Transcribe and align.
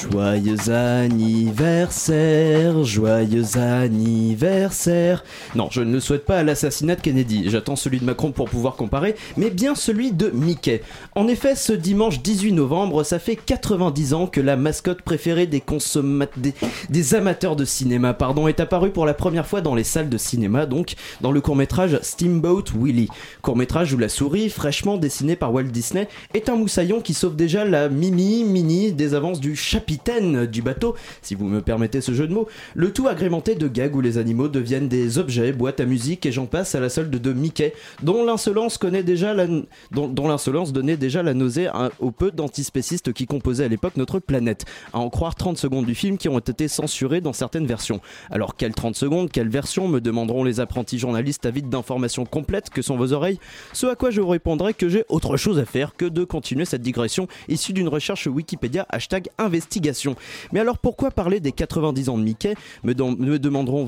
Joyeux 0.00 0.70
anniversaire, 0.70 2.84
joyeux 2.84 3.58
anniversaire. 3.58 5.22
Non, 5.54 5.68
je 5.70 5.82
ne 5.82 5.92
le 5.92 6.00
souhaite 6.00 6.24
pas 6.24 6.38
à 6.38 6.42
l'assassinat 6.42 6.96
de 6.96 7.02
Kennedy. 7.02 7.50
J'attends 7.50 7.76
celui 7.76 8.00
de 8.00 8.06
Macron 8.06 8.32
pour 8.32 8.48
pouvoir 8.48 8.76
comparer, 8.76 9.14
mais 9.36 9.50
bien 9.50 9.74
celui 9.74 10.12
de 10.12 10.30
Mickey. 10.30 10.80
En 11.14 11.28
effet, 11.28 11.54
ce 11.54 11.74
dimanche 11.74 12.22
18 12.22 12.52
novembre, 12.52 13.04
ça 13.04 13.18
fait 13.18 13.36
90 13.36 14.14
ans 14.14 14.26
que 14.26 14.40
la 14.40 14.56
mascotte 14.56 15.02
préférée 15.02 15.46
des 15.46 15.62
des, 16.36 16.54
des 16.88 17.14
amateurs 17.14 17.56
de 17.56 17.66
cinéma, 17.66 18.14
pardon, 18.14 18.48
est 18.48 18.60
apparue 18.60 18.90
pour 18.90 19.04
la 19.04 19.12
première 19.12 19.46
fois 19.46 19.60
dans 19.60 19.74
les 19.74 19.84
salles 19.84 20.08
de 20.08 20.18
cinéma, 20.18 20.64
donc 20.64 20.94
dans 21.20 21.32
le 21.32 21.42
court-métrage 21.42 21.98
Steamboat 22.00 22.64
Willie. 22.74 23.10
Court-métrage 23.42 23.92
où 23.92 23.98
la 23.98 24.08
souris, 24.08 24.48
fraîchement 24.48 24.96
dessinée 24.96 25.36
par 25.36 25.52
Walt 25.52 25.64
Disney, 25.64 26.08
est 26.32 26.48
un 26.48 26.56
moussaillon 26.56 27.02
qui 27.02 27.12
sauve 27.12 27.36
déjà 27.36 27.66
la 27.66 27.90
Mimi 27.90 28.44
Mini 28.44 28.92
des 28.92 29.12
avances 29.12 29.40
du 29.40 29.56
capitaine 29.90 30.46
du 30.46 30.62
bateau, 30.62 30.94
si 31.20 31.34
vous 31.34 31.46
me 31.46 31.60
permettez 31.60 32.00
ce 32.00 32.12
jeu 32.12 32.28
de 32.28 32.32
mots. 32.32 32.46
Le 32.76 32.92
tout 32.92 33.08
agrémenté 33.08 33.56
de 33.56 33.66
gags 33.66 33.96
où 33.96 34.00
les 34.00 34.18
animaux 34.18 34.46
deviennent 34.46 34.86
des 34.86 35.18
objets, 35.18 35.50
boîtes 35.52 35.80
à 35.80 35.84
musique 35.84 36.26
et 36.26 36.30
j'en 36.32 36.46
passe 36.46 36.76
à 36.76 36.80
la 36.80 36.88
solde 36.88 37.10
de 37.10 37.32
Mickey, 37.32 37.74
dont 38.04 38.24
l'insolence 38.24 38.78
connaît 38.78 39.02
déjà 39.02 39.34
la, 39.34 39.48
dont, 39.90 40.28
l'insolence 40.28 40.72
donnait 40.72 40.96
déjà 40.96 41.24
la 41.24 41.34
nausée 41.34 41.66
à- 41.66 41.90
au 41.98 42.12
peu 42.12 42.30
d'antispécistes 42.30 43.12
qui 43.12 43.26
composaient 43.26 43.64
à 43.64 43.68
l'époque 43.68 43.96
notre 43.96 44.20
planète. 44.20 44.64
À 44.92 45.00
en 45.00 45.10
croire 45.10 45.34
30 45.34 45.58
secondes 45.58 45.86
du 45.86 45.96
film 45.96 46.18
qui 46.18 46.28
ont 46.28 46.38
été 46.38 46.68
censurées 46.68 47.20
dans 47.20 47.32
certaines 47.32 47.66
versions. 47.66 48.00
Alors 48.30 48.54
quelles 48.54 48.74
30 48.74 48.94
secondes, 48.94 49.28
quelle 49.32 49.48
version 49.48 49.88
me 49.88 50.00
demanderont 50.00 50.44
les 50.44 50.60
apprentis 50.60 51.00
journalistes 51.00 51.46
avides 51.46 51.68
d'informations 51.68 52.26
complètes 52.26 52.70
que 52.70 52.80
sont 52.82 52.96
vos 52.96 53.12
oreilles? 53.12 53.40
Ce 53.72 53.86
à 53.86 53.96
quoi 53.96 54.10
je 54.12 54.20
vous 54.20 54.28
répondrai 54.28 54.72
que 54.72 54.88
j'ai 54.88 55.04
autre 55.08 55.36
chose 55.36 55.58
à 55.58 55.64
faire 55.64 55.96
que 55.96 56.04
de 56.04 56.22
continuer 56.22 56.64
cette 56.64 56.82
digression 56.82 57.26
issue 57.48 57.72
d'une 57.72 57.88
recherche 57.88 58.28
Wikipédia 58.28 58.86
hashtag 58.88 59.28
investigation. 59.38 59.79
Mais 60.52 60.60
alors 60.60 60.78
pourquoi 60.78 61.10
parler 61.10 61.40
des 61.40 61.52
90 61.52 62.08
ans 62.08 62.18
de 62.18 62.22
Mickey? 62.22 62.54
Me, 62.84 62.94
demanderont 62.94 63.86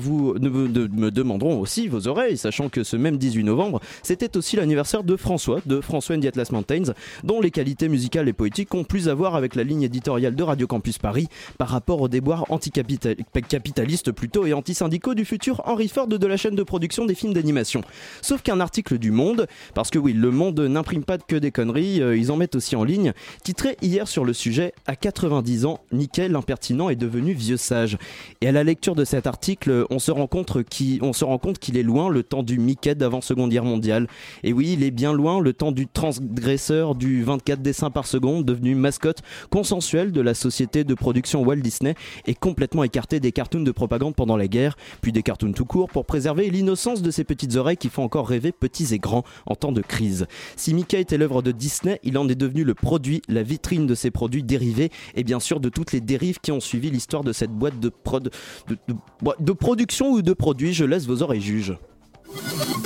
aussi 1.59 1.87
vos 1.87 2.07
oreilles, 2.07 2.37
sachant 2.37 2.69
que 2.69 2.83
ce 2.83 2.95
même 2.95 3.17
18 3.17 3.43
novembre, 3.43 3.79
c'était 4.01 4.37
aussi 4.37 4.55
l'anniversaire 4.55 5.03
de 5.03 5.15
François, 5.15 5.59
de 5.65 5.81
François 5.81 6.15
and 6.15 6.21
the 6.21 6.25
Atlas 6.25 6.51
Mountains, 6.51 6.93
dont 7.23 7.41
les 7.41 7.51
qualités 7.51 7.89
musicales 7.89 8.27
et 8.27 8.33
poétiques 8.33 8.73
ont 8.73 8.83
plus 8.83 9.09
à 9.09 9.13
voir 9.13 9.35
avec 9.35 9.55
la 9.55 9.63
ligne 9.63 9.83
éditoriale 9.83 10.35
de 10.35 10.43
Radio 10.43 10.67
Campus 10.67 10.97
Paris 10.97 11.27
par 11.57 11.69
rapport 11.69 12.01
aux 12.01 12.07
déboires 12.07 12.45
anticapitalistes 12.49 14.11
plutôt 14.11 14.45
et 14.45 14.53
antisyndicaux 14.53 15.13
du 15.13 15.25
futur 15.25 15.61
Henry 15.65 15.87
Ford 15.87 16.07
de 16.07 16.27
la 16.27 16.37
chaîne 16.37 16.55
de 16.55 16.63
production 16.63 17.05
des 17.05 17.15
films 17.15 17.33
d'animation. 17.33 17.81
Sauf 18.21 18.41
qu'un 18.41 18.59
article 18.59 18.97
du 18.97 19.11
Monde, 19.11 19.47
parce 19.73 19.89
que 19.89 19.99
oui, 19.99 20.13
le 20.13 20.31
Monde 20.31 20.59
n'imprime 20.59 21.03
pas 21.03 21.17
que 21.17 21.35
des 21.35 21.51
conneries, 21.51 22.01
euh, 22.01 22.17
ils 22.17 22.31
en 22.31 22.37
mettent 22.37 22.55
aussi 22.55 22.75
en 22.75 22.83
ligne, 22.83 23.13
titré 23.43 23.77
hier 23.81 24.07
sur 24.07 24.25
le 24.25 24.33
sujet 24.33 24.73
À 24.85 24.95
90 24.95 25.65
ans, 25.65 25.79
Mickey 25.91 26.27
l'impertinent 26.27 26.89
est 26.89 26.95
devenu 26.95 27.33
vieux 27.33 27.57
sage. 27.57 27.97
Et 28.41 28.47
à 28.47 28.51
la 28.51 28.63
lecture 28.63 28.95
de 28.95 29.05
cet 29.05 29.27
article, 29.27 29.85
on 29.89 29.99
se 29.99 30.11
rend 30.11 30.27
compte 30.27 30.49
qu'il 30.69 31.77
est 31.77 31.83
loin 31.83 32.09
le 32.09 32.23
temps 32.23 32.43
du 32.43 32.59
Mickey 32.59 32.95
d'avant 32.95 33.21
Seconde 33.21 33.51
Guerre 33.51 33.65
mondiale. 33.65 34.07
Et 34.43 34.53
oui, 34.53 34.73
il 34.73 34.83
est 34.83 34.91
bien 34.91 35.13
loin 35.13 35.39
le 35.39 35.53
temps 35.53 35.71
du 35.71 35.87
transgresseur 35.87 36.95
du 36.95 37.23
24 37.23 37.61
dessins 37.61 37.89
par 37.89 38.07
seconde 38.07 38.45
devenu 38.45 38.75
mascotte 38.75 39.21
consensuelle 39.49 40.11
de 40.11 40.21
la 40.21 40.33
société 40.33 40.83
de 40.83 40.93
production 40.93 41.43
Walt 41.43 41.57
Disney 41.57 41.95
et 42.25 42.35
complètement 42.35 42.83
écarté 42.83 43.19
des 43.19 43.31
cartoons 43.31 43.61
de 43.61 43.71
propagande 43.71 44.15
pendant 44.15 44.37
la 44.37 44.47
guerre, 44.47 44.75
puis 45.01 45.11
des 45.11 45.23
cartoons 45.23 45.53
tout 45.53 45.65
court 45.65 45.89
pour 45.89 46.05
préserver 46.05 46.49
l'innocence 46.49 47.01
de 47.01 47.11
ses 47.11 47.23
petites 47.23 47.55
oreilles 47.55 47.77
qui 47.77 47.89
font 47.89 48.03
encore 48.03 48.27
rêver 48.27 48.51
petits 48.51 48.93
et 48.93 48.99
grands 48.99 49.23
en 49.45 49.55
temps 49.55 49.71
de 49.71 49.81
crise. 49.81 50.25
Si 50.55 50.73
Mickey 50.73 51.01
était 51.01 51.17
l'œuvre 51.17 51.41
de 51.41 51.51
Disney, 51.51 51.99
il 52.03 52.17
en 52.17 52.27
est 52.27 52.35
devenu 52.35 52.63
le 52.63 52.73
produit, 52.73 53.21
la 53.27 53.43
vitrine 53.43 53.87
de 53.87 53.95
ses 53.95 54.11
produits 54.11 54.43
dérivés 54.43 54.91
et 55.15 55.23
bien 55.23 55.39
sûr 55.39 55.59
de 55.59 55.69
toutes 55.73 55.91
les 55.91 56.01
dérives 56.01 56.39
qui 56.39 56.51
ont 56.51 56.59
suivi 56.59 56.89
l'histoire 56.89 57.23
de 57.23 57.33
cette 57.33 57.51
boîte 57.51 57.79
de, 57.79 57.89
prod, 57.89 58.29
de, 58.67 59.51
production 59.53 60.11
ou 60.11 60.21
de 60.21 60.33
produits. 60.33 60.73
Je 60.73 60.85
laisse 60.85 61.05
vos 61.05 61.21
oreilles 61.21 61.41
juges. 61.41 61.77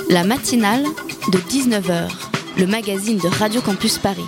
La 0.10 0.24
matinale 0.24 0.84
de 1.32 1.38
19h, 1.38 2.10
le 2.58 2.68
magazine 2.68 3.18
de 3.18 3.28
Radio 3.28 3.62
Campus 3.62 3.98
Paris. 3.98 4.26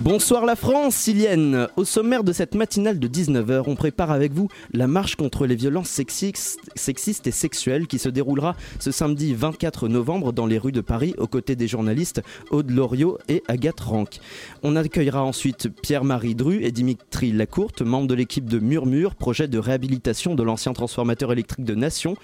Bonsoir 0.00 0.46
la 0.46 0.54
France, 0.54 0.94
Silienne 0.94 1.66
Au 1.76 1.84
sommaire 1.84 2.22
de 2.22 2.32
cette 2.32 2.54
matinale 2.54 3.00
de 3.00 3.08
19h, 3.08 3.64
on 3.66 3.74
prépare 3.74 4.12
avec 4.12 4.32
vous 4.32 4.48
la 4.72 4.86
marche 4.86 5.16
contre 5.16 5.44
les 5.44 5.56
violences 5.56 5.88
sexistes, 5.88 7.26
et 7.26 7.30
sexuelles 7.32 7.88
qui 7.88 7.98
se 7.98 8.08
déroulera 8.08 8.54
ce 8.78 8.92
samedi 8.92 9.34
24 9.34 9.88
novembre 9.88 10.32
dans 10.32 10.46
les 10.46 10.56
rues 10.56 10.70
de 10.70 10.80
Paris 10.80 11.16
aux 11.18 11.26
côtés 11.26 11.56
des 11.56 11.66
journalistes 11.66 12.22
Aude 12.52 12.70
Loriot 12.70 13.18
et 13.28 13.42
Agathe 13.48 13.80
Rank. 13.80 14.20
On 14.62 14.76
accueillera 14.76 15.24
ensuite 15.24 15.68
Pierre-Marie 15.68 16.36
Dru 16.36 16.62
et 16.62 16.70
Dimitri 16.70 17.32
Lacourte, 17.32 17.82
membres 17.82 18.06
de 18.06 18.14
l'équipe 18.14 18.48
de 18.48 18.60
Murmure, 18.60 19.16
projet 19.16 19.48
de 19.48 19.58
réhabilitation 19.58 20.36
de 20.36 20.44
l'ancien 20.44 20.74
transformateur 20.74 21.32
électrique 21.32 21.64
de 21.64 21.74
Nation, 21.74 22.14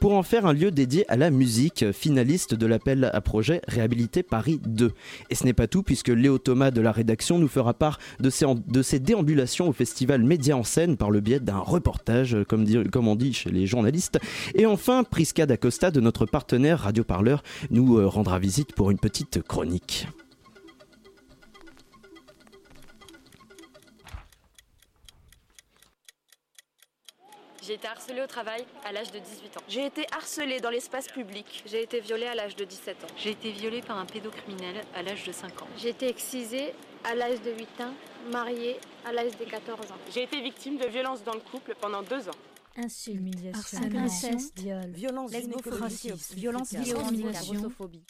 pour 0.00 0.12
en 0.12 0.22
faire 0.22 0.44
un 0.44 0.52
lieu 0.52 0.70
dédié 0.70 1.10
à 1.10 1.16
la 1.16 1.30
musique, 1.30 1.92
finaliste 1.92 2.54
de 2.54 2.66
l'appel 2.66 3.10
à 3.10 3.20
projet 3.22 3.62
Réhabilité 3.68 4.22
Paris 4.22 4.60
2. 4.66 4.92
Et 5.30 5.34
ce 5.34 5.44
n'est 5.44 5.54
pas 5.54 5.66
tout 5.66 5.82
puisque 5.82 6.08
Léo 6.08 6.36
Thomas 6.36 6.70
de 6.70 6.82
la 6.82 6.92
rédaction 6.92 7.21
nous 7.38 7.48
fera 7.48 7.74
part 7.74 7.98
de 8.20 8.30
ses, 8.30 8.98
déambulations 8.98 9.68
au 9.68 9.72
festival 9.72 10.22
Média 10.22 10.56
en 10.56 10.64
scène 10.64 10.96
par 10.96 11.10
le 11.10 11.20
biais 11.20 11.40
d'un 11.40 11.58
reportage, 11.58 12.36
comme, 12.48 12.64
dit- 12.64 12.82
comme 12.90 13.08
on 13.08 13.16
dit 13.16 13.32
chez 13.32 13.50
les 13.50 13.66
journalistes. 13.66 14.18
Et 14.54 14.66
enfin, 14.66 15.04
Prisca 15.04 15.46
d'Acosta 15.46 15.90
de 15.90 16.00
notre 16.00 16.26
partenaire 16.26 16.80
Radio 16.80 17.04
Parleur 17.04 17.42
nous 17.70 17.98
euh, 17.98 18.06
rendra 18.06 18.38
visite 18.38 18.74
pour 18.74 18.90
une 18.90 18.98
petite 18.98 19.42
chronique. 19.42 20.06
J'ai 27.62 27.74
été 27.74 27.86
harcelée 27.86 28.20
au 28.20 28.26
travail 28.26 28.64
à 28.84 28.90
l'âge 28.90 29.12
de 29.12 29.20
18 29.20 29.56
ans. 29.56 29.60
J'ai 29.68 29.86
été 29.86 30.04
harcelée 30.12 30.58
dans 30.58 30.70
l'espace 30.70 31.06
public. 31.06 31.62
J'ai 31.64 31.82
été 31.82 32.00
violée 32.00 32.26
à 32.26 32.34
l'âge 32.34 32.56
de 32.56 32.64
17 32.64 33.04
ans. 33.04 33.06
J'ai 33.16 33.30
été 33.30 33.52
violée 33.52 33.82
par 33.82 33.98
un 33.98 34.04
pédocriminel 34.04 34.82
à 34.96 35.02
l'âge 35.02 35.24
de 35.24 35.30
5 35.30 35.62
ans. 35.62 35.68
J'ai 35.76 35.90
été 35.90 36.08
excisée 36.08 36.74
à 37.04 37.14
l'âge 37.14 37.40
de 37.40 37.52
8 37.52 37.80
ans, 37.82 37.94
mariée 38.32 38.78
à 39.04 39.12
l'âge 39.12 39.36
de 39.38 39.44
14 39.44 39.92
ans. 39.92 39.96
J'ai 40.12 40.24
été 40.24 40.40
victime 40.40 40.76
de 40.76 40.86
violences 40.86 41.22
dans 41.22 41.34
le 41.34 41.40
couple 41.40 41.76
pendant 41.80 42.02
deux 42.02 42.28
ans. 42.28 42.38
Insultes, 42.76 43.54
harcèlement, 43.54 44.00
inceste, 44.00 44.58
viol, 44.58 44.90
violence 44.90 45.30
lesbophobie, 45.30 46.12
violence 46.34 46.74
discrimination, 46.74 47.54
homophobie. 47.54 48.04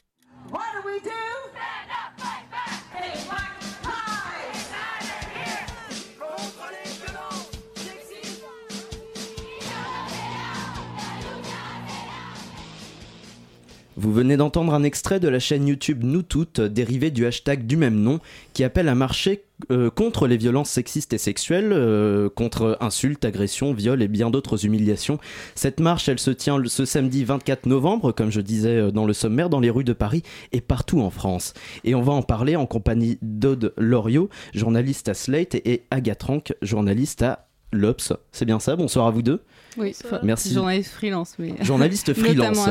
Vous 13.97 14.13
venez 14.13 14.39
d'entendre 14.39 14.73
un 14.73 14.85
extrait 14.85 15.21
de 15.21 15.29
la 15.29 15.39
chaîne 15.39 15.67
YouTube 15.67 16.03
Nous 16.03 16.23
Toutes, 16.23 16.63
dérivé 16.63 17.11
du 17.11 17.27
hashtag 17.27 17.67
du 17.67 17.77
même 17.77 18.01
nom, 18.01 18.21
qui 18.55 18.65
appelle 18.65 18.89
à 18.89 18.95
marcher 18.95 19.45
euh, 19.71 19.91
contre 19.91 20.27
les 20.27 20.39
violences 20.39 20.71
sexistes 20.71 21.13
et 21.13 21.19
sexuelles, 21.19 21.73
euh, 21.73 22.31
contre 22.31 22.79
insultes, 22.81 23.25
agressions, 23.27 23.75
viols 23.75 24.01
et 24.01 24.09
bien 24.09 24.31
d'autres 24.31 24.65
humiliations. 24.65 25.19
Cette 25.55 25.79
marche, 25.79 26.09
elle 26.09 26.19
se 26.19 26.31
tient 26.31 26.59
ce 26.65 26.87
samedi 26.87 27.23
24 27.25 27.67
novembre, 27.67 28.13
comme 28.13 28.31
je 28.31 28.41
disais 28.41 28.77
euh, 28.77 28.91
dans 28.91 29.05
le 29.05 29.13
sommaire, 29.13 29.51
dans 29.51 29.61
les 29.61 29.71
rues 29.71 29.85
de 29.85 29.93
Paris 29.93 30.23
et 30.53 30.63
partout 30.63 31.03
en 31.03 31.11
France. 31.11 31.53
Et 31.85 31.95
on 31.95 32.03
va 32.03 32.15
en 32.15 32.23
parler 32.23 32.57
en 32.57 32.65
compagnie 32.65 33.19
d'Aude 33.21 33.75
Loriot, 33.77 34.31
journaliste 34.55 35.11
à 35.11 35.15
Slate, 35.15 35.55
et 35.55 35.85
Agathe 35.91 36.23
Rank, 36.23 36.55
journaliste 36.63 37.23
à 37.23 37.49
L'Obs. 37.73 38.15
C'est 38.33 38.47
bien 38.47 38.59
ça, 38.59 38.75
bonsoir 38.75 39.07
à 39.07 39.11
vous 39.11 39.23
deux. 39.23 39.43
Oui, 39.77 39.95
merci. 40.23 40.53
Journaliste 40.53 40.93
freelance, 40.93 41.35
mais 41.39 41.55
journaliste 41.63 42.15
freelance, 42.15 42.69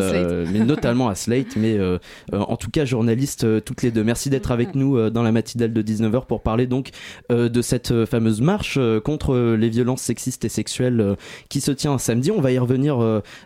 mais 0.52 0.60
notamment 0.66 1.10
à 1.10 1.16
Slate, 1.16 1.56
mais 1.56 1.78
en 2.32 2.56
tout 2.58 2.70
cas 2.70 2.86
journaliste 2.86 3.64
toutes 3.64 3.82
les 3.82 3.92
deux. 3.92 4.04
Merci 4.04 4.30
d'être 4.30 4.52
avec 4.52 4.76
nous 4.76 5.10
dans 5.10 5.24
la 5.24 5.32
matinale 5.32 5.74
de 5.74 5.82
19h 5.82 6.26
pour 6.26 6.42
parler 6.42 6.68
donc 6.68 6.90
de 7.30 7.62
cette 7.62 8.06
fameuse 8.06 8.42
marche 8.42 8.80
contre 9.04 9.36
les 9.36 9.70
violences 9.70 10.02
sexistes 10.02 10.46
et 10.46 10.50
sexuelles 10.50 11.16
qui 11.50 11.62
se 11.62 11.72
tient 11.72 11.98
samedi. 11.98 12.32
On 12.32 12.42
va 12.42 12.52
y 12.52 12.60
revenir 12.60 12.98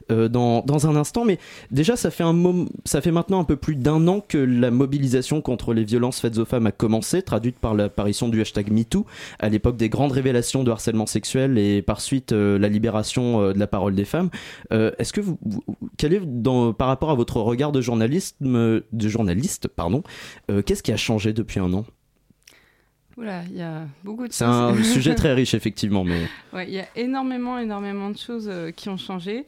dans, 0.10 0.62
dans 0.62 0.88
un 0.88 0.96
instant, 0.96 1.26
mais 1.26 1.40
déjà 1.72 1.96
ça 1.96 2.12
fait 2.12 2.24
un 2.24 2.36
ça 2.86 3.02
fait 3.02 3.12
maintenant 3.12 3.40
un 3.40 3.44
peu 3.44 3.56
plus 3.56 3.76
d'un 3.76 4.08
an 4.08 4.22
que 4.28 4.38
la 4.38 4.72
mobilisation 4.72 5.42
contre 5.42 5.74
les 5.74 5.84
violences 5.84 6.20
faites 6.20 6.38
aux 6.38 6.46
femmes 6.46 6.68
a 6.68 6.72
commencé, 6.72 7.22
traduite 7.22 7.60
par 7.60 7.74
l'apparition 7.74 8.30
du 8.30 8.42
hashtag 8.42 8.72
MeToo 8.72 9.06
à 9.40 9.50
l'époque 9.50 9.78
des 9.78 9.90
grandes 9.90 10.12
révélations 10.12 10.64
de 10.64 10.72
harcèlement 10.72 11.06
sexuel 11.06 11.58
et 11.58 11.82
par 11.82 12.02
suite 12.02 12.32
euh, 12.32 12.58
la 12.60 12.70
libération 12.70 13.45
euh, 13.46 13.54
de 13.54 13.60
la 13.60 13.68
parole 13.68 13.96
des 13.96 14.06
femmes. 14.06 14.30
Euh, 14.72 14.92
est-ce 15.00 15.14
que 15.14 15.22
vous, 15.22 15.38
quel 15.98 16.14
est 16.14 16.22
dans, 16.22 16.74
par 16.74 16.88
rapport 16.88 17.10
à 17.10 17.16
votre 17.16 17.38
regard 17.38 17.72
de 17.72 17.82
journaliste, 17.82 18.38
de 18.42 18.84
journaliste, 18.94 19.68
pardon, 19.68 20.04
qu'est-ce 20.66 20.84
qui 20.84 20.92
a 20.92 20.98
changé 20.98 21.34
depuis 21.34 21.60
un 21.60 21.74
an? 21.74 21.86
Il 23.18 23.56
y 23.56 23.62
a 23.62 23.86
beaucoup 24.04 24.28
de 24.28 24.34
C'est 24.34 24.44
un 24.44 24.84
sujet 24.84 25.16
très 25.16 25.34
riche, 25.34 25.54
effectivement. 25.54 26.04
Mais... 26.04 26.28
Ouais, 26.52 26.68
il 26.68 26.74
y 26.74 26.80
a 26.80 26.88
énormément, 26.98 27.58
énormément 27.58 28.10
de 28.10 28.18
choses 28.18 28.52
qui 28.76 28.90
ont 28.90 28.98
changé. 28.98 29.46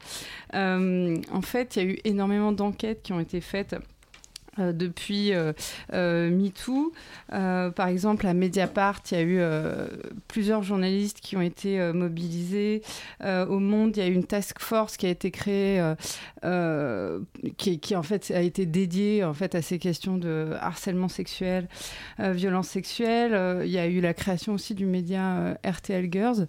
en 0.54 1.42
fait, 1.42 1.76
il 1.76 1.82
y 1.82 1.86
a 1.86 1.88
eu 1.88 1.98
énormément 2.04 2.52
d'enquêtes 2.52 3.02
qui 3.02 3.12
ont 3.12 3.20
été 3.20 3.40
faites 3.40 3.76
euh, 4.58 4.72
depuis 4.72 5.32
euh, 5.32 5.52
euh, 5.92 6.30
MeToo. 6.30 6.92
par 7.28 7.88
exemple, 7.88 8.26
à 8.26 8.34
Mediapart, 8.34 9.02
il 9.10 9.14
y 9.14 9.20
a 9.20 9.22
eu 9.22 9.40
plusieurs 10.28 10.62
journalistes 10.62 11.20
qui 11.20 11.36
ont 11.36 11.42
été 11.42 11.92
mobilisés. 11.92 12.82
au 13.24 13.58
Monde, 13.58 13.96
il 13.96 14.02
y 14.02 14.06
a 14.06 14.08
eu 14.08 14.14
une 14.14 14.24
task 14.24 14.60
force 14.60 14.96
qui 14.96 15.06
a 15.06 15.10
été 15.10 15.30
créée, 15.30 15.82
qui, 17.56 17.80
qui, 17.80 17.96
en 17.96 18.02
fait 18.02 18.30
a 18.30 18.40
été 18.40 18.66
dédiée 18.66 19.24
en 19.24 19.34
fait 19.34 19.54
à 19.54 19.62
ces 19.62 19.78
questions 19.78 20.16
de 20.16 20.52
harcèlement 20.60 21.08
sexuel, 21.08 21.68
violence 22.18 22.68
sexuelle. 22.68 23.62
il 23.64 23.70
y 23.70 23.78
a 23.78 23.86
eu 23.86 24.00
la 24.00 24.14
création 24.14 24.54
aussi 24.54 24.74
du 24.74 24.86
média 24.86 25.58
RTL 25.64 26.08
Girls. 26.10 26.46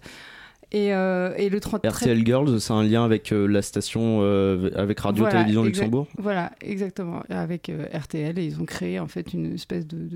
Et, 0.72 0.94
euh, 0.94 1.34
et, 1.36 1.48
le 1.48 1.58
RTL 1.58 2.24
Girls, 2.24 2.60
c'est 2.60 2.72
un 2.72 2.84
lien 2.84 3.04
avec 3.04 3.32
euh, 3.32 3.46
la 3.46 3.60
station, 3.60 4.20
euh, 4.22 4.70
avec 4.76 5.00
Radio 5.00 5.28
Télévision 5.28 5.64
Luxembourg 5.64 6.06
Voilà, 6.16 6.52
exactement. 6.60 7.22
Avec 7.28 7.72
RTL, 7.92 8.38
et 8.38 8.44
ils 8.44 8.60
ont 8.60 8.64
créé 8.64 9.00
en 9.00 9.08
fait 9.08 9.34
une 9.34 9.54
espèce 9.54 9.84
de, 9.84 10.08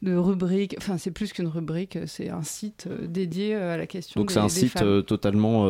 de, 0.00 0.16
rubrique. 0.16 0.74
Enfin, 0.78 0.96
c'est 0.96 1.10
plus 1.10 1.34
qu'une 1.34 1.48
rubrique, 1.48 1.98
c'est 2.06 2.30
un 2.30 2.42
site 2.42 2.88
dédié 3.02 3.56
à 3.56 3.76
la 3.76 3.86
question 3.86 4.22
Donc 4.22 4.30
c'est 4.30 4.38
un 4.38 4.48
site 4.48 4.82
totalement 5.06 5.68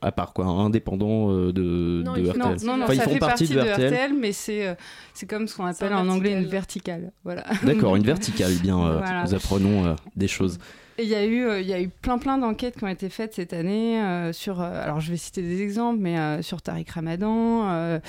à 0.00 0.12
part, 0.12 0.32
quoi, 0.32 0.46
indépendant 0.46 1.32
de, 1.50 2.02
non, 2.04 2.12
RTL. 2.12 2.36
Non, 2.38 2.54
non, 2.64 2.76
non 2.76 2.86
ça 2.86 2.94
ils 2.94 3.00
font 3.00 3.10
fait 3.10 3.18
partie 3.18 3.48
de, 3.48 3.58
RTL, 3.58 4.14
mais 4.14 4.30
c'est 4.30 4.76
c'est 5.12 5.26
comme 5.26 5.48
ce 5.48 5.56
qu'on 5.56 5.66
appelle 5.66 5.92
en 5.92 6.08
anglais 6.08 6.40
une 6.40 6.46
verticale. 6.46 7.10
Voilà. 7.24 7.44
D'accord, 7.64 7.96
une 7.96 8.04
verticale, 8.04 8.52
bien. 8.62 9.02
Nous 9.24 9.34
apprenons 9.34 9.96
des 10.14 10.28
choses. 10.28 10.58
Il 10.98 11.08
y 11.08 11.14
a 11.14 11.24
eu, 11.24 11.44
euh, 11.44 11.60
il 11.60 11.66
y 11.66 11.72
a 11.72 11.80
eu 11.80 11.88
plein 11.88 12.18
plein 12.18 12.38
d'enquêtes 12.38 12.76
qui 12.76 12.84
ont 12.84 12.88
été 12.88 13.08
faites 13.08 13.34
cette 13.34 13.52
année 13.52 14.02
euh, 14.02 14.32
sur, 14.32 14.60
euh, 14.60 14.82
alors 14.82 15.00
je 15.00 15.10
vais 15.10 15.16
citer 15.16 15.42
des 15.42 15.62
exemples, 15.62 15.98
mais 16.00 16.42
sur 16.42 16.62
Tariq 16.62 16.90
Ramadan, 16.92 18.00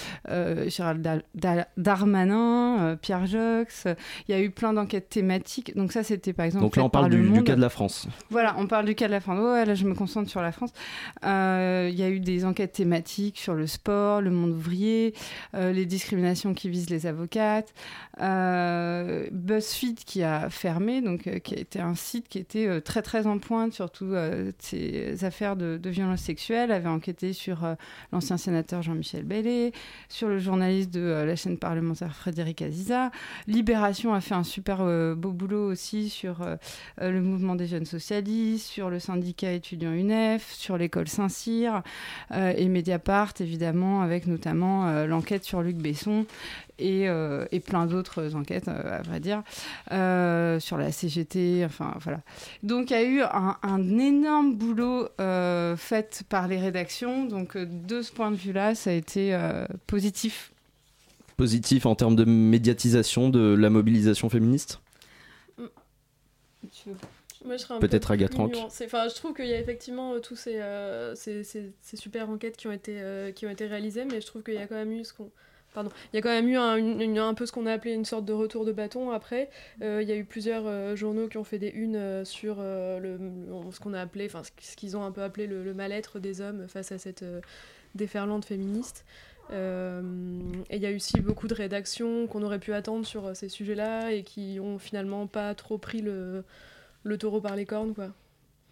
sur 0.69 0.94
Darmanin, 1.78 2.98
Pierre 3.01 3.25
Jox. 3.25 3.88
Il 4.28 4.36
y 4.36 4.38
a 4.38 4.42
eu 4.42 4.51
plein 4.51 4.74
d'enquêtes 4.74 5.10
thématiques. 5.10 5.75
Donc 5.75 5.92
ça, 5.92 6.04
c'était 6.04 6.33
par 6.33 6.45
exemple. 6.45 6.63
Donc 6.63 6.75
là, 6.75 6.83
on 6.83 6.89
parle 6.89 7.10
du, 7.10 7.44
cas 7.44 7.56
de 7.56 7.62
la 7.62 7.69
France. 7.69 8.07
Voilà, 8.30 8.56
on 8.57 8.68
parle 8.68 8.86
du 8.86 8.95
cas 8.95 9.07
de 9.07 9.12
la 9.12 9.19
France. 9.19 9.39
Ouais, 9.39 9.66
là, 9.66 9.75
je 9.75 9.86
me 9.86 9.94
concentre 9.94 10.30
sur 10.30 10.42
la 10.42 10.51
France. 10.51 10.72
Il 11.24 11.95
y 11.95 12.04
a 12.04 12.10
eu 12.10 12.19
des 12.19 12.45
enquêtes 12.45 12.74
thématiques 12.74 13.39
sur 13.39 13.54
le 13.54 13.68
sport, 13.68 14.22
le 14.22 14.31
monde 14.31 14.51
ouvrier, 14.51 15.13
les 15.54 15.86
discriminations 15.86 16.54
qui 16.54 16.69
visent 16.69 16.89
les 16.89 17.06
avocates. 17.06 17.74
BuzzFeed 18.22 20.04
qui 20.06 20.24
a 20.24 20.50
fermé, 20.50 21.02
donc 21.02 21.22
qui 21.42 21.56
a 21.56 21.60
été 21.60 21.80
un 21.80 21.96
site 21.96 22.28
qui 22.28 22.38
était 22.38 22.82
très 22.82 23.02
très 23.02 23.28
en 23.28 23.40
pointe 23.40 23.74
sur 23.74 23.90
toutes 23.90 24.12
euh, 24.12 24.52
ces 24.60 25.24
affaires 25.26 25.56
de, 25.56 25.78
de 25.78 25.90
violences 25.90 26.22
sexuelles, 26.22 26.72
avait 26.72 26.90
enquêté 26.90 27.34
sur 27.34 27.66
euh, 27.66 27.76
l'ancien 28.12 28.38
sénateur 28.38 28.82
Jean-Michel 28.82 29.24
Bellé, 29.24 29.74
sur 30.10 30.28
le 30.28 30.40
journaliste 30.40 30.92
de 30.92 31.02
euh, 31.02 31.26
la 31.26 31.36
chaîne 31.36 31.58
parlementaire 31.58 32.16
Frédéric 32.16 32.62
Aziza. 32.62 33.12
Libération 33.48 34.14
a 34.14 34.22
fait 34.22 34.36
un 34.36 34.44
super 34.44 34.78
beau 35.16 35.32
boulot 35.32 35.72
aussi 35.72 36.10
sur 36.10 36.46
le 37.00 37.22
mouvement 37.22 37.56
des 37.56 37.68
jeunes 37.68 37.86
socialistes, 37.86 38.68
sur 38.68 38.90
le 38.90 39.00
syndicat 39.00 39.52
étudiant 39.52 39.92
UNEF, 39.92 40.52
sur 40.54 40.78
l'école 40.78 41.08
Saint-Cyr 41.08 41.82
et 42.34 42.68
Mediapart 42.68 43.34
évidemment 43.40 44.02
avec 44.02 44.28
notamment 44.28 45.06
l'enquête 45.06 45.44
sur 45.44 45.62
Luc 45.62 45.78
Besson 45.78 46.26
et, 46.81 47.07
et 47.51 47.60
plein 47.60 47.86
d'autres 47.86 48.36
enquêtes, 48.36 48.68
à 48.68 49.01
vrai 49.04 49.19
dire, 49.19 49.44
euh, 49.92 50.60
sur 50.60 50.78
la 50.78 50.92
CGT, 50.92 51.63
enfin 51.66 51.94
voilà. 52.00 52.22
Donc 52.63 52.92
il 52.92 52.94
y 52.94 52.98
a 52.98 53.04
eu 53.04 53.22
un, 53.22 53.57
un 53.62 54.00
énorme 54.00 54.56
boulot 54.56 55.07
euh, 55.19 55.75
fait 55.75 56.24
par 56.30 56.48
les 56.48 56.57
rédactions. 56.57 57.25
Donc 57.25 57.56
euh, 57.56 57.66
de 57.66 58.01
ce 58.01 58.12
point 58.12 58.31
de 58.31 58.36
vue-là, 58.36 58.75
ça 58.75 58.89
a 58.89 58.94
été 58.94 59.38
positif. 59.88 60.51
Positif 61.38 61.86
en 61.86 61.95
termes 61.95 62.16
de 62.16 62.25
médiatisation 62.25 63.30
de 63.30 63.56
la 63.56 63.69
mobilisation 63.69 64.30
féministe? 64.30 64.80
Peut-être 67.80 68.12
Agathe 68.12 68.36
Enfin, 68.38 69.07
je 69.10 69.16
trouve 69.16 69.34
qu'il 69.34 69.48
y 69.48 69.54
a 69.54 69.60
effectivement 69.60 70.19
tous 70.19 70.36
ces, 70.36 70.62
ces, 71.16 71.44
ces, 71.44 71.74
ces, 71.81 71.98
super 71.98 72.30
enquêtes 72.30 72.56
qui 72.56 72.68
ont 72.68 72.72
été, 72.72 73.34
qui 73.36 73.48
ont 73.48 73.50
été 73.50 73.66
réalisées, 73.66 74.06
mais 74.06 74.22
je 74.22 74.27
trouve 74.27 74.44
qu'il 74.44 74.54
y 74.54 74.60
a 74.60 74.68
quand 74.68 74.75
même 74.75 74.92
eu 74.92 75.04
ce 75.04 75.13
qu'on 75.13 75.31
Pardon. 75.74 75.90
Il 76.12 76.18
y 76.18 76.20
a 76.20 76.22
quand 76.22 76.30
même 76.30 76.50
eu 76.50 76.58
un, 77.20 77.34
peu 77.34 77.46
ce 77.46 77.52
qu'on 77.52 77.66
a 77.66 77.72
appelé 77.72 77.94
une 77.94 78.04
sorte 78.04 78.26
de 78.26 78.34
retour 78.34 78.66
de 78.66 78.74
bâton 78.74 79.12
après. 79.12 79.50
Euh, 79.82 80.02
il 80.02 80.10
y 80.10 80.12
a 80.12 80.16
eu 80.16 80.26
plusieurs 80.26 80.68
euh, 80.68 80.96
journaux 80.98 81.30
qui 81.30 81.38
ont 81.38 81.46
fait 81.46 81.60
des 81.60 81.70
unes 81.70 81.96
euh, 81.96 82.26
sur 82.26 82.58
ce 82.58 83.80
qu'on 83.80 83.94
a 83.94 84.02
appelé, 84.02 84.26
enfin 84.26 84.42
ce 84.60 84.76
qu'ils 84.76 84.98
ont 84.98 85.04
un 85.04 85.12
peu 85.12 85.22
appelé 85.24 85.48
le, 85.48 85.74
mal-être 85.74 86.20
des 86.20 86.42
hommes 86.42 86.68
face 86.68 86.92
à 86.92 86.98
cette 86.98 87.24
déferlante 87.96 88.46
féministe. 88.46 89.06
et 89.52 89.56
il 89.56 90.82
y 90.82 90.86
a 90.86 90.92
eu 90.92 90.96
aussi 90.96 91.22
beaucoup 91.22 91.48
de 91.48 91.54
rédactions 91.54 92.28
qu'on 92.28 92.44
aurait 92.44 92.60
pu 92.60 92.74
attendre 92.74 93.06
sur 93.06 93.36
ces 93.36 93.48
sujets-là 93.50 94.12
et 94.12 94.24
qui 94.24 94.60
ont 94.62 94.78
finalement 94.78 95.28
pas 95.28 95.56
trop 95.56 95.78
pris 95.78 96.01
le, 96.01 96.44
le 97.04 97.18
taureau 97.18 97.40
par 97.40 97.56
les 97.56 97.66
cornes, 97.66 97.94
quoi. 97.94 98.12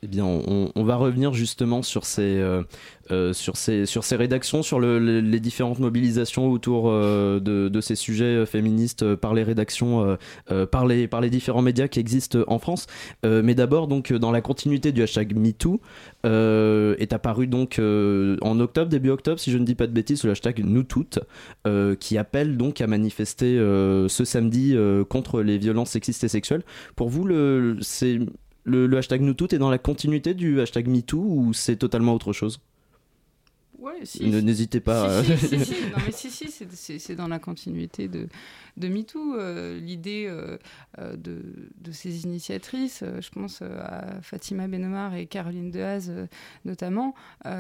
Eh 0.01 0.07
bien, 0.07 0.23
on, 0.23 0.83
va 0.83 0.95
revenir 0.95 1.33
justement 1.33 1.81
sur 1.81 2.05
ces, 2.05 2.21
euh, 2.21 2.63
euh, 3.11 3.33
sur 3.33 3.57
ces, 3.57 3.85
sur 3.85 4.05
ces 4.05 4.15
rédactions, 4.15 4.63
sur 4.63 4.79
les 4.79 5.39
différentes 5.41 5.79
mobilisations 5.79 6.49
autour 6.49 6.85
euh, 6.87 7.41
de, 7.41 7.81
ces 7.81 7.95
sujets 7.95 8.45
féministes 8.45 9.15
par 9.15 9.33
les 9.33 9.43
rédactions, 9.43 10.17
par, 10.71 10.85
les, 10.85 11.09
par 11.09 11.19
les 11.19 11.29
différents 11.29 11.61
médias 11.61 11.89
qui 11.89 11.99
existent 11.99 12.39
en 12.47 12.59
France. 12.59 12.87
mais 13.23 13.55
d'abord, 13.55 13.87
donc, 13.87 14.13
dans 14.13 14.31
la 14.31 14.39
continuité 14.39 14.93
du 14.93 15.01
hashtag 15.03 15.35
MeToo, 15.35 15.81
est 16.23 17.13
apparu 17.13 17.47
donc 17.47 17.77
en 17.79 18.59
octobre, 18.59 18.89
début 18.89 19.09
octobre, 19.09 19.39
si 19.39 19.51
je 19.51 19.57
ne 19.57 19.65
dis 19.65 19.75
pas 19.75 19.87
de 19.87 19.93
bêtises, 19.93 20.23
le 20.23 20.31
hashtag 20.31 20.63
Nous 20.63 20.83
Toutes, 20.83 21.19
qui 21.99 22.17
appelle 22.17 22.55
donc 22.55 22.79
à 22.79 22.87
manifester 22.87 23.57
ce 23.57 24.23
samedi 24.23 24.77
contre 25.09 25.41
les 25.41 25.57
violences 25.57 25.89
sexistes 25.89 26.23
et 26.23 26.29
sexuelles. 26.29 26.63
Pour 26.95 27.09
vous, 27.09 27.27
c'est 27.81 28.19
le, 28.63 28.97
hashtag 28.97 29.21
NouTout 29.21 29.53
est 29.53 29.57
dans 29.57 29.69
la 29.69 29.77
continuité 29.77 30.33
du 30.33 30.59
hashtag 30.61 30.87
MeToo 30.87 31.17
ou 31.17 31.53
c'est 31.53 31.75
totalement 31.75 32.13
autre 32.13 32.33
chose? 32.33 32.59
Ouais, 33.79 34.01
si, 34.03 34.27
N'hésitez 34.27 34.81
pas. 34.81 35.23
Si, 35.23 35.37
si, 35.47 35.55
non, 35.55 35.97
mais 36.05 36.11
si, 36.11 36.29
si, 36.29 36.99
c'est 36.99 37.15
dans 37.15 37.29
la 37.29 37.39
continuité 37.39 38.09
de, 38.09 38.27
de 38.79 38.87
MeToo. 38.87 39.35
Euh, 39.35 39.79
l'idée 39.79 40.25
euh, 40.27 40.57
euh, 40.99 41.15
de, 41.15 41.91
ces 41.91 42.23
initiatrices, 42.23 43.03
je 43.19 43.29
pense 43.29 43.61
à 43.61 44.21
Fatima 44.21 44.67
Benomar 44.67 45.15
et 45.15 45.25
Caroline 45.25 45.71
Dehaze 45.71 46.13
notamment, 46.65 47.15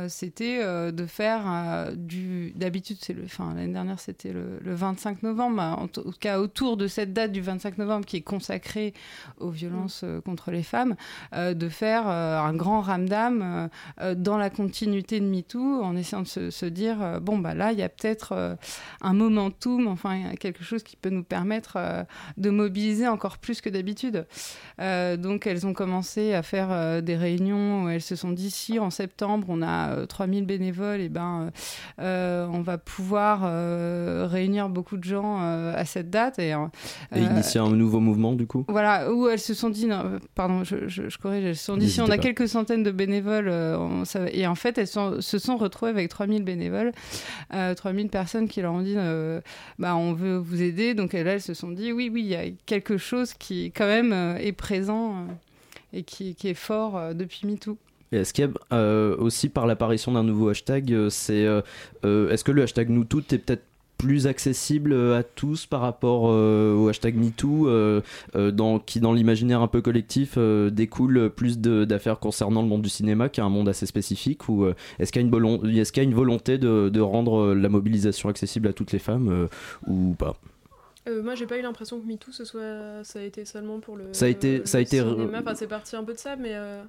c'était 0.07 0.63
de 0.91 1.05
faire 1.07 1.91
du. 1.95 2.53
D'habitude. 2.55 2.97
Enfin, 3.25 3.53
l'année 3.55 3.73
dernière, 3.73 3.99
c'était 3.99 4.31
le, 4.31 4.59
25 4.63 5.23
novembre, 5.23 5.61
en 5.61 5.87
tout 5.87 6.13
cas 6.19 6.39
autour 6.39 6.77
de 6.77 6.85
cette 6.87 7.11
date 7.11 7.31
du 7.31 7.41
25 7.41 7.79
novembre 7.79 8.05
qui 8.05 8.17
est 8.17 8.21
consacrée 8.21 8.93
aux 9.39 9.49
violences 9.49 10.05
contre 10.25 10.51
les 10.51 10.61
femmes, 10.61 10.95
de 11.35 11.69
faire 11.69 12.07
un 12.07 12.53
grand 12.53 12.81
ramdam 12.81 13.69
dans 14.15 14.37
la 14.37 14.49
continuité 14.51 15.19
de 15.19 15.25
MeToo 15.25 15.81
en 15.81 15.95
essayant 15.95 16.21
de 16.21 16.27
se, 16.27 16.65
dire 16.65 17.19
bon 17.19 17.39
bah 17.39 17.55
là 17.55 17.71
il 17.71 17.79
y 17.79 17.83
a 17.83 17.89
peut-être 17.89 18.57
un 19.01 19.13
momentum, 19.13 19.87
enfin 19.87 20.35
quelque 20.35 20.63
chose 20.63 20.83
qui 20.83 20.95
peut 20.95 21.08
nous 21.09 21.23
permettre 21.23 21.73
euh, 21.77 22.03
de 22.37 22.49
mobiliser 22.49 23.07
encore 23.07 23.37
plus 23.37 23.61
que 23.61 23.69
d'habitude. 23.69 24.25
Euh, 24.81 25.17
donc 25.17 25.47
elles 25.47 25.65
ont 25.67 25.73
commencé 25.73 26.33
à 26.33 26.43
faire 26.43 26.69
euh, 26.71 27.01
des 27.01 27.15
réunions 27.15 27.83
où 27.85 27.89
elles 27.89 28.01
se 28.01 28.15
sont 28.15 28.31
dit 28.31 28.49
si 28.51 28.79
en 28.79 28.89
septembre 28.89 29.47
on 29.49 29.61
a 29.61 29.89
euh, 29.91 30.05
3000 30.05 30.45
bénévoles, 30.45 31.01
et 31.01 31.09
ben 31.09 31.51
euh, 31.99 32.47
on 32.51 32.61
va 32.61 32.77
pouvoir 32.77 33.41
réunir 34.29 34.69
beaucoup 34.69 34.97
de 34.97 35.03
gens 35.03 35.37
à 35.39 35.85
cette 35.85 36.09
date 36.09 36.39
et, 36.39 36.53
Et 37.15 37.19
initier 37.21 37.59
un 37.59 37.69
nouveau 37.69 37.99
mouvement 37.99 38.33
du 38.33 38.47
coup? 38.47 38.65
Voilà, 38.67 39.11
où 39.11 39.27
elles 39.27 39.39
se 39.39 39.53
sont 39.53 39.69
dit, 39.69 39.85
non, 39.87 40.19
pardon, 40.35 40.63
je, 40.63 40.87
je, 40.87 41.09
je 41.09 41.17
corrige, 41.17 41.43
elles 41.45 41.55
se 41.55 41.65
sont 41.65 41.77
dit, 41.77 41.89
si 41.89 42.01
on 42.01 42.05
a 42.05 42.09
pas. 42.09 42.17
quelques 42.17 42.47
centaines 42.47 42.83
de 42.83 42.91
bénévoles, 42.91 43.49
on- 43.49 44.05
ça 44.05 44.19
va- 44.19 44.29
et 44.31 44.45
en 44.47 44.55
fait, 44.55 44.77
elles 44.77 44.87
sont- 44.87 45.21
se 45.21 45.37
sont 45.39 45.57
retrouvées 45.57 45.91
avec 45.91 46.09
3000 46.09 46.43
bénévoles, 46.43 46.91
euh, 47.53 47.73
3000 47.73 48.09
personnes 48.09 48.47
qui 48.47 48.61
leur 48.61 48.73
ont 48.73 48.81
dit, 48.81 48.95
bah, 49.77 49.95
on 49.95 50.13
veut 50.13 50.37
vous 50.37 50.61
aider. 50.61 50.88
Donc 50.93 51.13
là, 51.13 51.19
elles 51.19 51.41
se 51.41 51.53
sont 51.53 51.71
dit, 51.71 51.91
oui, 51.91 52.09
oui, 52.11 52.21
il 52.21 52.27
y 52.27 52.35
a 52.35 52.45
quelque 52.65 52.97
chose 52.97 53.33
qui, 53.33 53.71
quand 53.71 53.87
même, 53.87 54.13
euh, 54.13 54.37
est 54.37 54.51
présent 54.51 55.13
euh, 55.13 55.25
et 55.93 56.03
qui, 56.03 56.35
est 56.43 56.53
fort 56.53 56.97
euh, 56.97 57.13
depuis 57.13 57.41
MeToo. 57.45 57.77
Et 58.11 58.17
est-ce 58.17 58.33
qu'il 58.33 58.45
y 58.45 58.75
a 58.75 58.81
aussi 59.19 59.49
par 59.49 59.67
l'apparition 59.67 60.11
d'un 60.11 60.23
nouveau 60.23 60.49
hashtag, 60.49 61.09
c'est 61.09 61.45
est-ce 62.03 62.43
que 62.43 62.51
le 62.51 62.63
hashtag 62.63 62.89
nous 62.89 63.03
est 63.03 63.37
peut-être 63.37 63.61
plus 63.99 64.25
accessible 64.25 64.95
à 65.13 65.21
tous 65.21 65.67
par 65.67 65.81
rapport 65.81 66.23
au 66.23 66.87
hashtag 66.87 67.15
MeToo, 67.15 67.69
qui 68.87 68.99
dans 68.99 69.13
l'imaginaire 69.13 69.61
un 69.61 69.67
peu 69.67 69.83
collectif 69.83 70.39
découle 70.39 71.29
plus 71.29 71.59
d'affaires 71.59 72.17
concernant 72.17 72.63
le 72.63 72.67
monde 72.67 72.81
du 72.81 72.89
cinéma, 72.89 73.29
qui 73.29 73.41
est 73.41 73.43
un 73.43 73.49
monde 73.49 73.69
assez 73.69 73.85
spécifique, 73.85 74.49
ou 74.49 74.65
est-ce 74.97 75.11
qu'il 75.11 75.21
y 75.21 75.25
a 75.25 76.03
une, 76.03 76.15
volonté 76.15 76.57
de, 76.57 76.99
rendre 76.99 77.53
la 77.53 77.69
mobilisation 77.69 78.29
accessible 78.29 78.69
à 78.69 78.73
toutes 78.73 78.91
les 78.91 78.97
femmes, 78.97 79.47
ou 79.85 80.15
pas? 80.17 80.35
Euh, 81.07 81.23
moi, 81.23 81.35
j'ai 81.35 81.45
pas 81.47 81.57
eu 81.57 81.61
l'impression 81.61 81.99
que 81.99 82.05
MeToo, 82.05 82.31
ce 82.31 82.43
soit... 82.45 83.03
ça 83.03 83.19
a 83.19 83.21
été 83.21 83.45
seulement 83.45 83.79
pour 83.79 83.95
le. 83.95 84.13
Ça 84.13 84.25
a 84.25 84.27
été- 84.27 84.59
le 84.59 84.65
ça 84.65 84.79
a 84.79 84.81
été- 84.81 84.99
cinéma. 84.99 85.39
Enfin, 85.39 85.55
c'est 85.55 85.67
parti 85.67 85.95
un 85.95 86.03
peu 86.03 86.13
de 86.13 86.19
ça, 86.19 86.35
mais. 86.35 86.55
euh, 86.55 86.83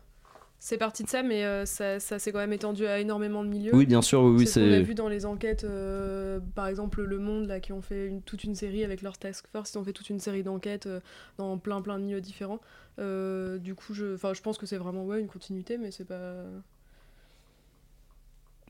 C'est 0.62 0.76
parti 0.76 1.04
de 1.04 1.08
ça, 1.08 1.22
mais 1.22 1.44
euh, 1.46 1.64
ça, 1.64 1.98
ça 2.00 2.18
s'est 2.18 2.32
quand 2.32 2.38
même 2.38 2.52
étendu 2.52 2.86
à 2.86 2.98
énormément 3.00 3.42
de 3.44 3.48
milieux. 3.48 3.74
Oui, 3.74 3.86
bien 3.86 4.02
sûr, 4.02 4.20
oui, 4.22 4.46
C'est 4.46 4.60
ce 4.60 4.66
qu'on 4.66 4.72
a 4.74 4.80
vu 4.80 4.94
dans 4.94 5.08
les 5.08 5.24
enquêtes, 5.24 5.64
euh, 5.64 6.38
par 6.54 6.66
exemple 6.66 7.00
Le 7.02 7.18
Monde, 7.18 7.46
là, 7.46 7.60
qui 7.60 7.72
ont 7.72 7.80
fait 7.80 8.06
une- 8.08 8.20
toute 8.20 8.44
une 8.44 8.54
série 8.54 8.84
avec 8.84 9.00
leur 9.00 9.16
task 9.16 9.46
force, 9.52 9.72
ils 9.72 9.78
ont 9.78 9.84
fait 9.84 9.94
toute 9.94 10.10
une 10.10 10.20
série 10.20 10.42
d'enquêtes 10.42 10.86
dans 11.38 11.56
plein 11.56 11.80
plein 11.80 11.98
de 11.98 12.04
milieux 12.04 12.20
différents. 12.20 12.60
Du 12.98 13.74
coup, 13.74 13.94
je, 13.94 14.14
enfin, 14.16 14.34
je 14.34 14.42
pense 14.42 14.58
que 14.58 14.66
c'est 14.66 14.76
vraiment 14.76 15.04
ouais, 15.06 15.20
une 15.20 15.28
continuité, 15.28 15.78
mais 15.78 15.90
c'est 15.92 16.04
pas. 16.04 16.34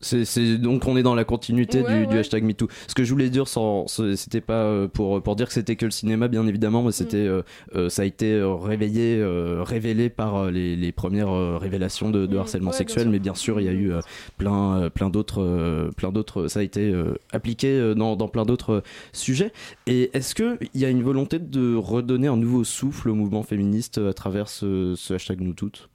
C'est, 0.00 0.56
donc 0.56 0.86
on 0.86 0.96
est 0.96 1.02
dans 1.02 1.14
la 1.14 1.24
continuité 1.24 1.82
Ouais, 1.82 2.06
du, 2.06 2.18
hashtag 2.18 2.42
MeToo. 2.44 2.68
Ce 2.88 2.94
que 2.94 3.04
je 3.04 3.12
voulais 3.12 3.28
dire, 3.28 3.46
sans, 3.46 3.86
c'était 3.86 4.40
pas 4.40 4.62
euh, 4.64 4.88
pour, 4.88 5.22
pour 5.22 5.36
dire 5.36 5.46
que 5.46 5.52
c'était 5.52 5.76
que 5.76 5.84
le 5.84 5.90
cinéma, 5.90 6.28
bien 6.28 6.46
évidemment, 6.46 6.82
mais 6.82 6.92
c'était, 6.92 7.18
Mm. 7.24 7.28
euh, 7.28 7.42
euh, 7.76 7.88
ça 7.90 8.02
a 8.02 8.04
été 8.06 8.40
réveillé, 8.42 9.18
euh, 9.18 9.62
révélé 9.62 10.08
par 10.08 10.50
les, 10.50 10.74
les 10.76 10.92
premières 10.92 11.58
révélations 11.60 12.10
de, 12.10 12.26
de 12.26 12.36
Mm, 12.36 12.38
harcèlement 12.38 12.70
ouais, 12.70 12.76
sexuel, 12.76 13.08
mais 13.10 13.18
bien 13.18 13.34
sûr, 13.34 13.60
il 13.60 13.66
y 13.66 13.68
a 13.68 13.72
eu 13.72 13.92
euh, 13.92 14.00
plein, 14.38 14.88
plein 14.94 15.10
d'autres, 15.10 15.90
plein 15.96 16.12
d'autres, 16.12 16.48
ça 16.48 16.60
a 16.60 16.62
été 16.62 16.92
appliqué 17.32 17.94
dans, 17.94 18.16
dans 18.16 18.28
plein 18.28 18.44
d'autres 18.44 18.82
sujets. 19.12 19.52
Et 19.86 20.10
est-ce 20.14 20.34
que 20.34 20.58
il 20.74 20.80
y 20.80 20.84
a 20.84 20.88
une 20.90 21.02
volonté 21.02 21.38
de 21.38 21.74
redonner 21.76 22.28
un 22.28 22.36
nouveau 22.36 22.64
souffle 22.64 23.10
au 23.10 23.14
mouvement 23.14 23.42
féministe 23.42 23.98
à 23.98 24.12
travers 24.14 24.48
ce, 24.48 24.94
ce 24.96 25.14
hashtag 25.14 25.40
nous 25.40 25.52
toutes 25.52 25.88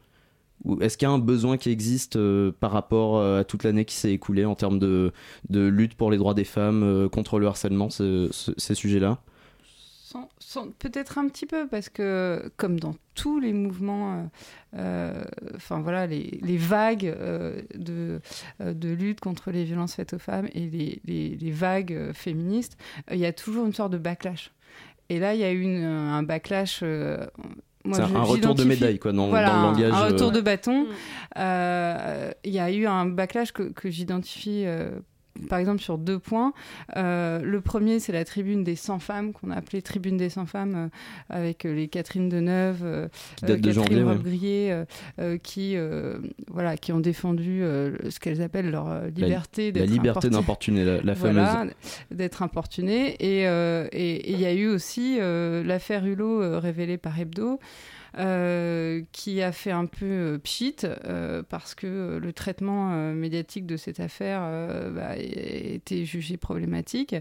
est-ce 0.81 0.98
qu'il 0.98 1.07
y 1.07 1.12
a 1.12 1.13
un 1.13 1.19
besoin 1.19 1.57
qui 1.57 1.69
existe 1.69 2.15
euh, 2.15 2.51
par 2.60 2.72
rapport 2.72 3.17
euh, 3.17 3.39
à 3.41 3.43
toute 3.43 3.63
l'année 3.63 3.86
qui 3.86 3.95
s'est 3.95 4.12
écoulée 4.12 4.45
en 4.45 4.55
termes 4.55 4.79
de, 4.79 5.12
lutte 5.51 5.95
pour 5.95 6.12
les 6.12 6.17
droits 6.17 6.34
des 6.34 6.43
femmes, 6.43 6.84
euh, 6.84 7.10
contre 7.10 7.39
le 7.39 7.48
harcèlement, 7.48 7.89
ce- 7.89 8.29
ce- 8.31 8.51
ces 8.57 8.75
sujets-là? 8.75 9.19
Peut-être 10.79 11.17
un 11.17 11.27
petit 11.27 11.45
peu, 11.45 11.67
parce 11.67 11.89
que 11.89 12.50
comme 12.55 12.79
dans 12.79 12.95
tous 13.15 13.39
les 13.39 13.51
mouvements, 13.51 14.29
enfin 14.74 15.81
voilà, 15.81 16.07
les, 16.07 16.57
vagues 16.57 17.13
de, 17.75 18.22
lutte 18.88 19.19
contre 19.19 19.51
les 19.51 19.65
violences 19.65 19.95
faites 19.95 20.13
aux 20.13 20.19
femmes 20.19 20.48
et 20.53 20.69
les, 20.69 21.01
les- 21.05 21.51
vagues 21.51 22.12
féministes, 22.13 22.77
il 23.12 23.17
y 23.17 23.25
a 23.25 23.34
toujours 23.34 23.65
une 23.65 23.74
sorte 23.74 23.91
de 23.91 23.98
backlash. 23.98 24.51
Et 25.10 25.19
là, 25.19 25.34
il 25.34 25.41
y 25.41 25.43
a 25.43 25.51
eu 25.51 25.65
un 25.84 26.24
backlash. 26.24 26.81
Moi, 27.86 27.98
C'est 27.98 28.04
un- 28.04 28.08
je- 28.08 28.15
un 28.15 28.22
retour 28.24 28.56
de 28.56 28.63
médaille, 28.63 29.00
quoi, 29.00 29.12
dans- 29.13 29.27
Voilà, 29.30 29.50
dans 29.50 29.56
le 29.56 29.60
un- 29.60 29.72
langage, 29.72 29.94
Un 29.94 30.06
retour 30.08 30.30
euh, 30.30 30.32
de 30.32 30.42
bâton. 30.42 30.86
Euh, 31.38 32.32
Il 32.44 32.54
y 32.54 32.60
a 32.60 32.72
eu 32.72 32.86
un 32.86 33.06
backlash 33.06 33.51
que, 33.51 33.63
que 33.63 33.89
j'identifie. 33.89 34.63
euh, 34.65 34.89
par 35.50 35.60
exemple, 35.60 35.82
sur 35.82 35.98
deux 35.98 36.20
points. 36.20 36.54
Euh, 36.96 37.39
le 37.42 37.62
premier, 37.62 38.00
c'est 38.00 38.12
la 38.13 38.24
tribune 38.25 38.63
des 38.63 38.75
100 38.75 39.00
femmes, 39.00 39.34
qu'on 39.34 39.51
a 39.51 39.56
appelée 39.56 39.82
tribune 39.82 40.18
des 40.18 40.30
100 40.30 40.46
femmes, 40.46 40.75
euh, 40.75 40.88
avec 41.30 41.65
euh, 41.65 41.74
les 41.74 41.88
Catherine 41.88 42.30
Deneuve, 42.30 43.10
Qui 43.36 43.46
date 43.46 43.62
de 43.62 43.72
Catherine 43.74 44.06
janvier, 44.08 44.74
ouais. 44.74 44.86
Euh, 45.20 45.38
qui, 45.38 45.75
voilà, 46.50 46.77
qui 46.77 46.92
ont 46.94 47.00
défendu 47.00 47.62
ce 47.62 48.20
qu'elles 48.20 48.42
appellent 48.42 48.72
leur 48.72 49.06
liberté 49.08 49.72
la 49.72 49.82
d'être 49.82 49.89
liberté 49.89 50.30
d'importuner, 50.30 50.84
la- 50.86 51.01
la 51.01 51.13
Voilà, 51.13 51.46
fameuse. 51.46 51.74
d'être 52.12 52.42
importuné. 52.44 53.15
Et 53.20 53.42
et- 53.42 54.15
et 54.15 54.32
il 54.32 54.39
y 54.39 54.46
a 54.46 54.54
eu 54.54 54.68
aussi 54.68 55.18
l'affaire 55.20 56.06
Hulot 56.06 56.60
révélée 56.60 56.98
par 56.98 57.20
Hebdo. 57.20 57.60
Euh, 58.17 59.01
qui 59.12 59.41
a 59.41 59.51
fait 59.51 59.72
un 59.72 59.86
peu 59.86 60.05
euh, 60.05 60.38
pchit 60.38 60.75
euh, 60.84 61.43
parce 61.48 61.75
que 61.75 62.17
le 62.22 62.34
traitement 62.34 62.93
euh, 62.93 63.13
médiatique 63.13 63.65
de 63.65 63.77
cette 63.77 64.00
affaire 64.00 64.41
bah, 64.93 65.17
était 65.17 66.05
jugé 66.05 66.38
problématique 66.38 67.15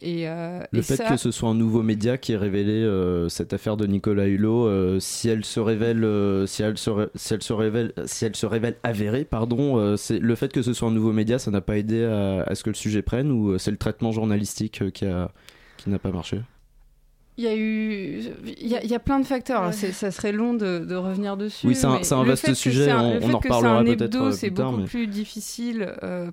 et, 0.00 0.24
Le 0.24 0.78
et 0.78 0.82
fait 0.82 0.96
ça, 0.96 1.10
que 1.10 1.16
ce 1.16 1.30
soit 1.30 1.48
un 1.50 1.54
nouveau 1.54 1.82
média 1.82 2.18
qui 2.18 2.32
ait 2.32 2.36
révélé 2.36 2.86
cette 3.28 3.52
affaire 3.52 3.76
de 3.76 3.86
Nicolas 3.86 4.26
Hulot, 4.26 5.00
si 5.00 5.28
elle 5.28 5.44
se 5.44 5.60
révèle, 5.60 6.46
si 6.46 6.62
elle 6.62 6.78
se, 6.78 6.90
ré- 6.90 7.08
si 7.14 7.34
elle 7.34 7.42
se 7.42 7.52
révèle, 7.52 7.92
si 8.06 8.24
elle 8.24 8.36
se 8.36 8.46
révèle 8.46 8.76
avérée, 8.82 9.24
pardon, 9.24 9.96
c'est 9.96 10.18
le 10.18 10.34
fait 10.34 10.52
que 10.52 10.62
ce 10.62 10.72
soit 10.72 10.88
un 10.88 10.92
nouveau 10.92 11.12
média, 11.12 11.38
ça 11.38 11.50
n'a 11.50 11.60
pas 11.60 11.76
aidé 11.78 12.04
à, 12.04 12.42
à 12.42 12.54
ce 12.54 12.62
que 12.64 12.70
le 12.70 12.74
sujet 12.76 13.02
prenne 13.02 13.30
ou 13.30 13.58
c'est 13.58 13.70
le 13.70 13.76
traitement 13.76 14.12
journalistique 14.12 14.92
qui 14.92 15.04
a 15.06 15.30
qui 15.76 15.90
n'a 15.90 15.98
pas 15.98 16.10
marché? 16.10 16.40
Il 17.38 17.44
y 17.44 17.46
a 17.46 17.54
eu, 17.56 18.20
il 18.60 18.66
y 18.66 18.74
a, 18.74 18.82
il 18.82 18.90
y 18.90 18.94
a 18.96 18.98
plein 18.98 19.20
de 19.20 19.24
facteurs. 19.24 19.72
C'est- 19.72 19.92
Ça 19.92 20.10
serait 20.10 20.32
long 20.32 20.54
de, 20.54 20.80
de 20.80 20.94
revenir 20.96 21.36
dessus. 21.36 21.68
Oui, 21.68 21.74
c'est 21.76 21.86
un- 21.86 21.98
mais 21.98 22.02
c'est 22.04 22.14
un 22.14 22.24
vaste 22.24 22.52
sujet, 22.54 22.86
c'est 22.86 22.90
un- 22.90 23.00
on- 23.00 23.14
le 23.14 23.20
on 23.22 23.34
en 23.34 23.38
que 23.38 23.48
c'est 23.48 23.54
reparlera 23.54 23.78
un 23.78 23.84
peut-être, 23.84 24.16
euh, 24.16 24.30
C'est 24.32 24.48
plus 24.48 24.54
tard, 24.54 24.70
beaucoup 24.72 24.82
mais- 24.82 24.88
plus 24.88 25.06
difficile 25.06 25.94
euh, 26.02 26.30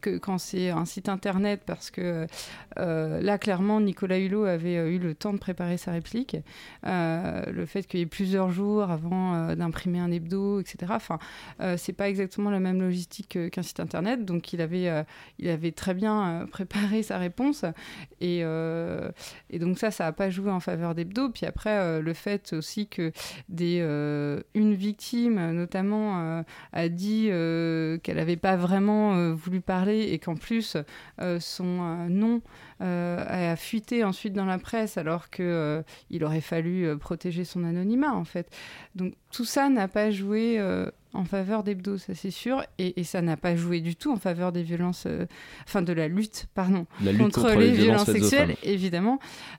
que 0.00 0.18
quand 0.18 0.38
c'est 0.38 0.70
un 0.70 0.84
site 0.84 1.08
internet 1.08 1.62
parce 1.66 1.90
que 1.90 2.26
euh, 2.78 3.20
là, 3.20 3.38
clairement, 3.38 3.80
Nicolas 3.80 4.18
Hulot 4.18 4.44
avait 4.44 4.76
euh, 4.76 4.90
eu 4.90 4.98
le 4.98 5.14
temps 5.14 5.32
de 5.32 5.38
préparer 5.38 5.76
sa 5.76 5.92
réplique. 5.92 6.36
Euh, 6.86 7.42
le 7.50 7.66
fait 7.66 7.84
qu'il 7.86 8.00
y 8.00 8.02
ait 8.02 8.06
plusieurs 8.06 8.50
jours 8.50 8.90
avant 8.90 9.54
d'imprimer 9.54 9.98
un 9.98 10.10
hebdo, 10.10 10.60
etc. 10.60 10.92
Enfin, 10.94 11.18
c'est 11.76 11.92
pas 11.92 12.08
exactement 12.08 12.50
la 12.50 12.60
même 12.60 12.80
logistique 12.80 13.28
que- 13.30 13.48
qu'un 13.48 13.62
site 13.62 13.80
internet, 13.80 14.24
donc 14.24 14.52
il 14.52 14.60
avait, 14.60 15.04
il 15.38 15.48
avait 15.48 15.72
très 15.72 15.94
bien 15.94 16.46
préparé 16.50 17.02
sa 17.02 17.18
réponse 17.18 17.64
et, 18.20 18.42
donc 19.58 19.78
ça, 19.78 19.90
ça 19.90 20.04
n'a 20.04 20.12
pas 20.12 20.30
joué 20.30 20.50
en 20.50 20.60
faveur 20.60 20.94
d'hebdo. 20.94 21.30
Puis 21.30 21.46
après, 21.46 22.00
le 22.00 22.14
fait 22.14 22.52
aussi 22.52 22.86
que 22.88 23.12
une 23.48 24.74
victime, 24.74 25.52
notamment, 25.52 26.44
a 26.72 26.88
dit 26.88 27.26
qu'elle 27.26 28.16
n'avait 28.16 28.36
pas 28.36 28.56
vraiment 28.56 29.14
euh, 29.14 29.34
parler 29.60 30.12
et 30.12 30.18
qu'en 30.18 30.36
plus, 30.36 30.76
euh, 31.20 31.40
son 31.40 31.80
euh, 31.82 32.08
nom 32.08 32.42
euh, 32.80 33.52
a 33.52 33.56
fuité 33.56 34.04
ensuite 34.04 34.32
dans 34.32 34.44
la 34.44 34.58
presse 34.58 34.98
alors 34.98 35.30
que 35.30 35.42
euh, 35.42 35.82
il 36.10 36.24
aurait 36.24 36.40
fallu 36.40 36.96
protéger 36.98 37.44
son 37.44 37.64
anonymat, 37.64 38.14
en 38.14 38.24
fait. 38.24 38.50
Donc 38.94 39.14
tout 39.30 39.44
ça 39.44 39.68
n'a 39.68 39.88
pas 39.88 40.10
joué 40.10 40.58
en 41.16 41.24
faveur 41.24 41.62
d'hebdo, 41.64 41.96
ça 41.96 42.14
c'est 42.14 42.30
sûr, 42.30 42.62
et, 42.78 43.00
et 43.00 43.04
ça 43.04 43.22
n'a 43.22 43.36
pas 43.36 43.56
joué 43.56 43.80
du 43.80 43.96
tout 43.96 44.12
en 44.12 44.16
faveur 44.16 44.52
des 44.52 44.62
violences, 44.62 45.04
euh, 45.06 45.26
enfin 45.64 45.82
de 45.82 45.92
la 45.92 46.08
lutte, 46.08 46.46
pardon, 46.54 46.86
La 47.02 47.12
lutte 47.12 47.32
contre 47.32 47.54
les 47.54 47.72
violences 47.72 48.10
sexuelles, 48.10 48.56
évidemment, 48.62 49.18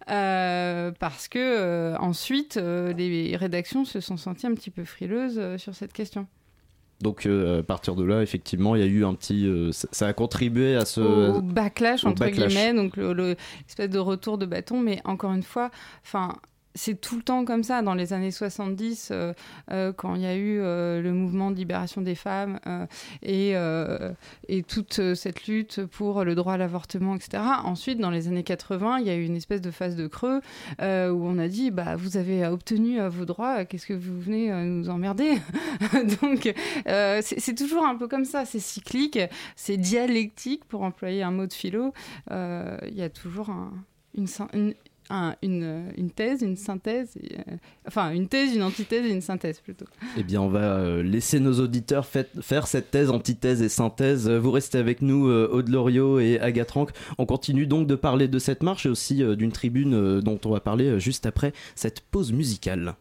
euh, 0.09 0.91
parce 0.99 1.27
que 1.27 1.39
euh, 1.39 1.97
ensuite 1.97 2.57
les 2.57 3.35
rédactions 3.35 3.85
se 3.85 3.99
sont 3.99 4.17
senties 4.17 4.47
un 4.47 4.53
petit 4.53 4.71
peu 4.71 4.83
frileuses 4.83 5.57
sur 5.57 5.75
cette 5.75 5.93
question. 5.93 6.27
Donc 7.01 7.25
euh, 7.25 7.59
à 7.59 7.63
partir 7.63 7.95
de 7.95 8.03
là, 8.03 8.21
effectivement, 8.23 8.75
il 8.75 8.81
y 8.81 8.83
a 8.83 8.87
eu 8.87 9.05
un 9.05 9.13
petit, 9.13 9.45
euh, 9.45 9.71
ça, 9.71 9.87
ça 9.91 10.07
a 10.07 10.13
contribué 10.13 10.75
à 10.75 10.83
ce 10.85 11.01
au 11.01 11.41
backlash 11.41 12.03
au 12.05 12.09
entre 12.09 12.21
backlash. 12.21 12.53
guillemets, 12.53 12.73
donc 12.73 12.97
le, 12.97 13.13
le- 13.13 13.35
de 13.87 13.99
retour 13.99 14.37
de 14.37 14.45
bâton, 14.45 14.79
mais 14.81 14.99
encore 15.05 15.33
une 15.33 15.43
fois, 15.43 15.69
enfin. 16.03 16.35
C'est 16.77 16.99
tout 17.01 17.17
le 17.17 17.23
temps 17.23 17.43
comme 17.43 17.63
ça. 17.63 17.81
Dans 17.81 17.95
les 17.95 18.13
années 18.13 18.31
70, 18.31 19.09
euh, 19.11 19.33
euh, 19.71 19.91
quand 19.91 20.15
il 20.15 20.21
y 20.21 20.25
a 20.25 20.35
eu 20.35 20.59
euh, 20.59 21.01
le 21.01 21.11
mouvement 21.11 21.51
de 21.51 21.55
libération 21.55 22.01
des 22.01 22.15
femmes 22.15 22.59
et, 23.23 23.55
toute 24.67 25.15
cette 25.15 25.47
lutte 25.47 25.85
pour 25.85 26.23
le 26.23 26.35
droit 26.35 26.53
à 26.53 26.57
l'avortement, 26.57 27.15
etc. 27.15 27.43
Ensuite, 27.63 27.99
dans 27.99 28.11
les 28.11 28.27
années 28.27 28.43
80, 28.43 28.99
il 28.99 29.07
y 29.07 29.09
a 29.09 29.15
eu 29.15 29.25
une 29.25 29.35
espèce 29.35 29.61
de 29.61 29.71
phase 29.71 29.95
de 29.95 30.07
creux 30.07 30.41
où 30.79 30.83
on 30.83 31.37
a 31.37 31.47
dit 31.47 31.71
bah, 31.71 31.95
vous 31.95 32.17
avez 32.17 32.45
obtenu 32.45 32.99
vos 33.07 33.25
droits, 33.25 33.65
qu'est-ce 33.65 33.87
que 33.87 33.93
vous 33.93 34.19
venez 34.19 34.51
nous 34.65 34.89
emmerder? 34.89 35.37
Donc, 36.21 36.53
c'est 36.85 37.57
toujours 37.57 37.85
un 37.85 37.95
peu 37.95 38.07
comme 38.07 38.25
ça. 38.25 38.45
C'est 38.45 38.59
cyclique, 38.59 39.19
c'est 39.55 39.77
dialectique, 39.77 40.65
pour 40.65 40.83
employer 40.83 41.23
un 41.23 41.31
mot 41.31 41.47
de 41.47 41.53
philo. 41.53 41.93
Il 42.29 42.93
y 42.93 43.01
a 43.01 43.09
toujours 43.09 43.49
un, 43.49 43.73
une, 44.13 44.73
une, 45.41 46.11
thèse, 46.15 46.41
une 46.41 46.57
synthèse, 46.57 47.17
euh, 47.17 47.55
enfin 47.87 48.11
une 48.11 48.27
thèse, 48.27 48.55
une 48.55 48.63
antithèse 48.63 49.05
et 49.05 49.11
une 49.11 49.21
synthèse 49.21 49.59
plutôt. 49.59 49.85
Eh 50.17 50.23
bien, 50.23 50.41
on 50.41 50.49
va 50.49 50.77
euh, 50.77 51.03
laisser 51.03 51.39
nos 51.39 51.59
auditeurs 51.59 52.05
faire 52.05 52.67
cette 52.67 52.91
thèse, 52.91 53.09
antithèse 53.09 53.61
et 53.61 53.69
synthèse. 53.69 54.29
Vous 54.29 54.51
restez 54.51 54.77
avec 54.77 55.01
nous, 55.01 55.27
euh, 55.27 55.49
Aude 55.51 55.69
Loriot 55.69 56.19
et 56.19 56.39
Agathe 56.39 56.71
Rank. 56.71 56.89
On 57.17 57.25
continue 57.25 57.67
donc 57.67 57.87
de 57.87 57.95
parler 57.95 58.27
de 58.27 58.39
cette 58.39 58.63
marche 58.63 58.85
et 58.85 58.89
aussi 58.89 59.23
d'une 59.35 59.51
tribune 59.51 60.19
dont 60.21 60.39
on 60.45 60.49
va 60.49 60.59
parler 60.59 60.99
juste 60.99 61.25
après 61.25 61.53
cette 61.75 62.01
pause 62.01 62.31
musicale. 62.31 62.95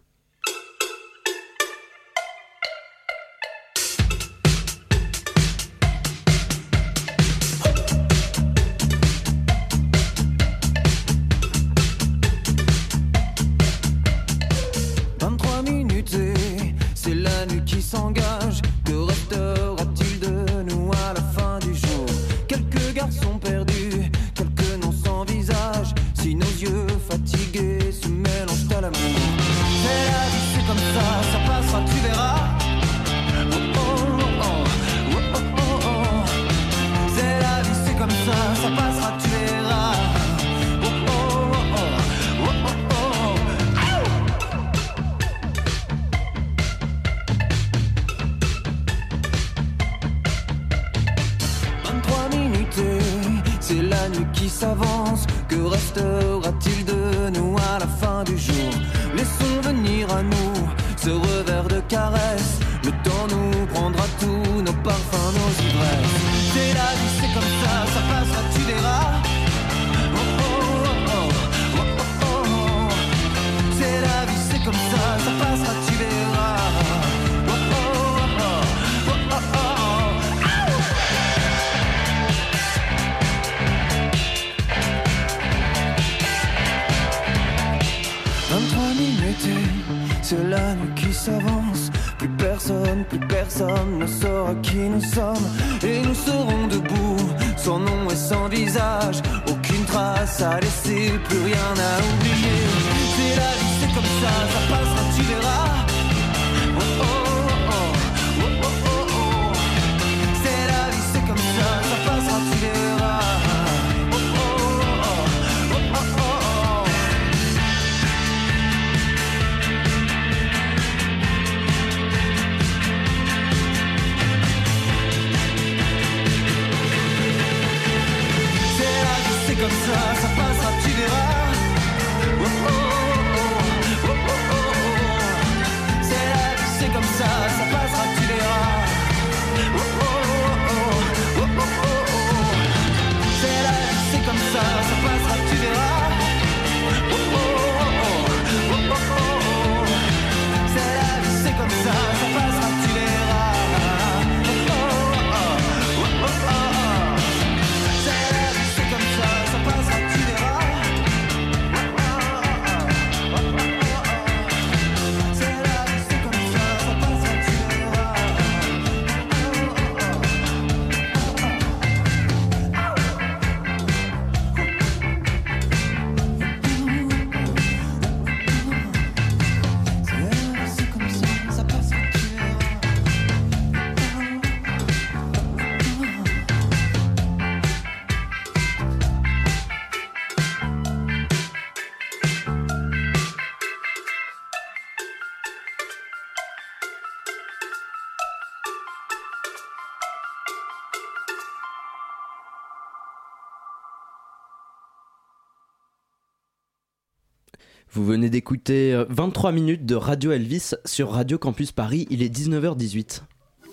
D'écouter 208.37 208.93
euh, 208.93 209.07
23 209.09 209.51
minutes 209.51 209.87
de 209.87 209.95
Radio 209.95 210.31
Elvis 210.31 210.75
sur 210.85 211.11
Radio 211.11 211.39
Campus 211.39 211.73
Paris, 211.73 212.07
il 212.11 212.23
est 212.23 212.29
19h18. 212.29 213.23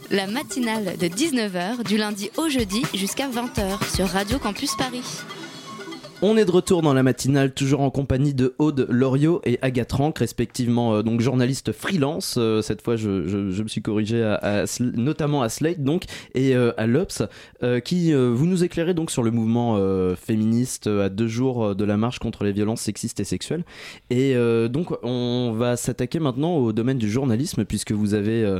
La 0.09 0.25
matinale 0.25 0.95
de 0.97 1.07
19h 1.07 1.83
du 1.85 1.97
lundi 1.97 2.29
au 2.37 2.47
jeudi 2.47 2.81
jusqu'à 2.93 3.27
20h 3.27 3.93
sur 3.93 4.07
Radio 4.07 4.39
Campus 4.39 4.73
Paris. 4.77 5.03
On 6.25 6.37
est 6.37 6.45
de 6.45 6.51
retour 6.51 6.81
dans 6.81 6.93
la 6.93 7.03
matinale, 7.03 7.53
toujours 7.53 7.81
en 7.81 7.89
compagnie 7.89 8.33
de 8.33 8.55
Aude 8.57 8.87
Loriot 8.89 9.41
et 9.43 9.59
Agathe 9.61 9.91
Rank, 9.91 10.19
respectivement 10.19 10.95
euh, 10.95 11.03
donc 11.03 11.19
journalistes 11.19 11.73
freelance. 11.73 12.35
euh, 12.37 12.61
cette 12.61 12.81
fois, 12.81 12.95
je, 12.95 13.09
me 13.09 13.67
suis 13.67 13.81
corrigé, 13.81 14.37
notamment 14.79 15.41
à 15.41 15.49
Slate 15.49 15.83
donc 15.83 16.05
et 16.33 16.55
euh, 16.55 16.71
à 16.77 16.87
l'Obs, 16.87 17.23
qui 17.83 18.13
vous 18.13 18.45
nous 18.45 18.63
éclairez 18.63 18.93
donc 18.93 19.11
sur 19.11 19.21
le 19.21 19.31
mouvement 19.31 19.77
féministe 20.15 20.87
à 20.87 21.09
deux 21.09 21.27
jours 21.27 21.75
de 21.75 21.83
la 21.83 21.97
marche 21.97 22.19
contre 22.19 22.45
les 22.45 22.53
violences 22.53 22.81
sexistes 22.81 23.19
et 23.19 23.25
sexuelles. 23.25 23.65
Et 24.09 24.33
donc, 24.69 24.93
on 25.03 25.51
va 25.51 25.75
s'attaquer 25.75 26.19
maintenant 26.19 26.55
au 26.55 26.71
domaine 26.71 26.97
du 26.97 27.09
journalisme, 27.09 27.65
puisque 27.65 27.91
vous 27.91 28.13
avez 28.13 28.59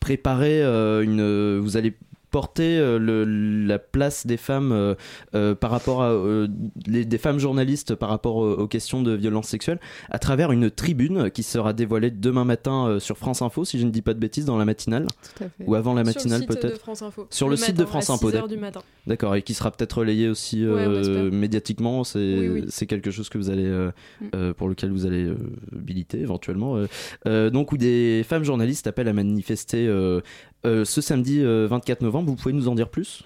préparé 0.00 0.62
une, 0.62 1.58
vous 1.58 1.76
allez 1.76 1.94
porter 2.30 2.78
euh, 2.78 2.98
le- 2.98 3.24
la 3.66 3.78
place 3.78 4.26
des 4.26 4.36
femmes 4.36 4.72
euh, 4.72 4.94
euh, 5.34 5.54
par 5.54 5.70
rapport 5.70 6.02
à 6.02 6.10
euh, 6.10 6.46
les- 6.86 7.04
des 7.04 7.18
femmes 7.18 7.38
journalistes 7.38 7.94
par 7.94 8.08
rapport 8.08 8.36
aux, 8.36 8.52
aux 8.52 8.66
questions 8.68 9.02
de 9.02 9.12
violence 9.12 9.48
sexuelle 9.48 9.80
à 10.10 10.18
travers 10.18 10.52
une 10.52 10.70
tribune 10.70 11.30
qui 11.30 11.42
sera 11.42 11.72
dévoilée 11.72 12.10
demain 12.10 12.44
matin 12.44 12.86
euh, 12.86 12.98
sur 13.00 13.16
France 13.18 13.42
Info 13.42 13.64
si 13.64 13.78
je 13.78 13.84
ne 13.86 13.90
dis 13.90 14.02
pas 14.02 14.14
de 14.14 14.18
bêtises 14.18 14.44
dans 14.44 14.58
la 14.58 14.64
matinale 14.64 15.06
Tout 15.36 15.44
à 15.44 15.48
fait. 15.48 15.64
ou 15.66 15.74
avant 15.74 15.94
la 15.94 16.02
Sur 16.04 16.08
le 16.12 16.14
matinale 16.14 16.40
site 16.40 16.48
de 16.50 16.54
peut-être 16.54 16.78
France 16.80 17.02
Info. 17.02 17.26
sur 17.30 17.46
le, 17.48 17.52
Le 17.52 17.56
site 17.56 17.68
matin, 17.70 17.82
de 17.82 17.86
France 17.88 18.10
Info 18.10 18.28
6 18.30 18.36
heures 18.36 18.42
d'ac- 18.48 18.50
du 18.56 18.60
matin. 18.60 18.82
d'accord 19.06 19.34
et 19.34 19.42
qui 19.42 19.54
sera 19.54 19.70
peut-être 19.70 19.98
relayé 19.98 20.28
aussi 20.28 20.64
Ouais, 20.66 20.72
euh, 20.86 21.30
médiatiquement 21.30 22.04
c'est 22.04 22.18
Oui, 22.48 22.86
quelque 22.86 23.10
chose 23.10 23.28
que 23.28 23.38
vous 23.38 23.50
allez 23.50 23.66
euh, 23.66 23.90
Mm. 24.20 24.26
euh, 24.34 24.54
pour 24.54 24.68
lequel 24.68 24.90
vous 24.90 25.06
allez 25.06 25.24
euh, 25.24 25.36
militer 25.72 26.20
éventuellement 26.20 26.76
euh, 26.76 26.86
euh, 27.26 27.50
donc 27.50 27.72
où 27.72 27.76
des 27.78 28.22
femmes 28.28 28.44
journalistes 28.44 28.86
appellent 28.86 29.08
à 29.08 29.12
manifester 29.12 29.86
euh, 30.64 30.80
euh, 30.80 30.84
ce 30.84 31.00
samedi 31.00 31.40
euh, 31.40 31.66
24 31.68 32.02
novembre 32.02 32.30
vous 32.30 32.36
pouvez 32.36 32.54
nous 32.54 32.68
en 32.68 32.74
dire 32.74 32.88
plus? 32.88 33.24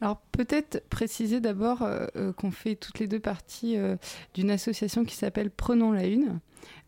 Alors 0.00 0.20
peut-être 0.32 0.86
préciser 0.90 1.40
d'abord 1.40 1.82
euh, 1.82 2.06
euh, 2.16 2.32
qu'on 2.32 2.50
fait 2.50 2.74
toutes 2.74 2.98
les 2.98 3.06
deux 3.06 3.20
partie 3.20 3.78
euh, 3.78 3.96
d'une 4.34 4.50
association 4.50 5.04
qui 5.04 5.14
s'appelle 5.14 5.50
Prenons 5.50 5.90
la 5.90 6.06
Une, 6.06 6.40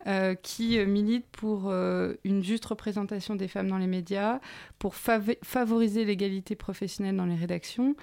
euh, 0.05 0.35
qui 0.35 0.77
euh, 0.77 0.85
milite 0.85 1.25
pour 1.31 1.69
euh, 1.69 2.13
une 2.23 2.43
juste 2.43 2.65
représentation 2.65 3.35
des 3.35 3.47
femmes 3.47 3.67
dans 3.67 3.79
les 3.79 3.87
médias, 3.87 4.39
pour 4.77 4.93
favoriser 4.95 6.05
l'égalité 6.05 6.55
professionnelle 6.55 7.15
dans 7.15 7.25
les 7.25 7.35
rédactions, 7.35 7.95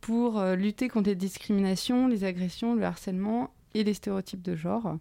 pour 0.00 0.38
euh, 0.38 0.56
lutter 0.56 0.88
contre 0.88 1.10
les 1.10 1.14
discriminations, 1.14 2.08
les 2.08 2.24
agressions, 2.24 2.74
le 2.74 2.84
harcèlement 2.84 3.52
et 3.74 3.84
les 3.84 3.92
stéréotypes 3.92 4.42
de 4.42 4.56
genre. 4.56 4.96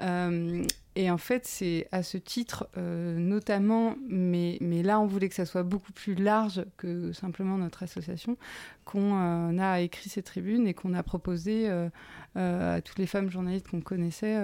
Euh, 0.00 0.64
et 0.96 1.10
en 1.10 1.18
fait, 1.18 1.46
c'est 1.46 1.88
à 1.92 2.02
ce 2.02 2.18
titre, 2.18 2.68
euh, 2.76 3.18
notamment, 3.18 3.96
mais, 4.08 4.58
mais 4.60 4.82
là, 4.82 5.00
on 5.00 5.06
voulait 5.06 5.28
que 5.28 5.34
ça 5.34 5.44
soit 5.44 5.62
beaucoup 5.62 5.92
plus 5.92 6.14
large 6.14 6.64
que 6.76 7.12
simplement 7.12 7.58
notre 7.58 7.82
association, 7.82 8.36
qu'on 8.84 9.14
euh, 9.14 9.58
a 9.58 9.80
écrit 9.80 10.08
ces 10.08 10.22
tribunes 10.22 10.66
et 10.66 10.74
qu'on 10.74 10.94
a 10.94 11.02
proposé 11.02 11.68
euh, 11.68 11.88
à 12.36 12.80
toutes 12.80 12.98
les 12.98 13.06
femmes 13.06 13.30
journalistes 13.30 13.68
qu'on 13.68 13.80
connaissait 13.80 14.36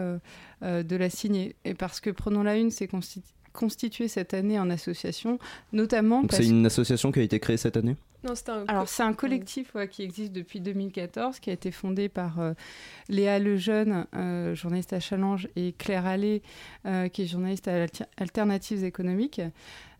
de 0.62 0.96
la 0.96 1.10
signer. 1.10 1.56
Et 1.64 1.74
parce 1.74 2.00
que 2.00 2.10
Prenons 2.10 2.42
la 2.42 2.56
Une 2.56 2.70
s'est 2.70 2.86
consti- 2.86 3.22
constitué 3.52 4.08
cette 4.08 4.34
année 4.34 4.58
en 4.58 4.70
association, 4.70 5.38
notamment 5.72 6.22
c'est 6.30 6.46
une 6.46 6.66
association 6.66 7.12
qui 7.12 7.20
a 7.20 7.22
été 7.22 7.40
créée 7.40 7.56
cette 7.56 7.76
année? 7.76 7.96
Non, 8.22 8.34
c'était 8.34 8.50
un. 8.52 8.64
alors, 8.66 8.88
c'est 8.88 9.02
un 9.02 9.14
collectif 9.14 9.74
ouais, 9.74 9.88
qui 9.88 10.02
existe 10.02 10.32
depuis 10.32 10.60
2014, 10.60 11.40
qui 11.40 11.50
a 11.50 11.52
été 11.54 11.70
fondé 11.70 12.08
par 12.08 12.38
euh, 12.40 12.52
Léa 13.08 13.38
Lejeune, 13.38 14.06
euh, 14.14 14.54
journaliste 14.54 14.92
à 14.92 15.00
Challenge, 15.00 15.48
et 15.56 15.72
Claire 15.72 16.06
Allais, 16.06 16.42
euh, 16.86 17.08
qui 17.08 17.22
est 17.22 17.26
journaliste 17.26 17.66
à 17.68 17.82
Alter- 17.84 18.04
Alternatives 18.18 18.84
économiques. 18.84 19.40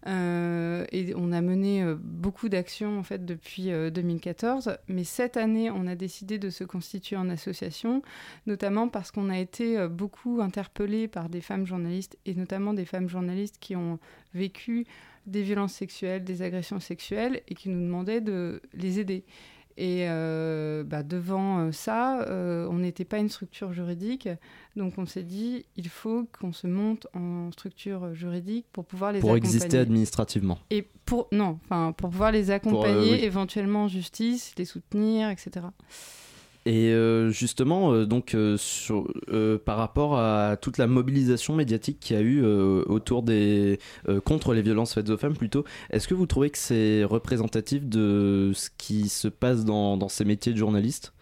Et 0.07 1.13
on 1.15 1.31
a 1.33 1.41
mené 1.43 1.85
beaucoup 2.03 2.49
d'actions 2.49 2.99
en 2.99 3.03
fait 3.03 3.27
depuis 3.27 3.71
euh, 3.71 3.91
2014, 3.91 4.79
mais 4.89 5.05
cette 5.05 5.37
année 5.37 5.71
on 5.71 5.87
a 5.87 5.95
décidé 5.95 6.39
de 6.39 6.49
se 6.49 6.65
constituer 6.65 7.17
en 7.17 7.29
association, 7.29 8.01
notamment 8.47 8.89
parce 8.89 9.11
qu'on 9.11 9.29
a 9.29 9.39
été 9.39 9.87
beaucoup 9.89 10.41
interpellés 10.41 11.07
par 11.07 11.29
des 11.29 11.43
femmes 11.43 11.67
journalistes 11.67 12.17
et 12.25 12.35
notamment 12.35 12.73
des 12.73 12.87
femmes 12.87 13.11
journalistes 13.11 13.57
qui 13.61 13.77
ont 13.77 13.99
vécu 14.33 14.87
des 15.27 15.43
violences 15.43 15.75
sexuelles, 15.75 16.25
des 16.25 16.43
agressions 16.43 16.81
sexuelles 16.81 17.43
et 17.49 17.55
qui 17.55 17.69
nous 17.69 17.81
demandaient 17.81 18.21
de 18.21 18.61
les 18.75 18.99
aider. 19.01 19.25
Et 19.77 20.05
euh, 20.09 20.85
bah, 20.85 21.03
devant 21.03 21.61
euh, 21.61 21.73
ça, 21.73 22.23
euh, 22.25 22.69
on 22.69 22.79
n'était 22.81 23.07
pas 23.07 23.17
une 23.17 23.31
structure 23.31 23.73
juridique, 23.73 24.29
donc 24.77 24.99
on 24.99 25.07
s'est 25.07 25.23
dit 25.23 25.65
il 25.77 25.89
faut 25.89 26.27
qu'on 26.39 26.53
se 26.53 26.67
monte 26.67 27.07
en 27.15 27.51
structure 27.51 28.13
juridique 28.15 28.67
pour 28.73 28.85
pouvoir 28.85 29.13
les 29.13 29.21
pour 29.21 29.31
accompagner. 29.31 29.55
exister 29.55 29.79
administrativement 29.79 30.59
Et 30.69 30.87
pour 31.07 31.29
non, 31.33 31.59
enfin 31.65 31.93
pour 31.93 32.11
pouvoir 32.11 32.31
les 32.31 32.51
accompagner, 32.51 33.13
euh, 33.13 33.17
oui. 33.17 33.25
éventuellement 33.25 33.85
en 33.85 33.89
justice, 33.89 34.53
les 34.59 34.67
soutenir, 34.67 35.31
etc. 35.31 35.67
Et 36.67 36.89
euh, 36.93 37.31
justement, 37.31 37.93
euh, 37.93 38.05
donc, 38.05 38.35
euh, 38.35 39.59
par 39.65 39.79
rapport 39.79 40.19
à 40.19 40.57
toute 40.61 40.77
la 40.77 40.87
mobilisation 40.87 41.55
médiatique 41.55 41.99
qu'il 42.01 42.17
y 42.17 42.19
a 42.19 42.23
eu 42.23 42.45
autour 42.45 43.23
des 43.23 43.79
contre 44.25 44.53
les 44.55 44.63
violences 44.63 44.95
faites 44.95 45.09
aux 45.11 45.17
femmes, 45.17 45.37
plutôt, 45.37 45.65
est-ce 45.91 46.09
que 46.09 46.15
vous 46.15 46.27
trouvez 46.27 46.51
que 46.51 46.59
c'est 46.59 47.05
représentatif 47.05 47.87
de 47.87 48.53
ce 48.55 48.69
qui 48.77 49.09
se 49.09 49.29
passe 49.29 49.65
dans, 49.65 49.97
dans 49.97 50.09
ces 50.09 50.25
métiers 50.25 50.53
de 50.53 50.59
journaliste 50.59 51.13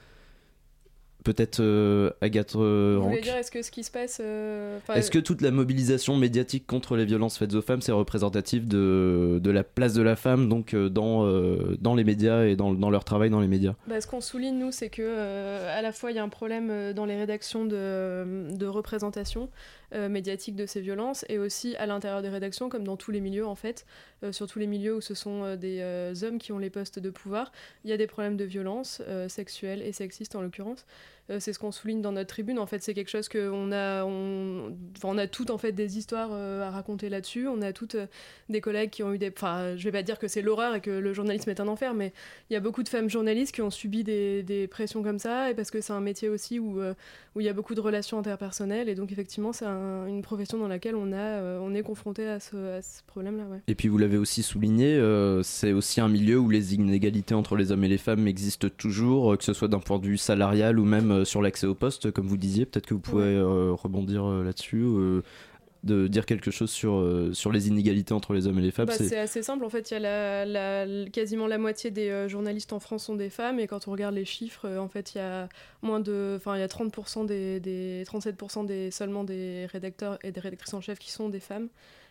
Peut-être 1.29 1.61
euh, 1.61 2.11
Agathe 2.23 2.57
euh, 2.57 2.95
Vous 2.97 3.03
voulez 3.03 3.17
Rank. 3.17 3.23
dire, 3.25 3.37
est-ce 3.37 3.51
que 3.51 3.61
ce 3.61 3.71
qui 3.71 3.85
se 3.85 3.91
passe. 3.91 4.19
euh, 4.25 4.79
Est-ce 4.95 5.11
que 5.11 5.19
toute 5.19 5.43
la 5.43 5.51
mobilisation 5.51 6.17
médiatique 6.17 6.67
contre 6.67 6.97
les 6.97 7.05
violences 7.05 7.37
faites 7.37 7.53
aux 7.55 7.61
femmes, 7.61 7.83
c'est 7.83 7.93
représentatif 7.93 8.67
de, 8.67 9.39
de 9.43 9.51
la 9.51 9.63
place 9.63 9.93
de 9.93 10.01
la 10.01 10.17
femme 10.17 10.49
donc 10.49 10.73
euh, 10.73 10.89
dans, 10.89 11.27
euh, 11.27 11.77
dans 11.83 11.95
les 11.95 12.05
médias 12.05 12.45
et 12.47 12.57
dans, 12.57 12.73
dans 12.73 12.89
leur 12.89 13.05
travail 13.05 13.29
dans 13.29 13.41
les 13.41 13.47
médias? 13.47 13.75
Bah, 13.89 14.01
ce 14.01 14.07
qu'on 14.07 14.23
souligne, 14.23 14.59
nous, 14.59 14.73
c'est 14.73 14.89
que 14.89 15.69
à 15.69 15.83
la 15.83 15.93
fois, 15.93 16.13
il 16.13 16.17
y 16.17 16.19
a 16.19 16.25
un 16.25 16.31
problème 16.31 16.95
dans 16.95 17.05
les 17.05 17.17
rédactions 17.19 17.67
de, 17.67 18.57
de 18.57 18.67
représentation 18.67 19.51
euh, 19.95 20.09
médiatique 20.09 20.57
de 20.57 20.67
ces 20.67 20.81
violences, 20.81 21.25
et 21.29 21.39
aussi 21.39 21.77
à 21.77 21.87
l'intérieur 21.87 22.23
des 22.23 22.29
rédactions, 22.29 22.69
comme 22.69 22.85
dans 22.85 22.97
tous 22.97 23.11
les 23.11 23.21
milieux, 23.21 23.47
en 23.47 23.55
fait, 23.55 23.87
euh, 24.25 24.33
sur 24.33 24.49
tous 24.49 24.59
les 24.59 24.67
milieux 24.67 24.97
où 24.97 25.01
ce 25.01 25.15
sont 25.15 25.45
euh, 25.45 25.57
des 25.57 25.79
euh, 25.81 26.13
hommes 26.23 26.39
qui 26.39 26.51
ont 26.51 26.59
les 26.59 26.71
postes 26.71 26.99
de 26.99 27.11
pouvoir, 27.11 27.53
il 27.85 27.91
y 27.91 27.93
a 27.93 27.97
des 27.97 28.09
problèmes 28.09 28.37
de 28.37 28.45
violence 28.45 29.01
sexuelle 29.29 29.83
et 29.83 29.93
sexiste, 29.93 30.35
en 30.35 30.43
l'occurrence. 30.43 30.85
C'est 31.41 31.53
ce 31.53 31.59
qu'on 31.59 31.73
souligne 31.73 32.01
dans 32.01 32.13
notre 32.13 32.31
tribune. 32.31 32.59
En 32.59 32.65
fait, 32.65 32.83
c'est 32.83 32.95
quelque 32.95 33.11
chose 33.11 33.29
que 33.29 33.51
on 33.51 33.71
a, 33.71 34.03
on, 34.03 35.19
a 35.19 35.27
toutes 35.27 35.51
en 35.51 35.59
fait 35.59 35.73
des 35.73 35.99
histoires 35.99 36.33
à 36.33 36.71
raconter 36.71 37.11
là-dessus. 37.11 37.47
On 37.47 37.61
a 37.61 37.75
toutes 37.75 37.97
des 38.49 38.63
collègues 38.63 38.89
qui 38.89 39.03
ont 39.03 39.13
eu 39.13 39.19
des, 39.19 39.29
enfin, 39.29 39.77
je 39.77 39.85
vais 39.85 39.93
pas 39.93 40.03
dire 40.03 40.19
que 40.19 40.27
c'est 40.27 40.41
l'horreur 40.41 40.75
et 40.75 40.81
que 40.81 40.91
le 40.91 41.13
journalisme 41.13 41.51
est 41.51 41.61
un 41.61 41.69
enfer, 41.69 41.93
mais 41.93 42.15
il 42.49 42.55
y 42.55 42.57
a 42.57 42.61
beaucoup 42.61 42.83
de 42.83 42.89
femmes 42.89 43.11
journalistes 43.11 43.55
qui 43.55 43.61
ont 43.61 43.71
subi 43.71 44.05
des, 44.05 44.69
pressions 44.71 45.03
comme 45.03 45.19
ça, 45.19 45.51
et 45.51 45.55
parce 45.55 45.71
que 45.71 45.83
c'est 45.83 45.93
un 45.93 46.01
métier 46.01 46.31
aussi 46.31 46.59
où 46.59 46.81
où 47.35 47.41
il 47.41 47.45
y 47.45 47.51
a 47.51 47.53
beaucoup 47.53 47.75
de 47.75 47.81
relations 47.81 48.19
interpersonnelles, 48.19 48.89
et 48.89 48.95
donc 48.95 49.13
effectivement, 49.13 49.53
c'est 49.53 49.67
un- 49.67 49.78
une 50.09 50.23
profession 50.23 50.59
dans 50.59 50.69
laquelle 50.69 50.95
on 50.95 51.13
a, 51.13 51.17
euh, 51.17 51.59
on 51.63 51.75
est 51.75 51.83
confronté 51.83 52.27
à 52.27 52.41
ce, 52.41 52.81
problème-là. 53.07 53.45
Ouais. 53.45 53.61
Et 53.67 53.75
puis 53.75 53.89
vous 53.89 53.99
l'avez 53.99 54.17
aussi 54.17 54.43
souligné, 54.43 54.95
euh, 54.95 55.43
c'est 55.43 55.73
aussi 55.73 56.01
un 56.01 56.09
milieu 56.09 56.39
où 56.39 56.51
les 56.51 56.75
inégalités 56.75 57.35
entre 57.35 57.57
les 57.57 57.73
hommes 57.73 57.85
et 57.85 57.89
les 57.89 57.99
femmes 57.99 58.27
existent 58.27 58.69
toujours, 58.77 59.33
euh, 59.33 59.37
que 59.37 59.45
ce 59.45 59.53
soit 59.53 59.69
d'un 59.69 59.81
point 59.81 59.99
de 59.99 60.07
vue 60.07 60.19
salarial 60.19 60.79
ou 60.79 60.85
même 60.85 61.25
sur 61.25 61.43
l'accès 61.43 61.67
au 61.67 61.75
poste, 61.75 62.11
comme 62.11 62.27
vous 62.27 62.37
disiez. 62.37 62.67
Peut-être 62.67 62.87
que 62.87 62.95
vous 62.95 63.01
pouvez 63.01 63.41
rebondir 63.41 64.27
là-dessus, 64.27 64.85
de 65.85 66.09
dire 66.09 66.27
quelque 66.27 66.51
chose 66.51 66.71
sur, 66.71 66.95
euh, 66.97 67.33
sur 67.33 67.53
les 67.53 67.69
inégalités 67.69 68.13
entre 68.13 68.33
les 68.35 68.47
hommes 68.49 68.59
et 68.59 68.63
les 68.63 68.73
femmes. 68.73 68.87
Bah, 68.87 68.95
c'est- 68.97 69.17
assez 69.17 69.43
simple, 69.43 69.65
en 69.65 69.69
fait, 69.71 69.91
il 69.91 69.95
y 69.95 69.97
a 69.97 70.01
la, 70.01 70.45
la- 70.87 71.09
quasiment 71.11 71.47
la 71.47 71.57
moitié 71.59 71.91
des 71.93 72.11
euh, 72.11 72.29
journalistes 72.29 72.73
en 72.73 72.81
France 72.81 73.05
sont 73.05 73.15
des 73.15 73.31
femmes, 73.31 73.61
et 73.61 73.67
quand 73.69 73.87
on 73.87 73.93
regarde 73.93 74.15
les 74.15 74.25
chiffres, 74.25 74.67
euh, 74.67 74.79
en 74.79 74.89
fait, 74.89 75.15
il 75.15 75.19
y 75.19 75.21
a 75.21 75.49
moins 75.83 76.01
de, 76.01 76.35
enfin, 76.37 76.57
il 76.57 76.61
y 76.61 76.63
a 76.65 76.67
30% 76.69 77.25
des, 77.27 77.61
des 77.61 78.03
37% 78.07 78.65
des 78.67 78.91
seulement 78.91 79.23
des 79.25 79.67
rédacteurs 79.67 80.19
et 80.25 80.33
des 80.33 80.41
rédactrices 80.41 80.75
en 80.75 80.81
chef 80.81 80.99
qui 80.99 81.13
sont 81.13 81.29
des 81.29 81.41
femmes, 81.41 81.69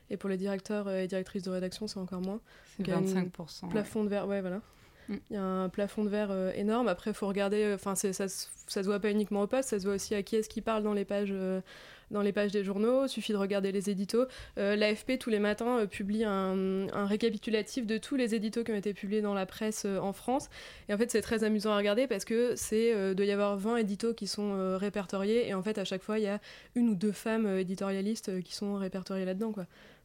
et 0.10 0.16
pour 0.16 0.30
les 0.30 0.38
directeurs 0.38 0.90
et 0.90 1.06
directrices 1.08 1.44
de 1.44 1.50
rédaction, 1.52 1.88
c'est 1.88 2.00
encore 2.00 2.22
moins. 2.22 2.40
C'est 2.78 2.84
Donc, 2.84 3.04
il 3.06 3.12
y 3.12 3.18
a 3.18 3.20
un 3.20 3.24
25%, 3.26 3.70
Plafond 3.70 4.04
de 4.06 4.10
verre, 4.10 4.28
ouais, 4.28 4.40
voilà. 4.40 4.62
Mm. 5.10 5.16
Il 5.30 5.34
y 5.34 5.38
a 5.38 5.44
un 5.44 5.70
plafond 5.70 6.04
de 6.06 6.10
verre 6.10 6.30
euh, 6.32 6.52
énorme. 6.56 6.88
Après, 6.90 7.12
il 7.12 7.14
faut 7.14 7.28
regarder. 7.28 7.72
Enfin, 7.74 7.96
ça, 7.96 8.12
ça 8.14 8.28
se 8.28 8.82
voit 8.82 9.00
pas 9.00 9.10
uniquement 9.10 9.42
au 9.42 9.48
poste, 9.48 9.70
ça 9.70 9.80
se 9.80 9.86
voit 9.86 9.96
aussi 9.96 10.14
à 10.16 10.22
qui 10.24 10.36
est-ce 10.36 10.50
qui 10.50 10.60
parle 10.62 10.84
dans 10.84 10.92
les 10.94 11.06
pages. 11.06 11.30
euh, 11.32 11.62
dans 12.12 12.22
les 12.22 12.32
pages 12.32 12.52
des 12.52 12.64
journaux, 12.64 13.06
il 13.06 13.10
suffit 13.10 13.34
de 13.34 13.38
regarder 13.38 13.72
les 13.72 13.90
éditos. 13.90 14.26
Euh, 14.58 14.76
L'AFP, 14.76 15.20
tous 15.20 15.30
les 15.30 15.40
matins, 15.40 15.80
euh, 15.80 15.86
publie 15.86 16.24
un, 16.24 16.88
récapitulatif 17.06 17.86
de 17.86 17.98
tous 17.98 18.16
les 18.16 18.36
éditos 18.36 18.64
qui 18.64 18.72
ont 18.72 18.76
été 18.76 18.94
publiés 18.94 19.22
dans 19.22 19.34
la 19.34 19.46
presse 19.46 19.84
euh, 19.86 20.00
en 20.00 20.14
France. 20.14 20.50
Et 20.90 20.94
en 20.94 20.98
fait, 20.98 21.12
c'est 21.12 21.22
très 21.22 21.44
amusant 21.44 21.72
à 21.72 21.78
regarder 21.78 22.08
parce 22.08 22.26
que 22.26 22.56
c'est 22.56 23.14
doit 23.16 23.26
y 23.26 23.32
avoir 23.32 23.58
20 23.58 23.78
éditos 23.78 24.14
qui 24.14 24.28
sont 24.28 24.78
répertoriés. 24.78 25.48
Et 25.48 25.54
en 25.54 25.62
fait, 25.62 25.78
à 25.78 25.86
chaque 25.86 26.04
fois, 26.04 26.20
il 26.20 26.24
y 26.24 26.28
a 26.28 26.40
une 26.76 26.90
ou 26.90 26.96
deux 26.96 27.12
femmes 27.12 27.48
éditorialistes 27.58 28.42
qui 28.44 28.56
sont 28.56 28.76
répertoriées 28.76 29.26
là-dedans. 29.26 29.54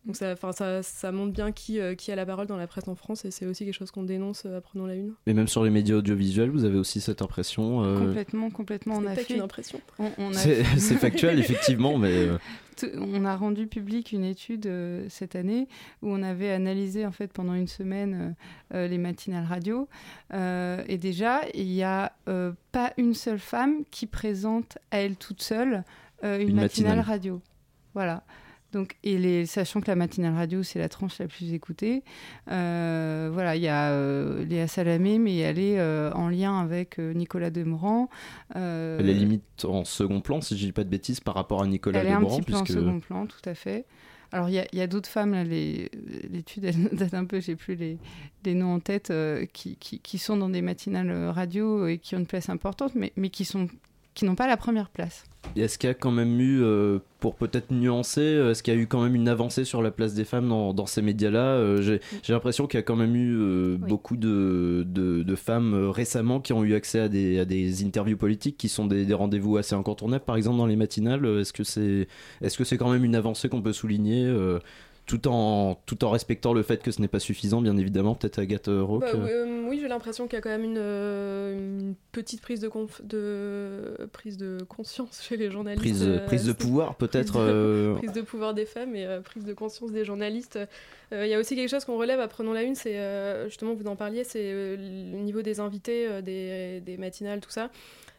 Donc 0.04 0.16
ça, 0.16 0.32
enfin, 0.32 0.50
ça, 0.50 0.82
ça 0.82 1.12
montre 1.12 1.32
bien 1.32 1.52
qui, 1.52 1.78
euh, 1.78 1.94
qui 1.94 2.10
a 2.10 2.16
la 2.16 2.26
parole 2.26 2.48
dans 2.48 2.56
la 2.56 2.66
presse 2.66 2.88
en 2.88 2.96
France. 2.96 3.24
Et 3.24 3.30
c'est 3.30 3.46
aussi 3.46 3.64
quelque 3.64 3.74
chose 3.74 3.92
qu'on 3.92 4.02
dénonce 4.02 4.42
euh, 4.46 4.58
à 4.58 4.60
Prenons 4.60 4.86
la 4.86 4.96
Une. 4.96 5.12
Et 5.26 5.32
même 5.32 5.46
sur 5.46 5.62
les 5.62 5.70
médias 5.70 5.94
audiovisuels, 5.96 6.50
vous 6.50 6.64
avez 6.64 6.76
aussi 6.78 7.00
cette 7.00 7.22
impression. 7.22 7.84
euh, 7.84 7.98
Complètement, 8.06 8.50
complètement. 8.50 8.94
On 8.96 9.00
Ce 9.02 9.06
a 9.06 9.08
n'est 9.10 9.14
pas 9.14 9.20
fait 9.22 9.34
qu'une 9.34 9.42
impression. 9.42 9.80
On, 10.00 10.10
on 10.18 10.30
a 10.30 10.34
C'est 10.34 10.64
c'est 10.78 10.96
factuel, 10.96 11.38
effectivement, 11.38 11.98
mais. 11.98 12.12
euh, 12.26 12.38
On 12.98 13.24
a 13.24 13.36
rendu 13.36 13.68
public 13.68 14.10
une 14.10 14.24
étude 14.24 14.66
euh, 14.66 15.06
cette 15.08 15.36
année 15.36 15.68
où 16.02 16.08
on 16.10 16.22
avait 16.24 16.50
analysé 16.50 17.06
en 17.06 17.12
fait 17.12 17.32
pendant 17.32 17.54
une 17.54 17.68
semaine 17.68 18.34
euh, 18.72 18.76
euh, 18.76 18.88
les 18.88 18.98
matinales 18.98 19.44
radio 19.44 19.88
Euh, 20.32 20.82
et 20.88 20.98
déjà 20.98 21.42
il 21.54 21.66
n'y 21.66 21.84
a 21.84 22.12
euh, 22.28 22.50
pas 22.72 22.92
une 22.96 23.14
seule 23.14 23.38
femme 23.38 23.84
qui 23.92 24.06
présente 24.06 24.78
à 24.90 24.98
elle 24.98 25.14
toute 25.16 25.42
seule 25.42 25.84
euh, 26.24 26.40
une, 26.40 26.48
Une 26.48 26.56
matinale, 26.56 26.96
matinale. 26.96 27.00
radio. 27.00 27.40
Voilà. 27.94 28.24
Donc, 28.72 28.96
et 29.04 29.18
les, 29.18 29.44
sachant 29.44 29.80
que 29.80 29.88
la 29.88 29.96
matinale 29.96 30.34
radio, 30.34 30.62
c'est 30.62 30.78
la 30.78 30.88
tranche 30.88 31.18
la 31.18 31.28
plus 31.28 31.52
écoutée, 31.52 32.02
euh, 32.50 33.30
voilà, 33.32 33.54
il 33.54 33.62
y 33.62 33.68
a 33.68 33.90
euh, 33.90 34.44
Léa 34.46 34.66
Salamé, 34.66 35.18
mais 35.18 35.36
elle 35.36 35.58
est 35.58 35.78
euh, 35.78 36.10
en 36.12 36.28
lien 36.30 36.58
avec 36.58 36.98
euh, 36.98 37.12
Nicolas 37.12 37.50
Demorand. 37.50 38.08
Euh, 38.56 38.98
Elle 38.98 39.10
est 39.10 39.14
limite 39.14 39.64
en 39.64 39.84
second 39.84 40.22
plan, 40.22 40.40
si 40.40 40.56
je 40.56 40.64
dis 40.64 40.72
pas 40.72 40.84
de 40.84 40.88
bêtises, 40.88 41.20
par 41.20 41.34
rapport 41.34 41.62
à 41.62 41.66
Nicolas 41.66 42.00
elle 42.00 42.06
est 42.08 42.12
un 42.12 42.24
petit 42.24 42.42
peu 42.42 42.54
en 42.54 42.64
second 42.64 43.00
plan, 43.00 43.26
tout 43.26 43.46
à 43.48 43.54
fait. 43.54 43.84
Alors, 44.34 44.48
il 44.48 44.54
y 44.54 44.58
a, 44.58 44.66
y 44.72 44.80
a 44.80 44.86
d'autres 44.86 45.10
femmes, 45.10 45.32
là, 45.32 45.44
l'étude, 45.44 46.64
date 46.94 47.12
un 47.12 47.26
peu, 47.26 47.40
j'ai 47.40 47.54
plus 47.54 47.74
les, 47.74 47.98
les 48.46 48.54
noms 48.54 48.74
en 48.74 48.80
tête, 48.80 49.10
euh, 49.10 49.44
qui, 49.52 49.76
qui, 49.76 49.98
qui 49.98 50.16
sont 50.16 50.38
dans 50.38 50.48
des 50.48 50.62
matinales 50.62 51.28
radio 51.28 51.86
et 51.86 51.98
qui 51.98 52.14
ont 52.14 52.18
une 52.18 52.26
place 52.26 52.48
importante, 52.48 52.94
mais, 52.94 53.12
mais 53.16 53.28
qui 53.28 53.44
sont 53.44 53.68
qui 54.14 54.24
n'ont 54.24 54.34
pas 54.34 54.46
la 54.46 54.56
première 54.56 54.90
place. 54.90 55.24
Est-ce 55.56 55.76
qu'il 55.76 55.88
y 55.88 55.90
a 55.90 55.94
quand 55.94 56.12
même 56.12 56.40
eu, 56.40 56.62
euh, 56.62 56.98
pour 57.18 57.34
peut-être 57.34 57.70
nuancer, 57.72 58.20
euh, 58.20 58.50
est-ce 58.52 58.62
qu'il 58.62 58.72
y 58.74 58.76
a 58.76 58.80
eu 58.80 58.86
quand 58.86 59.02
même 59.02 59.14
une 59.14 59.28
avancée 59.28 59.64
sur 59.64 59.82
la 59.82 59.90
place 59.90 60.14
des 60.14 60.24
femmes 60.24 60.48
dans, 60.48 60.72
dans 60.72 60.86
ces 60.86 61.02
médias-là 61.02 61.56
Euh, 61.56 61.98
J'ai 62.22 62.32
l'impression 62.32 62.66
qu'il 62.66 62.78
y 62.78 62.80
a 62.80 62.84
quand 62.84 62.94
même 62.96 63.16
eu 63.16 63.34
euh, 63.36 63.76
beaucoup 63.76 64.16
de, 64.16 64.84
de, 64.86 65.22
de 65.22 65.34
femmes 65.34 65.74
récemment 65.90 66.40
qui 66.40 66.52
ont 66.52 66.62
eu 66.62 66.74
accès 66.74 67.00
à 67.00 67.08
des, 67.08 67.40
à 67.40 67.44
des 67.44 67.84
interviews 67.84 68.16
politiques 68.16 68.56
qui 68.56 68.68
sont 68.68 68.86
des, 68.86 69.04
des 69.04 69.14
rendez-vous 69.14 69.56
assez 69.56 69.74
incontournables, 69.74 70.24
par 70.24 70.36
exemple 70.36 70.58
dans 70.58 70.66
les 70.66 70.76
matinales. 70.76 71.24
Est-ce 71.40 71.52
que 71.52 71.64
c'est 71.64 72.06
est 72.40 72.48
-ce 72.48 72.64
c'est 72.64 72.78
quand 72.78 72.90
même 72.90 73.04
une 73.04 73.16
avancée 73.16 73.48
qu'on 73.48 73.62
peut 73.62 73.72
souligner 73.72 74.32
tout 75.06 75.26
en, 75.28 75.74
tout 75.86 76.04
en 76.04 76.10
respectant 76.10 76.52
le 76.54 76.62
fait 76.62 76.82
que 76.82 76.90
ce 76.92 77.00
n'est 77.00 77.08
pas 77.08 77.18
suffisant, 77.18 77.60
bien 77.60 77.76
évidemment, 77.76 78.14
peut-être 78.14 78.38
Agathe 78.38 78.68
Roque 78.68 79.00
Bah, 79.02 79.08
euh. 79.14 79.24
oui, 79.24 79.30
euh, 79.30 79.68
oui, 79.68 79.78
j'ai 79.80 79.88
l'impression 79.88 80.26
qu'il 80.26 80.34
y 80.36 80.38
a 80.38 80.40
quand 80.40 80.48
même 80.50 80.64
une, 80.64 80.78
euh, 80.78 81.54
une 81.58 81.94
petite 82.12 82.40
prise 82.40 82.60
de, 82.60 82.68
conf- 82.68 83.04
de 83.04 83.96
prise 84.12 84.36
de 84.38 84.58
conscience 84.68 85.22
chez 85.22 85.36
les 85.36 85.50
journalistes. 85.50 85.82
Prise- 85.82 86.20
prise 86.26 86.44
de 86.46 86.52
pouvoir, 86.52 86.94
peut-être, 86.94 87.32
Prise 87.32 87.46
de, 87.46 87.94
prise 87.98 88.12
de 88.12 88.20
pouvoir 88.22 88.54
des 88.54 88.64
femmes 88.66 88.94
et 88.94 89.06
prise 89.24 89.44
de 89.44 89.52
conscience 89.54 89.90
des 89.92 90.04
journalistes. 90.04 90.58
Euh, 91.12 91.26
Il 91.26 91.30
y 91.30 91.34
a 91.34 91.38
aussi 91.38 91.56
quelque 91.56 91.68
chose 91.68 91.84
qu'on 91.84 91.98
relève 91.98 92.20
à 92.20 92.28
Prenons 92.28 92.52
la 92.52 92.62
Une, 92.62 92.74
c'est 92.74 92.98
euh, 92.98 93.48
justement, 93.48 93.74
vous 93.74 93.86
en 93.86 93.96
parliez, 93.96 94.24
c'est 94.24 94.40
euh, 94.44 94.76
le 94.76 95.18
niveau 95.18 95.42
des 95.42 95.60
invités, 95.60 96.22
des, 96.22 96.96
matinales, 96.98 97.40
tout 97.40 97.50
ça. 97.50 97.70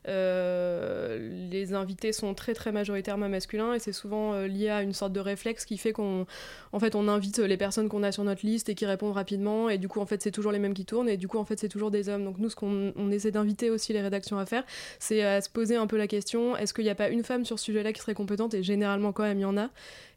Les 0.06 1.74
invités 1.74 2.12
sont 2.12 2.34
très 2.34 2.54
très 2.54 2.74
majoritairement 2.74 3.30
masculins 3.30 3.74
et 3.74 3.80
c'est 3.80 3.94
souvent 3.94 4.38
lié 4.42 4.68
à 4.68 4.82
une 4.84 4.92
sorte 4.92 5.14
de 5.14 5.22
réflexe 5.22 5.64
qui 5.64 5.78
fait 5.78 5.94
qu'on 5.94 6.26
en 6.74 6.80
fait 6.80 6.94
on 6.96 7.08
invite 7.08 7.40
les 7.40 7.56
personnes 7.56 7.88
qu'on 7.88 8.04
a 8.04 8.12
sur 8.12 8.26
notre 8.26 8.46
liste 8.46 8.68
et 8.68 8.76
qui 8.76 8.86
répondent 8.86 9.14
rapidement 9.14 9.70
et 9.70 9.78
du 9.78 9.88
coup 9.88 10.02
en 10.02 10.06
fait 10.06 10.22
c'est 10.22 10.32
toujours 10.32 10.52
les 10.52 10.60
mêmes 10.60 10.74
qui 10.74 10.84
tournent 10.84 11.08
et 11.08 11.16
du 11.16 11.30
coup 11.30 11.38
en 11.38 11.46
fait 11.46 11.58
c'est 11.58 11.70
toujours 11.70 11.90
des 11.90 12.10
hommes. 12.10 12.26
Donc 12.26 12.38
nous 12.38 12.50
ce 12.50 12.56
qu'on 12.58 12.92
on 12.98 13.12
essaie 13.12 13.32
d'inviter 13.32 13.70
aussi 13.70 13.94
les 13.94 14.02
rédactions 14.02 14.38
à 14.38 14.46
faire 14.46 14.66
c'est 15.00 15.24
à 15.24 15.40
se 15.40 15.50
poser 15.50 15.78
un 15.78 15.88
peu 15.88 15.96
la 15.96 16.08
question 16.08 16.58
est-ce 16.58 16.74
qu'il 16.74 16.84
n'y 16.84 16.90
a 16.90 16.96
pas 16.96 17.08
une 17.08 17.24
femme 17.24 17.46
sur 17.46 17.58
ce 17.58 17.64
sujet-là 17.64 17.94
qui 17.94 18.02
serait 18.02 18.14
compétente? 18.14 18.54
Et 18.56 18.62
généralement 18.62 19.14
quand 19.14 19.24
même 19.24 19.40
il 19.40 19.44
y 19.44 19.46
en 19.46 19.58
a 19.58 19.70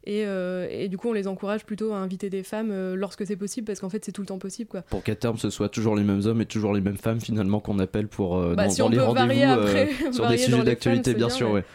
et, 0.07 0.25
euh, 0.25 0.67
et 0.71 0.87
du 0.87 0.97
coup 0.97 1.09
on 1.09 1.13
les 1.13 1.27
encourage 1.27 1.65
plutôt 1.65 1.91
à 1.91 1.97
inviter 1.97 2.29
des 2.29 2.41
femmes 2.41 2.71
euh, 2.71 2.95
lorsque 2.95 3.27
c'est 3.27 3.35
possible 3.35 3.67
parce 3.67 3.81
qu'en 3.81 3.89
fait 3.89 4.05
c'est 4.05 4.13
tout 4.13 4.21
le 4.21 4.27
temps 4.27 4.39
possible 4.39 4.69
quoi 4.69 4.81
pour 4.83 5.03
qu'à 5.03 5.15
terme 5.15 5.37
ce 5.37 5.49
soit 5.49 5.67
toujours 5.67 5.97
les 5.97 6.03
mêmes 6.03 6.21
hommes 6.25 6.39
et 6.39 6.45
toujours 6.45 6.73
les 6.73 6.79
mêmes 6.79 6.97
femmes 6.97 7.19
finalement 7.19 7.59
qu'on 7.59 7.77
appelle 7.79 8.07
pour 8.07 8.37
euh, 8.37 8.55
Bah, 8.55 8.63
dans, 8.65 8.69
si 8.69 8.79
dans 8.79 8.85
on 8.85 8.89
les 8.89 8.97
peut 8.97 9.03
rendez-vous 9.03 9.27
varier 9.27 9.43
après, 9.43 9.89
euh, 10.07 10.11
sur 10.13 10.27
des 10.29 10.37
sujets 10.37 10.63
d'actualité 10.63 11.13
bien 11.13 11.29
sûr 11.29 11.51
ouais. 11.51 11.65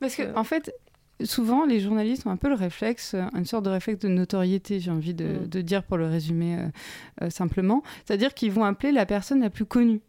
Parce 0.00 0.16
que, 0.16 0.34
en 0.34 0.44
fait, 0.44 0.74
souvent, 1.22 1.66
les 1.66 1.80
journalistes 1.80 2.26
ont 2.26 2.30
un 2.30 2.36
peu 2.38 2.48
le 2.48 2.54
réflexe, 2.54 3.14
une 3.36 3.44
sorte 3.44 3.64
de 3.66 3.70
réflexe 3.70 4.00
de 4.00 4.08
notoriété, 4.08 4.80
j'ai 4.80 4.90
envie 4.90 5.12
de, 5.14 5.24
Mm. 5.24 5.48
de 5.48 5.60
dire 5.60 5.82
pour 5.82 5.98
le 5.98 6.06
résumer 6.06 6.56
euh, 6.56 7.26
euh, 7.26 7.30
simplement. 7.30 7.82
C'est-à-dire 8.06 8.32
qu'ils 8.34 8.50
vont 8.52 8.64
appeler 8.64 8.92
la 8.92 9.04
personne 9.06 9.40
la 9.40 9.50
plus 9.50 9.66
connue. 9.66 10.00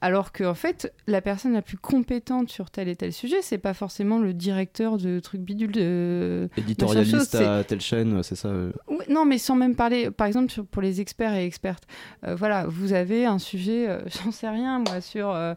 Alors 0.00 0.32
qu'en 0.32 0.54
fait, 0.54 0.92
la 1.06 1.20
personne 1.20 1.52
la 1.54 1.62
plus 1.62 1.76
compétente 1.76 2.50
sur 2.50 2.70
tel 2.70 2.88
et 2.88 2.94
tel 2.96 3.12
sujet, 3.12 3.38
c'est 3.42 3.58
pas 3.58 3.74
forcément 3.74 4.18
le 4.18 4.32
directeur 4.32 4.96
de 4.96 5.18
truc 5.20 5.40
bidule 5.40 5.72
de. 5.72 6.48
éditorialiste 6.56 7.32
chose, 7.36 7.42
à 7.42 7.64
telle 7.64 7.80
chaîne 7.80 8.22
c'est 8.22 8.36
ça 8.36 8.48
euh. 8.48 8.70
Non, 9.08 9.24
mais 9.24 9.38
sans 9.38 9.56
même 9.56 9.74
parler, 9.74 10.10
par 10.10 10.26
exemple, 10.26 10.52
sur- 10.52 10.66
pour 10.66 10.82
les 10.82 11.00
experts 11.00 11.34
et 11.34 11.44
expertes. 11.44 11.84
Euh, 12.26 12.34
voilà, 12.36 12.66
vous 12.68 12.92
avez 12.92 13.24
un 13.26 13.38
sujet, 13.38 13.88
euh, 13.88 13.98
j'en 14.24 14.30
sais 14.30 14.48
rien, 14.48 14.78
moi, 14.86 15.00
sur 15.00 15.30
euh, 15.30 15.54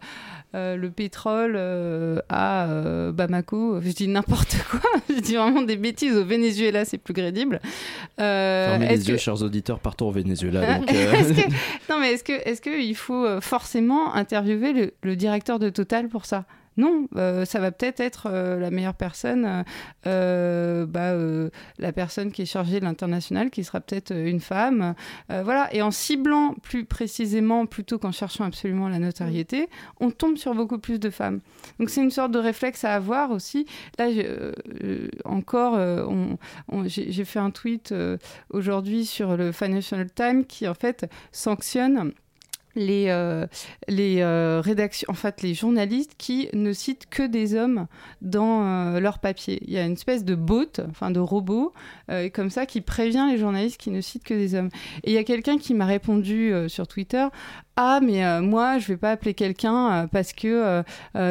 euh, 0.55 0.75
le 0.75 0.89
pétrole 0.89 1.55
à 2.29 3.11
Bamako. 3.13 3.81
Je 3.81 3.91
dis 3.91 4.07
n'importe 4.07 4.57
quoi. 4.71 4.79
je 5.09 5.19
dis 5.19 5.35
vraiment 5.35 5.61
des 5.61 5.77
bêtises. 5.77 6.15
Au 6.15 6.25
Venezuela, 6.25 6.85
c'est 6.85 6.97
plus 6.97 7.13
crédible. 7.13 7.59
Fermez 8.17 8.87
les 8.89 9.07
yeux 9.07 9.15
que- 9.15 9.19
chers 9.21 9.41
auditeurs 9.41 9.79
partons 9.79 10.07
au 10.09 10.11
Venezuela 10.11 10.77
donc, 10.79 10.91
Est-ce 10.91 11.33
que- 11.33 11.49
Non, 11.91 11.99
mais 11.99 12.13
est-ce 12.13 12.23
que 12.23 12.61
qu'il 12.61 12.95
faut 12.95 13.25
euh, 13.25 13.41
forcément 13.41 14.13
interviewer 14.31 14.73
le, 14.73 14.93
le 15.03 15.15
directeur 15.15 15.59
de 15.59 15.69
Total 15.69 16.07
pour 16.07 16.25
ça 16.25 16.45
non, 16.77 17.07
euh, 17.17 17.43
ça 17.45 17.59
va 17.59 17.71
peut-être 17.71 17.99
être 17.99 18.27
euh, 18.31 18.57
la 18.57 18.71
meilleure 18.71 18.95
personne, 18.95 19.65
euh, 20.07 20.85
bah, 20.85 21.13
la 21.77 21.91
personne 21.91 22.31
qui 22.31 22.43
est 22.43 22.45
chargée 22.45 22.79
de 22.79 22.85
l'international, 22.85 23.49
qui 23.49 23.63
sera 23.63 23.81
peut-être 23.81 24.15
une 24.15 24.39
femme. 24.39 24.95
Voilà, 25.29 25.73
et 25.73 25.81
en 25.81 25.91
ciblant 25.91 26.55
plus 26.61 26.85
précisément, 26.85 27.65
plutôt 27.65 27.97
qu'en 27.99 28.11
cherchant 28.11 28.45
absolument 28.45 28.89
la 28.89 28.99
notoriété, 28.99 29.69
on 29.99 30.11
tombe 30.11 30.37
sur 30.37 30.53
beaucoup 30.55 30.77
plus 30.77 30.99
de 30.99 31.09
femmes. 31.09 31.39
Donc 31.79 31.89
c'est 31.89 32.01
une 32.01 32.11
sorte 32.11 32.31
de 32.31 32.39
réflexe 32.39 32.83
à 32.83 32.95
avoir 32.95 33.31
aussi. 33.31 33.65
Là, 33.97 34.07
encore, 35.25 35.79
j'ai 36.85 37.25
fait 37.25 37.39
un 37.39 37.51
tweet 37.51 37.93
aujourd'hui 38.49 39.05
sur 39.05 39.37
le 39.37 39.51
Financial 39.51 40.05
Times 40.11 40.45
qui 40.45 40.67
en 40.67 40.73
fait 40.73 41.09
sanctionne 41.31 42.13
les, 42.75 43.07
euh, 43.09 43.47
les 43.87 44.21
euh, 44.21 44.61
rédactions, 44.61 45.07
en 45.09 45.13
fait, 45.13 45.41
les 45.41 45.53
journalistes 45.53 46.13
qui 46.17 46.49
ne 46.53 46.73
citent 46.73 47.07
que 47.09 47.23
des 47.23 47.55
hommes 47.55 47.87
dans 48.21 48.65
euh, 48.65 48.99
leur 48.99 49.19
papier. 49.19 49.59
Il 49.65 49.73
y 49.73 49.77
a 49.77 49.85
une 49.85 49.93
espèce 49.93 50.23
de 50.23 50.35
bot, 50.35 50.79
enfin 50.89 51.11
de 51.11 51.19
robot, 51.19 51.73
euh, 52.09 52.29
comme 52.29 52.49
ça, 52.49 52.65
qui 52.65 52.81
prévient 52.81 53.27
les 53.31 53.37
journalistes 53.37 53.77
qui 53.77 53.91
ne 53.91 54.01
citent 54.01 54.23
que 54.23 54.33
des 54.33 54.55
hommes. 54.55 54.69
Et 55.03 55.11
il 55.11 55.13
y 55.13 55.17
a 55.17 55.23
quelqu'un 55.23 55.57
qui 55.57 55.73
m'a 55.73 55.85
répondu 55.85 56.53
sur 56.67 56.87
Twitter 56.87 57.27
ah 57.77 57.99
mais 58.01 58.41
moi 58.41 58.79
je 58.79 58.87
vais 58.89 58.97
pas 58.97 59.11
appeler 59.11 59.33
quelqu'un 59.33 60.07
parce 60.11 60.33
que 60.33 60.83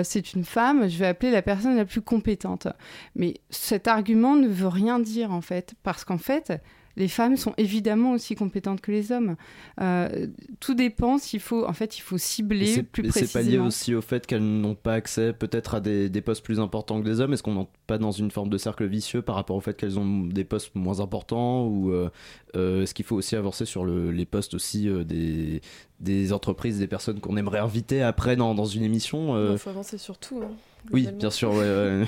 c'est 0.03 0.33
une 0.33 0.45
femme, 0.45 0.89
je 0.89 0.99
vais 0.99 1.07
appeler 1.07 1.31
la 1.31 1.43
personne 1.43 1.77
la 1.77 1.85
plus 1.85 2.01
compétente. 2.01 2.67
Mais 3.15 3.35
cet 3.51 3.87
argument 3.89 4.37
ne 4.37 4.49
veut 4.49 4.69
rien 4.69 4.99
dire 4.99 5.33
en 5.33 5.43
fait, 5.43 5.75
parce 5.83 6.05
qu'en 6.05 6.19
fait 6.19 6.61
les 7.01 7.09
femmes 7.09 7.37
sont 7.37 7.53
évidemment 7.57 8.13
aussi 8.13 8.37
compétentes 8.37 8.81
que 8.81 8.93
les 8.93 9.11
hommes. 9.11 9.35
Euh, 9.81 10.29
tout 10.61 10.75
dépend 10.75 11.19
s'il 11.19 11.41
faut, 11.41 11.67
en 11.67 11.73
fait, 11.73 11.99
il 11.99 12.03
faut 12.03 12.19
cibler 12.19 12.83
plus 12.85 13.07
et 13.09 13.11
c'est 13.11 13.21
pas 13.33 13.41
lié 13.41 13.57
précisément. 13.59 13.67
aussi 13.67 13.95
au 13.95 14.03
fait 14.03 14.27
qu'elles 14.27 14.43
n'ont 14.45 14.75
pas 14.77 14.93
accès 14.95 15.33
peut-être 15.33 15.75
à 15.75 15.81
des, 15.81 16.09
des 16.09 16.21
postes 16.21 16.45
plus 16.45 16.61
importants 16.61 17.03
que 17.03 17.09
les 17.09 17.21
hommes? 17.21 17.33
Est-ce 17.33 17.43
qu'on 17.43 17.55
n'entre 17.55 17.73
pas 17.89 17.99
dans 17.99 18.13
une 18.13 18.31
forme 18.31 18.51
de 18.51 18.59
cercle 18.59 18.87
vicieux 18.87 19.23
par 19.23 19.35
rapport 19.35 19.57
au 19.57 19.61
fait 19.61 19.77
qu'elles 19.77 19.99
ont 19.99 20.21
des 20.27 20.45
postes 20.45 20.75
moins 20.77 21.01
importants 21.01 21.67
Ou 21.67 21.91
euh, 21.91 22.11
euh, 22.55 22.83
est-ce 22.83 22.95
qu'il 22.95 23.05
faut 23.05 23.17
aussi 23.17 23.35
avancer 23.35 23.65
sur 23.65 23.85
le- 23.85 24.11
les 24.13 24.27
postes 24.27 24.55
aussi 24.55 24.89
euh, 24.89 25.03
des, 25.03 25.63
des 25.99 26.33
entreprises, 26.33 26.79
des 26.79 26.87
personnes 26.87 27.19
qu'on 27.21 27.37
aimerait 27.37 27.59
inviter 27.61 28.03
après 28.03 28.37
dans, 28.37 28.55
dans 28.55 28.65
une 28.67 28.83
émission 28.83 29.35
euh, 29.35 29.53
il 29.53 29.59
faut 29.59 29.71
avancer 29.71 29.99
sur 29.99 30.19
tout 30.19 30.41
hein, 30.45 30.51
Oui, 30.93 31.09
bien 31.19 31.31
sûr. 31.31 31.51
ouais, 31.53 31.59
ouais. 31.59 32.05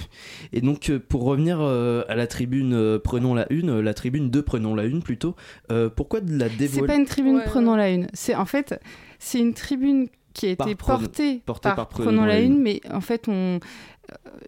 Et 0.52 0.61
donc, 0.61 0.90
euh, 0.90 0.98
pour 0.98 1.24
revenir 1.24 1.58
euh, 1.61 2.02
à 2.08 2.14
la 2.14 2.26
tribune 2.26 2.72
euh, 2.74 2.98
Prenons 2.98 3.35
la 3.35 3.46
Une, 3.52 3.80
la 3.80 3.94
tribune 3.94 4.30
de 4.30 4.40
Prenons 4.40 4.74
la 4.74 4.85
Une 4.85 5.02
plutôt, 5.02 5.37
euh, 5.70 5.88
pourquoi 5.88 6.20
de 6.20 6.37
la 6.37 6.48
C'est 6.48 6.56
dévoiler 6.56 6.87
pas 6.87 6.96
une 6.96 7.06
tribune 7.06 7.37
Ouais, 7.37 7.44
prenons 7.44 7.76
la 7.76 7.90
une. 7.90 8.06
C'est 8.14 8.35
en 8.35 8.46
fait, 8.46 8.80
c'est 9.18 9.38
une 9.38 9.54
tribune 9.54 10.08
qui 10.35 10.46
a 10.46 10.50
été 10.50 10.74
portée, 10.74 11.42
portée 11.44 11.68
par, 11.68 11.76
par 11.76 11.88
prenons, 11.88 12.06
Prenons 12.06 12.22
la 12.24 12.35
la 12.35 12.40
une, 12.40 12.52
Une. 12.54 12.62
mais 12.62 12.80
en 12.90 13.02
fait 13.02 13.28
on 13.28 13.61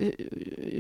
euh, 0.00 0.10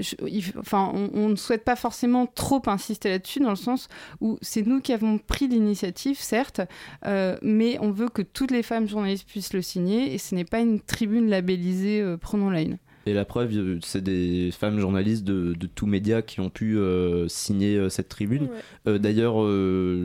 je- 0.00 0.16
il- 0.26 0.52
enfin, 0.58 0.90
on, 0.94 1.10
on 1.14 1.28
ne 1.28 1.36
souhaite 1.36 1.64
pas 1.64 1.76
forcément 1.76 2.26
trop 2.26 2.62
insister 2.66 3.08
là-dessus, 3.10 3.40
dans 3.40 3.50
le 3.50 3.56
sens 3.56 3.88
où 4.20 4.38
c'est 4.42 4.66
nous 4.66 4.80
qui 4.80 4.92
avons 4.92 5.18
pris 5.18 5.46
l'initiative, 5.48 6.18
certes, 6.18 6.60
euh, 7.06 7.36
mais 7.42 7.78
on 7.80 7.90
veut 7.90 8.08
que 8.08 8.22
toutes 8.22 8.50
les 8.50 8.62
femmes 8.62 8.88
journalistes 8.88 9.28
puissent 9.28 9.52
le 9.52 9.62
signer, 9.62 10.14
et 10.14 10.18
ce 10.18 10.34
n'est 10.34 10.44
pas 10.44 10.60
une 10.60 10.80
tribune 10.80 11.28
labellisée 11.28 12.00
euh, 12.00 12.16
Prenons 12.16 12.50
la 12.50 12.62
Une. 12.62 12.78
Et 13.06 13.12
la 13.12 13.24
preuve, 13.24 13.50
euh, 13.56 13.78
c'est 13.82 14.02
des 14.02 14.50
femmes 14.50 14.78
journalistes 14.78 15.24
de, 15.24 15.52
de 15.54 15.66
tous 15.66 15.86
médias 15.86 16.22
qui 16.22 16.40
ont 16.40 16.50
pu 16.50 16.78
euh, 16.78 17.28
signer 17.28 17.76
euh, 17.76 17.88
cette 17.88 18.08
tribune. 18.08 18.44
Ouais. 18.44 18.92
Euh, 18.92 18.98
D'ailleurs, 18.98 19.34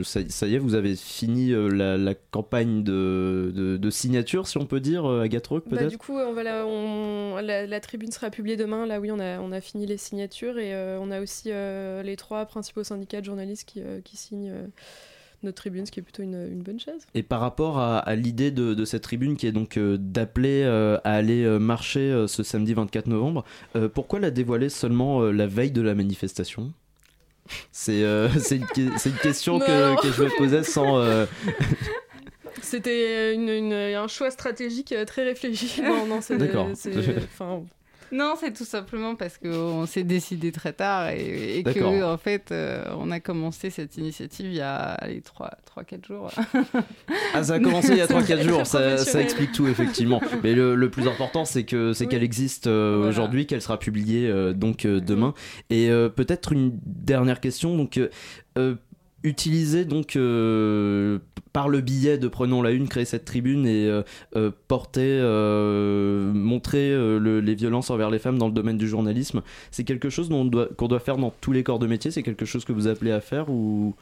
ça, 0.06 0.22
ça 0.30 0.48
y 0.48 0.56
est, 0.56 0.58
vous 0.58 0.76
avez 0.76 0.96
fini 0.96 1.52
la, 1.52 1.98
la 1.98 2.14
campagne 2.16 2.84
de, 2.84 3.52
de, 3.56 3.78
de 3.78 3.90
signature, 3.90 4.48
si 4.48 4.58
on 4.58 4.66
peut 4.66 4.80
dire, 4.80 5.06
Agathe 5.06 5.48
Rock, 5.48 5.64
Bah, 5.68 5.78
peut-être 5.78 5.90
du 5.92 5.98
coup, 5.98 6.14
on 6.18 6.34
va 6.34 6.44
la, 6.44 6.66
on- 6.66 7.36
la, 7.42 7.66
la 7.66 7.80
tribune 7.80 8.12
sera 8.12 8.30
publiée 8.30 8.58
demain. 8.58 8.86
Là, 8.86 9.00
oui, 9.00 9.12
on 9.12 9.20
a, 9.20 9.40
on 9.40 9.52
a 9.52 9.62
fini 9.62 9.86
les 9.86 9.98
signatures 9.98 10.58
et 10.60 10.74
on 11.00 11.12
a 11.12 11.22
aussi 11.22 11.50
les 11.52 12.16
trois 12.18 12.46
principaux 12.46 12.84
syndicats 12.84 13.22
de 13.22 13.26
journalistes 13.26 13.68
qui, 13.68 13.82
qui 14.04 14.18
signent 14.18 14.52
notre 15.44 15.58
tribune, 15.58 15.86
ce 15.86 15.92
qui 15.92 16.00
est 16.00 16.04
plutôt 16.04 16.24
une, 16.24 16.48
une 16.52 16.62
bonne 16.62 16.80
chose. 16.80 17.02
Et 17.16 17.24
par 17.24 17.40
rapport 17.40 17.80
à, 17.80 18.00
à 18.00 18.16
l'idée 18.16 18.52
de, 18.52 18.74
de 18.74 18.86
cette 18.86 19.04
tribune 19.04 19.38
qui 19.38 19.48
est 19.48 19.52
donc 19.52 19.78
euh, 19.78 19.98
d'appeler 20.00 20.64
euh, 20.64 20.98
à 21.04 21.14
aller 21.14 21.44
euh, 21.44 21.60
marcher 21.60 22.26
ce 22.28 22.44
samedi 22.44 22.74
24 22.74 23.08
novembre, 23.08 23.44
pourquoi 23.94 24.20
la 24.20 24.32
dévoiler 24.32 24.70
seulement 24.70 25.22
la 25.24 25.48
veille 25.48 25.72
de 25.72 25.82
la 25.82 25.96
manifestation? 25.96 26.74
C'est 27.72 28.02
une, 28.02 28.66
question 29.24 29.60
que, 29.60 30.02
que 30.02 30.12
je 30.12 30.24
me 30.24 30.38
posais 30.38 30.64
sans... 30.64 31.04
C'était 32.62 33.34
une, 33.34 33.50
une- 33.50 33.74
un 33.74 34.08
choix 34.08 34.32
stratégique 34.32 34.94
très 35.08 35.24
réfléchi. 35.24 35.82
Non, 35.84 36.06
non, 36.06 36.22
c'est. 36.22 36.38
D'accord. 36.38 36.68
Enfin, 36.72 37.64
Non, 38.12 38.36
c'est 38.40 38.54
tout 38.54 38.66
simplement 38.66 39.16
parce 39.16 39.38
qu'on 39.38 39.86
s'est 39.86 40.04
décidé 40.04 40.52
très 40.52 40.74
tard 40.74 41.10
et, 41.10 41.60
et 41.60 41.64
que, 41.64 42.04
en 42.04 42.18
fait, 42.18 42.52
euh, 42.52 42.84
on 42.98 43.12
a 43.12 43.20
commencé 43.20 43.70
cette 43.70 43.98
initiative 43.98 44.48
il 44.48 44.56
y 44.56 44.62
a 44.62 44.78
allez, 44.94 45.22
3-4 45.22 46.08
jours. 46.08 46.32
Ah, 47.34 47.44
ça 47.44 47.54
a 47.54 47.60
commencé 47.60 47.90
il 47.92 47.98
y 47.98 48.02
a 48.02 48.08
3-4 48.08 48.42
jours, 48.48 48.66
ça, 48.66 49.22
explique 49.22 49.52
tout 49.52 49.68
effectivement. 49.68 50.22
Mais 50.44 50.54
le, 50.54 50.76
le 50.76 50.90
plus 50.90 51.08
important, 51.08 51.46
c'est 51.46 51.64
que 51.64 51.94
c'est 51.94 52.08
qu'elle 52.08 52.24
existe 52.24 52.68
euh, 52.68 52.96
Voilà. 52.98 53.10
aujourd'hui, 53.10 53.46
qu'elle 53.46 53.62
sera 53.62 53.78
publiée 53.78 54.28
euh, 54.28 54.54
donc 54.54 54.86
demain. 54.86 55.34
Et 55.70 55.90
peut-être 56.16 56.52
une 56.52 56.78
dernière 56.86 57.40
question. 57.40 57.78
Donc, 57.78 58.00
utiliser 59.24 59.86
donc 59.86 60.16
euh, 60.16 61.20
par 61.52 61.68
le 61.70 61.82
biais 61.82 62.18
de 62.18 62.28
Prenons 62.28 62.62
la 62.62 62.72
Une, 62.72 62.88
créer 62.88 63.06
cette 63.06 63.26
tribune 63.26 63.66
et 63.66 63.88
euh, 63.88 64.04
euh, 64.36 64.52
porter, 64.68 65.20
montrer 66.34 66.92
le- 66.92 67.42
les 67.42 67.56
violences 67.56 67.90
envers 67.90 68.10
les 68.10 68.20
femmes 68.20 68.38
dans 68.38 68.48
le 68.48 68.54
domaine 68.54 68.78
du 68.78 68.88
journalisme, 68.88 69.42
c'est 69.72 69.84
quelque 69.84 70.10
chose 70.10 70.30
dont 70.30 70.42
on 70.42 70.46
doit- 70.46 70.70
qu'on 70.78 70.88
doit 70.88 71.00
faire 71.00 71.18
dans 71.18 71.34
tous 71.42 71.52
les 71.52 71.64
corps 71.64 71.80
de 71.80 71.88
métier? 71.88 72.12
C'est 72.12 72.24
quelque 72.24 72.46
chose 72.46 72.66
que 72.66 72.72
vous 72.74 72.88
appelez 72.88 73.12
à 73.12 73.22
faire 73.22 73.50
ou 73.50 73.96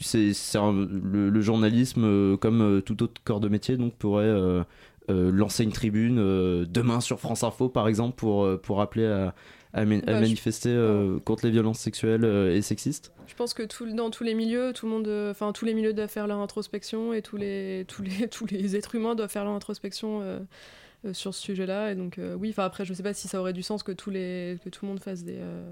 c'est 0.00 0.32
le, 0.54 1.40
journalisme 1.40 2.36
comme 2.38 2.82
tout 2.84 3.02
autre 3.02 3.20
corps 3.24 3.40
de 3.40 3.48
métier 3.48 3.76
donc 3.76 3.94
pourrait 3.94 4.34
lancer 5.08 5.64
une 5.64 5.72
tribune 5.72 6.16
demain 6.64 7.00
sur 7.00 7.18
France 7.20 7.44
Info 7.44 7.68
par 7.68 7.88
exemple 7.88 8.16
pour 8.16 8.60
pour 8.60 8.80
appeler 8.80 9.06
à, 9.06 9.34
à, 9.76 9.84
ma- 9.84 9.98
Bah, 10.00 10.20
manifester 10.20 10.70
euh, 10.70 11.18
contre 11.20 11.44
les 11.46 11.52
violences 11.52 11.78
sexuelles 11.78 12.24
euh, 12.24 12.54
et 12.54 12.62
sexistes 12.62 13.12
Je 13.26 13.34
pense 13.34 13.54
que 13.54 13.62
tout, 13.62 13.86
dans 13.94 14.10
tous 14.10 14.24
les 14.24 14.34
milieux, 14.34 14.72
tout 14.72 14.86
le 14.86 14.92
monde, 14.92 15.06
euh, 15.08 15.30
enfin 15.30 15.52
tous 15.52 15.64
les 15.64 15.74
milieux 15.74 15.92
doivent 15.92 16.08
faire 16.10 16.26
leur 16.26 16.38
introspection 16.38 17.12
et 17.12 17.22
tous 17.22 17.36
les 17.36 17.84
tous 17.86 18.02
les 18.02 18.28
tous 18.30 18.46
les 18.46 18.74
êtres 18.76 18.94
humains 18.94 19.14
doivent 19.14 19.30
faire 19.30 19.44
leur 19.44 19.54
introspection 19.54 20.22
sur 21.12 21.32
ce 21.34 21.40
sujet-là. 21.42 21.92
Et 21.92 21.94
donc 21.94 22.18
euh, 22.18 22.34
oui, 22.34 22.50
enfin 22.50 22.64
après 22.64 22.84
je 22.84 22.92
sais 22.94 23.02
pas 23.02 23.14
si 23.14 23.28
ça 23.28 23.38
aurait 23.40 23.52
du 23.52 23.62
sens 23.62 23.82
que 23.82 23.92
tous 23.92 24.10
les 24.10 24.58
que 24.64 24.68
tout 24.70 24.84
le 24.84 24.88
monde 24.88 25.00
fasse 25.00 25.22
des 25.22 25.36
euh, 25.38 25.70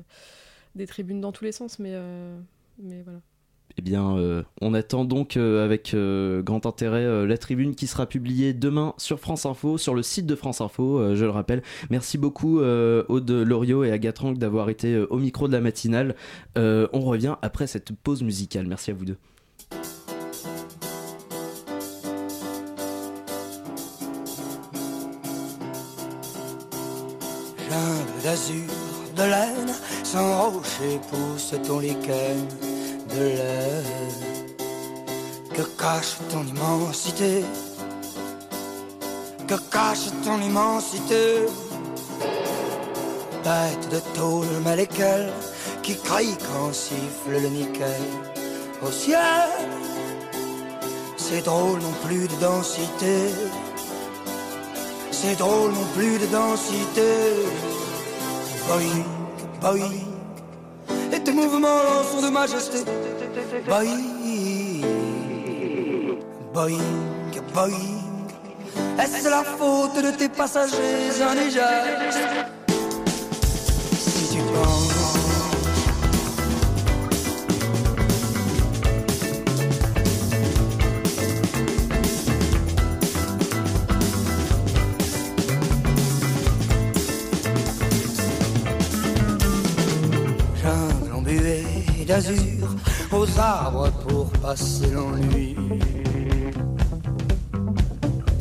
des 0.76 0.86
tribunes 0.86 1.20
dans 1.20 1.32
tous 1.32 1.44
les 1.44 1.52
sens, 1.52 1.78
mais 1.78 1.90
euh, 1.92 2.36
mais 2.80 3.02
voilà. 3.02 3.20
Eh 3.76 3.82
bien, 3.82 4.16
euh, 4.16 4.42
on 4.60 4.72
attend 4.72 5.04
donc 5.04 5.36
euh, 5.36 5.64
avec 5.64 5.94
euh, 5.94 6.42
grand 6.42 6.64
intérêt 6.64 7.26
la 7.26 7.38
tribune 7.38 7.74
qui 7.74 7.86
sera 7.86 8.06
publiée 8.06 8.52
demain 8.52 8.94
sur 8.98 9.18
France 9.18 9.46
Info, 9.46 9.78
sur 9.78 9.94
le 9.94 10.02
site 10.02 10.26
de 10.26 10.36
France 10.36 10.60
Info, 10.60 11.14
je 11.14 11.24
le 11.24 11.30
rappelle. 11.30 11.62
Merci 11.90 12.18
beaucoup 12.18 12.60
Aude 12.60 13.30
Loriot 13.30 13.84
et 13.84 13.90
Agathe 13.90 14.18
Rank 14.18 14.38
d'avoir 14.38 14.70
été 14.70 14.96
au 14.96 15.18
micro 15.18 15.48
de 15.48 15.52
la 15.52 15.60
matinale. 15.60 16.14
On 16.56 17.00
revient 17.00 17.36
après 17.42 17.66
cette 17.66 17.92
pause 17.92 18.22
musicale. 18.22 18.66
Merci 18.66 18.90
à 18.90 18.94
vous 18.94 19.04
deux. 19.04 19.16
Que 35.56 35.62
cache 35.78 36.16
ton 36.30 36.44
immensité 36.44 37.44
Que 39.46 39.54
cache 39.70 40.10
ton 40.24 40.40
immensité 40.40 41.46
Bête 43.44 43.88
de 43.90 44.00
tôle 44.16 44.60
maléquelle 44.64 45.32
qui 45.84 45.96
crie 45.96 46.34
quand 46.48 46.72
siffle 46.72 47.30
le 47.30 47.48
nickel 47.48 48.02
au 48.82 48.90
ciel. 48.90 49.50
C'est 51.16 51.42
drôle 51.44 51.78
non 51.80 51.92
plus 52.04 52.26
de 52.26 52.36
densité. 52.40 53.28
C'est 55.10 55.36
drôle 55.36 55.72
non 55.72 55.86
plus 55.94 56.18
de 56.18 56.26
densité. 56.26 57.12
Boing, 58.66 59.04
boing. 59.60 60.13
Mouvements 61.34 62.04
sont 62.10 62.22
de 62.22 62.30
majesté. 62.30 62.78
Boing, 63.66 64.82
boing, 66.52 66.78
boing. 67.52 68.04
Est-ce 69.02 69.28
la 69.28 69.42
faute 69.42 69.96
de 70.02 70.10
tes 70.16 70.28
passagers 70.28 71.22
indigènes 71.28 72.53
aux 93.64 93.66
arbres 93.66 93.90
pour 94.06 94.26
passer 94.40 94.90
l'ennui. 94.90 95.56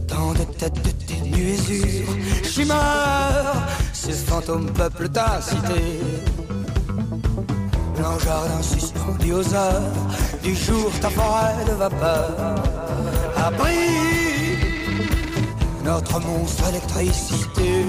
Tant 0.07 0.33
de 0.33 0.43
têtes 0.57 0.81
de 0.83 0.91
tes 0.91 1.21
nuésures, 1.29 2.15
chimères, 2.43 3.67
ces 3.93 4.13
fantômes 4.13 4.71
peuplent 4.71 5.09
ta 5.09 5.41
cité. 5.41 6.01
Blanc 7.97 8.19
jardin 8.19 8.61
suspendu 8.61 9.33
aux 9.33 9.53
heures 9.53 9.91
du 10.43 10.55
jour, 10.55 10.91
ta 11.01 11.09
forêt 11.09 11.65
de 11.67 11.73
vapeur. 11.73 12.55
Abri 13.37 13.75
notre 15.83 16.19
monstre 16.21 16.69
électricité 16.69 17.85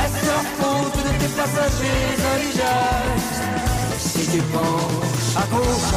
Est-ce 0.02 0.20
la 0.26 0.40
faute 0.58 0.98
de 1.04 1.12
tes 1.20 1.32
passagers 1.36 2.14
indigènes? 2.34 3.53
Si 4.14 4.26
tu 4.30 4.38
penches 4.42 5.36
à 5.36 5.44
gauche 5.52 5.94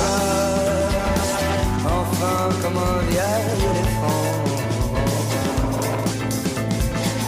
enfin 1.86 2.50
comme 2.62 2.78
un 2.78 3.00
vieil 3.12 3.60
éléphant. 3.70 4.24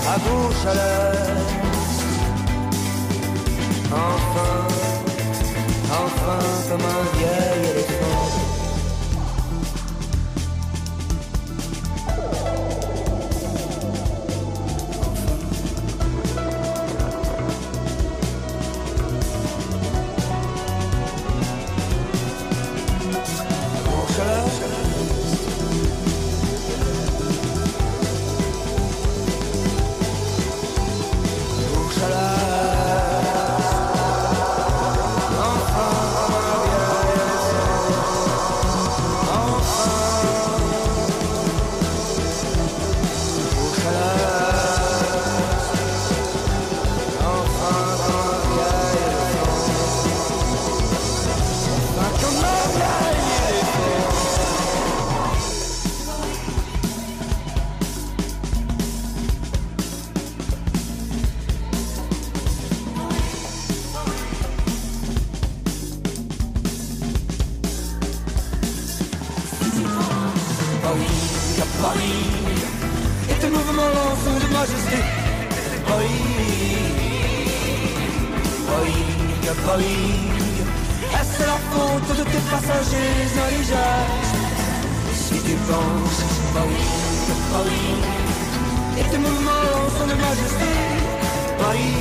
À 0.08 0.18
gauche 0.18 0.66
à 0.66 0.74
l'heure, 0.74 1.38
enfin, 3.92 4.56
enfin 5.92 6.40
comme 6.70 6.82
un 6.82 7.18
vieil 7.18 7.72
éléphant 7.72 8.49
Boing, 70.90 71.06
boing, 71.82 72.02
et 73.30 73.36
tes 73.40 73.50
mouvements 73.50 74.16
sont 74.24 74.40
de 74.44 74.50
majesté. 74.52 74.98
Boing, 75.86 76.26
Boeing, 78.66 79.54
Boeing, 79.66 80.34
est-ce 81.14 81.42
la 81.46 81.60
faute 81.70 82.10
de 82.18 82.24
tes 82.24 82.44
passagers 82.50 83.30
allégeages 83.46 84.34
Si 85.14 85.38
tu 85.46 85.56
penses 85.70 86.22
Boeing, 86.54 86.88
Boeing, 87.52 88.02
et 88.98 89.06
tes 89.12 89.20
mouvements 89.20 89.90
sont 89.96 90.08
de 90.08 90.16
majesté, 90.16 90.72
Boeing, 91.60 92.00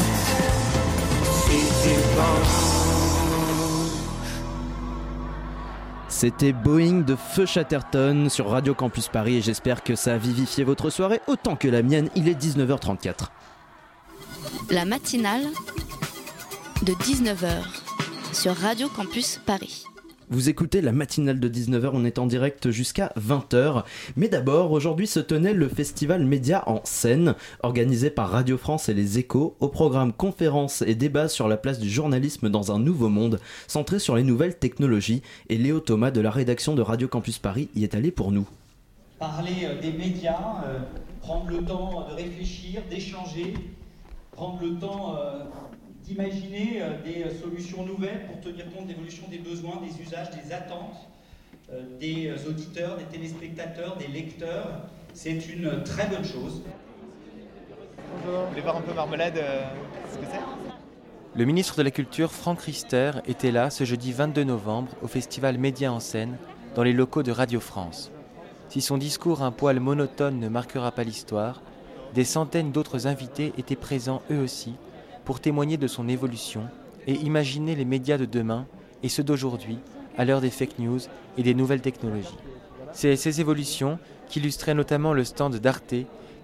C'était 6.09 6.53
Boeing 6.53 7.01
de 7.01 7.17
Feu 7.17 7.47
Chatterton 7.47 8.29
sur 8.29 8.49
Radio 8.49 8.75
Campus 8.75 9.09
Paris 9.09 9.39
et 9.39 9.41
j'espère 9.41 9.83
que 9.83 9.97
ça 9.97 10.15
a 10.15 10.19
vivifié 10.19 10.63
votre 10.63 10.89
soirée 10.89 11.21
autant 11.27 11.57
que 11.57 11.67
la 11.67 11.83
mienne. 11.83 12.11
Il 12.15 12.29
est 12.29 12.41
19h34. 12.41 13.27
La 14.71 14.85
matinale 14.85 15.43
de 16.83 16.93
19h 16.93 17.65
sur 18.33 18.55
Radio 18.55 18.89
Campus 18.89 19.41
Paris. 19.45 19.85
Vous 20.33 20.49
écoutez 20.49 20.81
la 20.81 20.93
matinale 20.93 21.41
de 21.41 21.49
19h, 21.51 21.91
on 21.93 22.07
est 22.07 22.19
en 22.19 22.25
direct 22.25 22.71
jusqu'à 22.71 23.13
20h. 23.21 23.85
Mais 24.17 24.29
d'abord, 24.29 24.73
aujourd'hui 24.73 25.07
se 25.07 25.21
tenait 25.21 25.53
le 25.53 25.69
festival 25.69 26.25
Média 26.25 26.63
en 26.67 26.81
scène, 26.85 27.35
organisé 27.63 28.09
par 28.09 28.31
Radio 28.31 28.57
France 28.57 28.89
et 28.89 28.95
les 28.95 29.19
Échos, 29.19 29.55
au 29.61 29.69
programme 29.69 30.15
conférences 30.15 30.81
et 30.87 30.95
débats 30.95 31.29
sur 31.29 31.49
la 31.49 31.59
place 31.59 31.79
du 31.79 31.91
journalisme 31.91 32.49
dans 32.49 32.73
un 32.73 32.79
nouveau 32.79 33.11
monde, 33.11 33.41
centré 33.67 33.99
sur 33.99 34.17
les 34.17 34.23
nouvelles 34.23 34.57
technologies. 34.59 35.21
Et 35.51 35.59
Léo 35.59 35.81
Thomas 35.81 36.11
de 36.11 36.23
la 36.23 36.31
rédaction 36.31 36.75
de 36.75 36.81
Radio 36.81 37.09
Campus 37.09 37.39
Paris 37.39 37.69
y 37.75 37.85
est 37.85 37.95
allé 37.95 38.11
pour 38.11 38.33
nous. 38.33 38.49
Parler 39.19 39.65
euh, 39.65 39.83
des 39.83 39.93
médias, 39.93 40.65
euh, 40.65 40.79
prendre 41.21 41.51
le 41.51 41.63
temps 41.63 42.09
de 42.09 42.15
réfléchir, 42.15 42.81
d'échanger, 42.89 43.53
prendre 44.31 44.63
le 44.63 44.79
temps 44.79 45.15
euh, 45.15 45.45
d'imaginer 46.03 46.83
euh, 46.83 47.03
des 47.03 47.23
euh, 47.25 47.41
solutions 47.41 47.85
nouvelles 47.85 48.27
pour 48.27 48.41
tenir 48.41 48.65
compte 48.73 48.85
de 48.85 48.91
l'évolution 48.91 49.29
des 49.29 49.39
besoins, 49.39 49.81
des 49.81 50.03
usages, 50.03 50.31
des 50.31 50.53
attentes 50.53 51.09
euh, 51.73 51.83
des 51.99 52.31
auditeurs, 52.47 52.99
des 52.99 53.05
téléspectateurs, 53.05 53.97
des 53.97 54.09
lecteurs. 54.09 54.83
C'est 55.15 55.37
une 55.49 55.83
très 55.85 56.07
bonne 56.09 56.25
chose. 56.25 56.63
Bonjour. 58.15 58.41
Vous 58.41 58.49
voulez 58.51 58.61
voir 58.61 58.77
un 58.77 58.81
peu 58.83 58.93
Marmelade, 58.93 59.39
euh, 59.39 59.65
ce 60.13 60.19
que 60.19 60.25
c'est? 60.31 60.41
Le 61.39 61.45
ministre 61.47 61.79
de 61.79 61.83
la 61.83 61.91
Culture, 61.91 62.31
Franck 62.31 62.61
Rister, 62.61 63.13
était 63.27 63.53
là 63.53 63.71
ce 63.71 63.85
jeudi 63.85 64.13
22 64.13 64.45
novembre 64.45 64.93
au 65.01 65.07
festival 65.07 65.57
Média 65.57 65.91
en 65.91 66.01
scène, 66.01 66.37
dans 66.75 66.83
les 66.83 66.93
locaux 66.93 67.23
de 67.23 67.33
Radio 67.33 67.59
France. 67.59 68.11
Si 68.69 68.83
son 68.83 68.99
discours 68.99 69.43
un 69.43 69.51
poil 69.53 69.81
monotone 69.81 70.39
ne 70.41 70.49
marquera 70.49 70.93
pas 70.93 71.05
l'histoire, 71.05 71.63
des 72.13 72.25
centaines 72.25 72.73
d'autres 72.73 73.07
invités 73.07 73.53
étaient 73.57 73.77
présents 73.77 74.21
eux 74.31 74.41
aussi 74.41 74.75
pour 75.25 75.41
témoigner 75.41 75.77
de 75.77 75.87
son 75.87 76.09
évolution 76.09 76.63
et 77.07 77.15
imaginer 77.15 77.75
les 77.75 77.85
médias 77.85 78.19
de 78.19 78.25
demain 78.25 78.67
et 79.03 79.09
ceux 79.09 79.23
d'aujourd'hui 79.23 79.79
à 80.17 80.25
l'heure 80.25 80.41
des 80.41 80.51
fake 80.51 80.79
news 80.79 81.01
et 81.39 81.43
des 81.43 81.55
nouvelles 81.55 81.81
technologies. 81.81 82.37
C'est 82.93 83.17
ces 83.17 83.41
évolutions 83.41 83.99
qu'illustrait 84.29 84.75
notamment 84.75 85.13
le 85.15 85.25
stand 85.25 85.57
d'Arte 85.57 85.95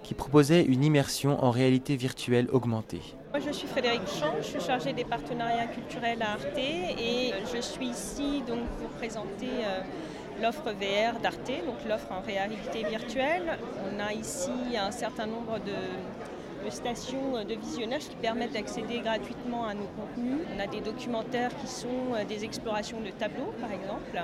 qui 0.03 0.13
proposait 0.13 0.63
une 0.63 0.83
immersion 0.83 1.43
en 1.43 1.51
réalité 1.51 1.95
virtuelle 1.95 2.47
augmentée. 2.51 3.01
Moi, 3.31 3.39
je 3.45 3.51
suis 3.51 3.67
Frédéric 3.67 4.01
Champ, 4.07 4.33
je 4.41 4.47
suis 4.47 4.59
chargée 4.59 4.91
des 4.91 5.03
partenariats 5.03 5.67
culturels 5.67 6.21
à 6.23 6.31
Arte 6.31 6.57
et 6.57 7.31
je 7.53 7.61
suis 7.61 7.89
ici 7.89 8.41
donc 8.47 8.65
pour 8.79 8.89
présenter 8.97 9.49
euh, 9.63 9.81
l'offre 10.41 10.71
VR 10.71 11.19
d'Arte, 11.19 11.51
donc 11.65 11.75
l'offre 11.87 12.11
en 12.11 12.21
réalité 12.21 12.83
virtuelle. 12.89 13.59
On 13.85 13.99
a 13.99 14.13
ici 14.13 14.49
un 14.81 14.89
certain 14.89 15.27
nombre 15.27 15.59
de, 15.59 15.71
de 15.71 16.38
stations 16.69 17.43
de 17.47 17.55
visionnage 17.55 18.09
qui 18.09 18.15
permettent 18.15 18.53
d'accéder 18.53 18.99
gratuitement 18.99 19.65
à 19.65 19.73
nos 19.73 19.87
contenus. 19.97 20.39
On 20.55 20.59
a 20.59 20.67
des 20.67 20.81
documentaires 20.81 21.51
qui 21.61 21.67
sont 21.67 22.13
euh, 22.13 22.23
des 22.25 22.43
explorations 22.43 22.99
de 22.99 23.09
tableaux, 23.09 23.53
par 23.59 23.71
exemple. 23.71 24.19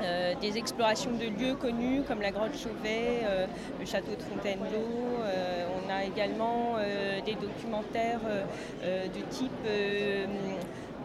Euh, 0.00 0.34
des 0.40 0.58
explorations 0.58 1.10
de 1.10 1.26
lieux 1.42 1.54
connus 1.54 2.02
comme 2.06 2.20
la 2.20 2.30
grotte 2.30 2.56
Chauvet, 2.56 3.22
euh, 3.24 3.46
le 3.80 3.86
château 3.86 4.14
de 4.16 4.22
Fontainebleau. 4.22 4.86
Euh, 5.24 5.66
on 5.84 5.90
a 5.90 6.04
également 6.04 6.76
euh, 6.78 7.20
des 7.22 7.34
documentaires 7.34 8.20
euh, 8.26 8.44
euh, 8.84 9.06
de 9.06 9.20
type 9.30 9.50
euh, 9.66 10.26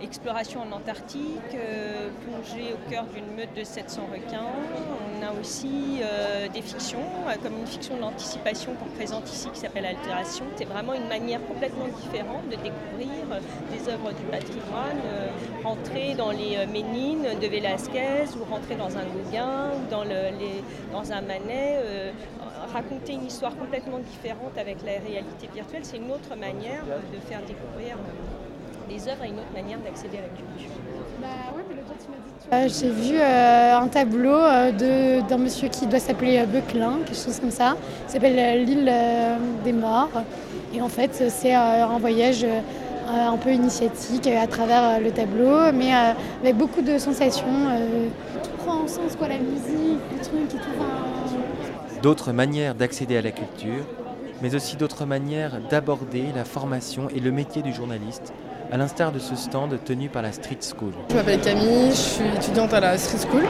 exploration 0.01 0.61
en 0.61 0.75
Antarctique, 0.75 1.55
euh, 1.55 2.09
plongée 2.25 2.73
au 2.73 2.89
cœur 2.89 3.05
d'une 3.13 3.35
meute 3.35 3.53
de 3.55 3.63
700 3.63 4.07
requins. 4.11 4.45
On 5.23 5.25
a 5.25 5.39
aussi 5.39 6.01
euh, 6.01 6.47
des 6.49 6.61
fictions, 6.61 6.99
euh, 7.27 7.33
comme 7.41 7.57
une 7.57 7.67
fiction 7.67 7.97
d'anticipation 7.97 8.73
qu'on 8.75 8.89
présente 8.95 9.29
ici 9.31 9.49
qui 9.53 9.59
s'appelle 9.59 9.85
Altération. 9.85 10.45
C'est 10.55 10.65
vraiment 10.65 10.93
une 10.93 11.07
manière 11.07 11.45
complètement 11.45 11.87
différente 11.87 12.45
de 12.45 12.55
découvrir 12.55 13.09
euh, 13.31 13.39
des 13.71 13.89
œuvres 13.89 14.11
du 14.11 14.23
patrimoine, 14.23 14.99
rentrer 15.63 16.13
dans 16.15 16.31
les 16.31 16.65
Ménines 16.67 17.27
de 17.41 17.47
Velázquez 17.47 18.25
ou 18.39 18.43
rentrer 18.51 18.75
dans 18.75 18.97
un 18.97 19.05
Gauguin 19.05 19.71
ou 19.75 19.89
dans, 19.89 21.11
un 21.11 21.21
Manet. 21.21 21.79
raconter 22.73 23.13
une 23.13 23.25
histoire 23.25 23.55
complètement 23.55 23.99
différente 23.99 24.57
avec 24.57 24.77
la 24.85 24.99
réalité 24.99 25.47
virtuelle, 25.53 25.83
c'est 25.83 25.97
une 25.97 26.11
autre 26.11 26.35
manière 26.35 26.83
de 26.85 27.19
faire 27.27 27.41
découvrir 27.41 27.97
des 28.89 29.07
œuvres 29.07 29.23
et 29.23 29.29
une 29.29 29.35
autre 29.39 29.53
manière 29.53 29.79
d'accéder 29.79 30.17
à 30.17 30.21
la 30.21 30.27
culture. 30.27 30.69
Euh, 32.51 32.67
J'ai 32.67 32.89
vu 32.89 33.15
euh, 33.19 33.77
un 33.77 33.87
tableau 33.87 34.29
euh, 34.35 34.71
de- 34.71 35.27
d'un 35.27 35.37
monsieur 35.37 35.69
qui 35.69 35.87
doit 35.87 35.99
s'appeler 35.99 36.37
euh, 36.39 36.45
Beuclin, 36.45 36.99
quelque 37.05 37.15
chose 37.15 37.39
comme 37.39 37.51
ça. 37.51 37.75
Il 38.07 38.11
s'appelle 38.11 38.37
euh, 38.37 38.63
l'île 38.63 38.89
euh, 38.91 39.37
des 39.63 39.73
morts. 39.73 40.09
Et 40.73 40.81
en 40.81 40.89
fait, 40.89 41.23
c'est 41.29 41.55
euh, 41.55 41.85
un 41.87 41.97
voyage 41.99 42.43
euh, 42.43 42.59
un 43.09 43.37
peu 43.37 43.51
initiatique 43.51 44.27
euh, 44.27 44.41
à 44.43 44.47
travers 44.47 44.83
euh, 44.83 44.99
le 44.99 45.11
tableau, 45.11 45.71
mais 45.73 45.93
euh, 45.95 46.11
avec 46.43 46.55
beaucoup 46.57 46.81
de 46.81 46.97
sensations. 46.97 47.45
euh, 47.69 48.07
tout 48.43 48.49
prend 48.63 48.81
en 48.83 48.87
sens, 48.87 49.15
quoi, 49.17 49.27
la 49.29 49.37
musique, 49.39 49.99
le 50.11 50.19
truc 50.19 50.41
et 50.43 50.47
tout. 50.47 50.57
enfin, 50.77 50.89
D'autres 52.01 52.33
manières 52.33 52.75
d'accéder 52.75 53.17
à 53.17 53.21
la 53.21 53.31
culture, 53.31 53.85
mais 54.41 54.53
aussi 54.55 54.75
d'autres 54.75 55.05
manières 55.05 55.59
d'aborder 55.69 56.25
la 56.35 56.43
formation 56.43 57.07
et 57.15 57.19
le 57.19 57.31
métier 57.31 57.61
du 57.61 57.73
journaliste, 57.73 58.33
à 58.73 58.77
l'instar 58.77 59.11
de 59.11 59.19
ce 59.19 59.35
stand 59.35 59.77
tenu 59.85 60.09
par 60.09 60.23
la 60.23 60.31
Street 60.31 60.57
School. 60.59 60.93
Je 61.11 61.15
m'appelle 61.15 61.39
Camille, 61.41 61.91
je 61.91 61.95
suis 61.95 62.25
étudiante 62.35 62.73
à 62.73 62.79
la 62.79 62.97
Street 62.97 63.19
School, 63.29 63.43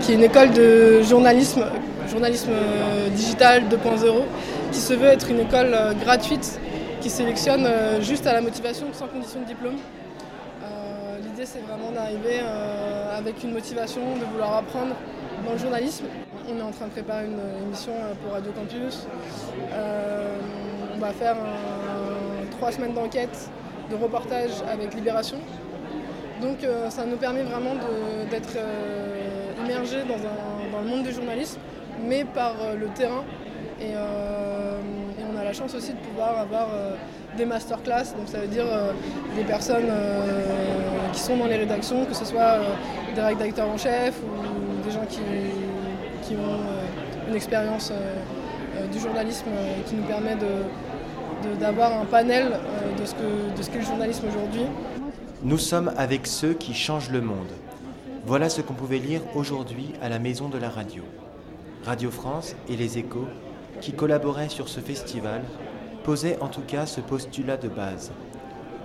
qui 0.00 0.12
est 0.12 0.14
une 0.14 0.22
école 0.22 0.52
de 0.52 1.02
journalisme, 1.02 1.64
journalisme 2.08 2.52
euh, 2.52 3.08
digital 3.08 3.64
2.0, 3.64 4.22
qui 4.70 4.78
se 4.78 4.94
veut 4.94 5.08
être 5.08 5.28
une 5.28 5.40
école 5.40 5.74
euh, 5.74 5.92
gratuite 5.94 6.60
qui 7.00 7.10
sélectionne 7.10 7.66
euh, 7.66 8.00
juste 8.00 8.28
à 8.28 8.32
la 8.32 8.40
motivation 8.40 8.86
sans 8.92 9.08
condition 9.08 9.40
de 9.40 9.46
diplôme. 9.46 9.76
L'idée 11.24 11.46
c'est 11.46 11.62
vraiment 11.66 11.90
d'arriver 11.90 12.40
avec 13.16 13.42
une 13.42 13.52
motivation, 13.52 14.02
de 14.20 14.24
vouloir 14.24 14.56
apprendre 14.58 14.94
dans 15.44 15.52
le 15.52 15.58
journalisme. 15.58 16.04
On 16.48 16.58
est 16.58 16.62
en 16.62 16.70
train 16.70 16.86
de 16.86 16.90
préparer 16.90 17.26
une 17.26 17.40
émission 17.66 17.92
pour 18.22 18.32
Radio 18.32 18.52
Campus. 18.52 19.06
On 20.94 21.00
va 21.00 21.12
faire 21.12 21.36
trois 22.52 22.70
semaines 22.72 22.94
d'enquête, 22.94 23.48
de 23.90 23.96
reportage 23.96 24.50
avec 24.70 24.94
Libération. 24.94 25.38
Donc 26.40 26.62
euh, 26.62 26.90
ça 26.90 27.04
nous 27.06 27.16
permet 27.16 27.42
vraiment 27.42 27.74
d'être 28.30 28.56
euh, 28.56 29.52
immergé 29.64 29.98
dans, 30.02 30.80
le 30.82 30.88
monde 30.88 31.04
du 31.04 31.12
journalisme, 31.12 31.58
mais 32.02 32.24
par 32.24 32.54
euh, 32.60 32.74
le 32.74 32.86
terrain. 32.88 33.24
Et, 33.80 33.94
on 33.96 35.38
a 35.38 35.44
la 35.44 35.52
chance 35.52 35.74
aussi 35.74 35.92
de 35.92 35.98
pouvoir 35.98 36.38
avoir 36.38 36.68
des 37.36 37.44
masterclass, 37.44 38.14
donc 38.16 38.28
ça 38.28 38.38
veut 38.38 38.46
dire 38.46 38.66
des 39.34 39.42
personnes 39.42 39.90
qui 41.12 41.18
sont 41.18 41.36
dans 41.36 41.46
les 41.46 41.56
rédactions, 41.56 42.04
que 42.04 42.14
ce 42.14 42.24
soit 42.24 42.58
des 43.14 43.20
rédacteurs 43.20 43.68
en 43.68 43.76
chef 43.76 44.14
ou 44.22 44.86
des 44.86 44.92
gens 44.92 45.04
qui, 45.08 46.34
ont 46.36 47.28
une 47.28 47.34
expérience 47.34 47.92
du 48.92 49.00
journalisme 49.00 49.46
qui 49.86 49.96
nous 49.96 50.04
permet 50.04 50.36
de- 50.36 50.68
d'avoir 51.60 51.92
un 52.00 52.04
panel 52.04 52.52
euh, 52.52 53.00
de 53.00 53.04
ce 53.06 53.14
que- 53.14 53.56
de 53.56 53.62
ce 53.62 53.70
qu'est 53.70 53.78
le 53.78 53.84
journalisme 53.84 54.26
aujourd'hui. 54.28 54.66
Nous 55.42 55.58
sommes 55.58 55.92
avec 55.96 56.26
ceux 56.26 56.54
qui 56.54 56.74
changent 56.74 57.10
le 57.10 57.20
monde. 57.20 57.50
Voilà 58.26 58.48
ce 58.48 58.62
qu'on 58.62 58.74
pouvait 58.74 58.98
lire 58.98 59.20
aujourd'hui 59.34 59.92
à 60.00 60.08
la 60.08 60.18
Maison 60.18 60.48
de 60.48 60.56
la 60.58 60.70
Radio. 60.70 61.02
Radio 61.84 62.10
France 62.10 62.56
et 62.68 62.76
les 62.76 62.96
Échos, 62.98 63.28
qui 63.80 63.92
collaboraient 63.92 64.48
sur 64.48 64.68
ce 64.68 64.80
festival, 64.80 65.42
posaient 66.02 66.38
en 66.40 66.48
tout 66.48 66.62
cas 66.62 66.86
ce 66.86 67.00
postulat 67.02 67.56
de 67.58 67.68
base. 67.68 68.12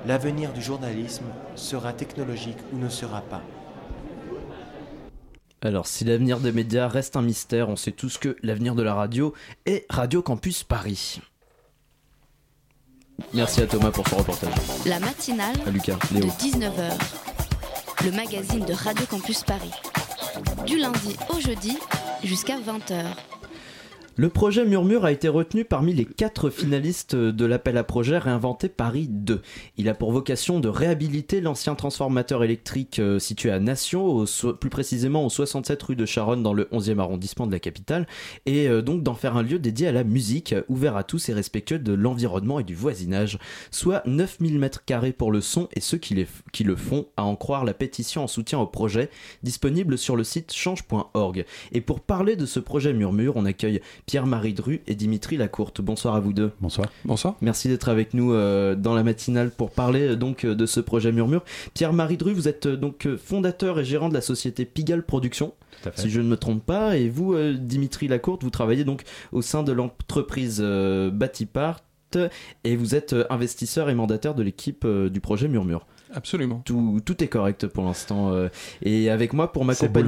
L'avenir 0.06 0.52
du 0.54 0.62
journalisme 0.62 1.26
sera 1.56 1.94
technologique 1.94 2.58
ou 2.74 2.78
ne 2.78 2.90
sera 2.90 3.22
pas. 3.22 3.42
Alors, 5.62 5.88
si 5.88 6.06
l'avenir 6.06 6.40
des 6.40 6.54
médias 6.54 6.88
reste 6.88 7.18
un 7.18 7.22
mystère, 7.22 7.68
on 7.70 7.76
sait 7.76 7.92
tous 7.92 8.18
que 8.18 8.38
l'avenir 8.44 8.76
de 8.76 8.84
la 8.84 8.94
radio 8.94 9.34
est 9.66 9.86
Radio 9.90 10.22
Campus 10.22 10.64
Paris. 10.64 11.20
Merci 13.34 13.62
à 13.62 13.68
Thomas 13.68 13.92
pour 13.92 14.08
ce 14.08 14.16
reportage. 14.16 14.50
La 14.86 15.00
matinale 15.00 15.56
À 15.66 15.70
Lucas, 15.70 15.98
de 16.12 16.20
Léo. 16.20 16.30
19h. 16.40 16.92
Le 18.06 18.12
magazine 18.12 18.66
de 18.66 18.74
Radio 18.74 19.06
Campus 19.06 19.44
Paris. 19.44 19.72
du 20.66 20.78
lundi 20.78 21.16
au 21.30 21.40
jeudi 21.40 21.78
jusqu'à 22.24 22.56
20h. 22.58 23.04
Le 24.20 24.28
projet 24.28 24.66
Murmure 24.66 25.06
a 25.06 25.14
été 25.14 25.30
retenu 25.30 25.64
parmi 25.64 25.94
les 25.94 26.04
quatre 26.04 26.50
finalistes 26.50 27.16
de 27.16 27.46
l'appel 27.46 27.78
à 27.78 27.86
projet 27.86 28.18
Réinventer 28.18 28.68
Paris 28.68 29.08
2. 29.10 29.42
Il 29.78 29.88
a 29.88 29.94
pour 29.94 30.12
vocation 30.12 30.60
de 30.60 30.68
réhabiliter 30.68 31.40
l'ancien 31.40 31.74
transformateur 31.74 32.44
électrique 32.44 33.00
euh, 33.00 33.18
situé 33.18 33.50
à 33.50 33.62
Nation, 33.62 34.26
plus 34.60 34.70
précisément 34.70 35.26
au 35.26 35.30
67 35.30 35.82
rue 35.82 35.96
de 35.96 36.06
Charonne 36.06 36.44
dans 36.44 36.52
le 36.52 36.66
11e 36.66 37.00
arrondissement 37.00 37.48
de 37.48 37.54
la 37.54 37.60
capitale, 37.60 38.08
et 38.46 38.68
euh, 38.68 38.82
donc 38.82 39.04
d'en 39.04 39.14
faire 39.14 39.38
un 39.38 39.42
lieu 39.42 39.58
dédié 39.58 39.88
à 39.88 39.94
la 39.94 40.04
musique, 40.04 40.54
ouvert 40.68 40.98
à 40.98 41.06
tous 41.06 41.30
et 41.30 41.34
respectueux 41.34 41.80
de 41.80 41.94
l'environnement 41.94 42.60
et 42.60 42.66
du 42.66 42.76
voisinage, 42.76 43.40
soit 43.72 44.04
9000 44.06 44.60
mètres 44.60 44.84
carrés 44.84 45.14
pour 45.14 45.32
le 45.32 45.40
son 45.40 45.70
et 45.78 45.80
ceux 45.80 45.98
qui, 45.98 46.26
qui 46.52 46.66
le 46.66 46.76
font, 46.76 47.08
à 47.16 47.24
en 47.24 47.38
croire 47.38 47.64
la 47.64 47.74
pétition 47.74 48.26
en 48.26 48.28
soutien 48.28 48.60
au 48.60 48.68
projet, 48.68 49.12
disponible 49.44 49.98
sur 49.98 50.18
le 50.18 50.26
site 50.26 50.52
change.org. 50.52 51.46
Et 51.72 51.80
pour 51.80 52.02
parler 52.02 52.36
de 52.36 52.46
ce 52.46 52.60
projet 52.60 52.92
Murmure, 52.92 53.38
on 53.38 53.46
accueille 53.46 53.80
Pierre-Marie 54.10 54.54
Dru 54.54 54.82
et 54.88 54.96
Dimitri 54.96 55.38
Lacourte. 55.38 55.82
Bonsoir 55.82 56.16
à 56.16 56.20
vous 56.20 56.34
deux. 56.34 56.52
Bonsoir. 56.62 56.88
Bonsoir. 57.06 57.36
Merci 57.42 57.68
d'être 57.68 57.90
avec 57.90 58.16
nous 58.16 58.34
euh, 58.34 58.74
dans 58.74 58.96
la 58.96 59.04
matinale 59.04 59.52
pour 59.52 59.70
parler 59.70 60.02
euh, 60.02 60.16
donc 60.16 60.46
euh, 60.46 60.56
de 60.56 60.66
ce 60.66 60.80
projet 60.80 61.12
Murmure. 61.12 61.44
Pierre-Marie 61.76 62.18
Dru, 62.18 62.34
vous 62.34 62.48
êtes 62.48 62.66
euh, 62.66 62.76
donc 62.76 63.08
fondateur 63.24 63.80
et 63.80 63.86
gérant 63.86 64.10
de 64.10 64.16
la 64.16 64.22
société 64.22 64.66
Pigalle 64.66 65.04
Productions. 65.04 65.54
Si 65.94 66.10
je 66.10 66.22
ne 66.22 66.28
me 66.28 66.38
trompe 66.38 66.66
pas, 66.66 66.98
et 66.98 67.08
vous, 67.08 67.36
euh, 67.36 67.54
Dimitri 67.54 68.08
Lacourte, 68.08 68.44
vous 68.44 68.50
travaillez 68.50 68.84
donc 68.84 69.04
au 69.32 69.44
sein 69.44 69.62
de 69.62 69.72
l'entreprise 69.74 70.58
euh, 70.60 71.12
Batipart 71.12 71.82
et 72.64 72.76
vous 72.76 72.96
êtes 72.96 73.14
euh, 73.14 73.26
investisseur 73.30 73.92
et 73.92 73.94
mandataire 73.94 74.34
de 74.34 74.42
l'équipe 74.42 74.86
euh, 74.86 75.12
du 75.12 75.20
projet 75.20 75.48
Murmure. 75.48 75.86
Absolument. 76.16 76.64
Tout, 76.66 77.00
tout 77.06 77.24
est 77.24 77.28
correct 77.28 77.68
pour 77.68 77.84
l'instant. 77.84 78.32
euh, 78.34 78.50
et 78.82 79.12
avec 79.12 79.34
moi 79.34 79.52
pour 79.52 79.62
C'est 79.62 79.68
m'accompagner. 79.68 80.08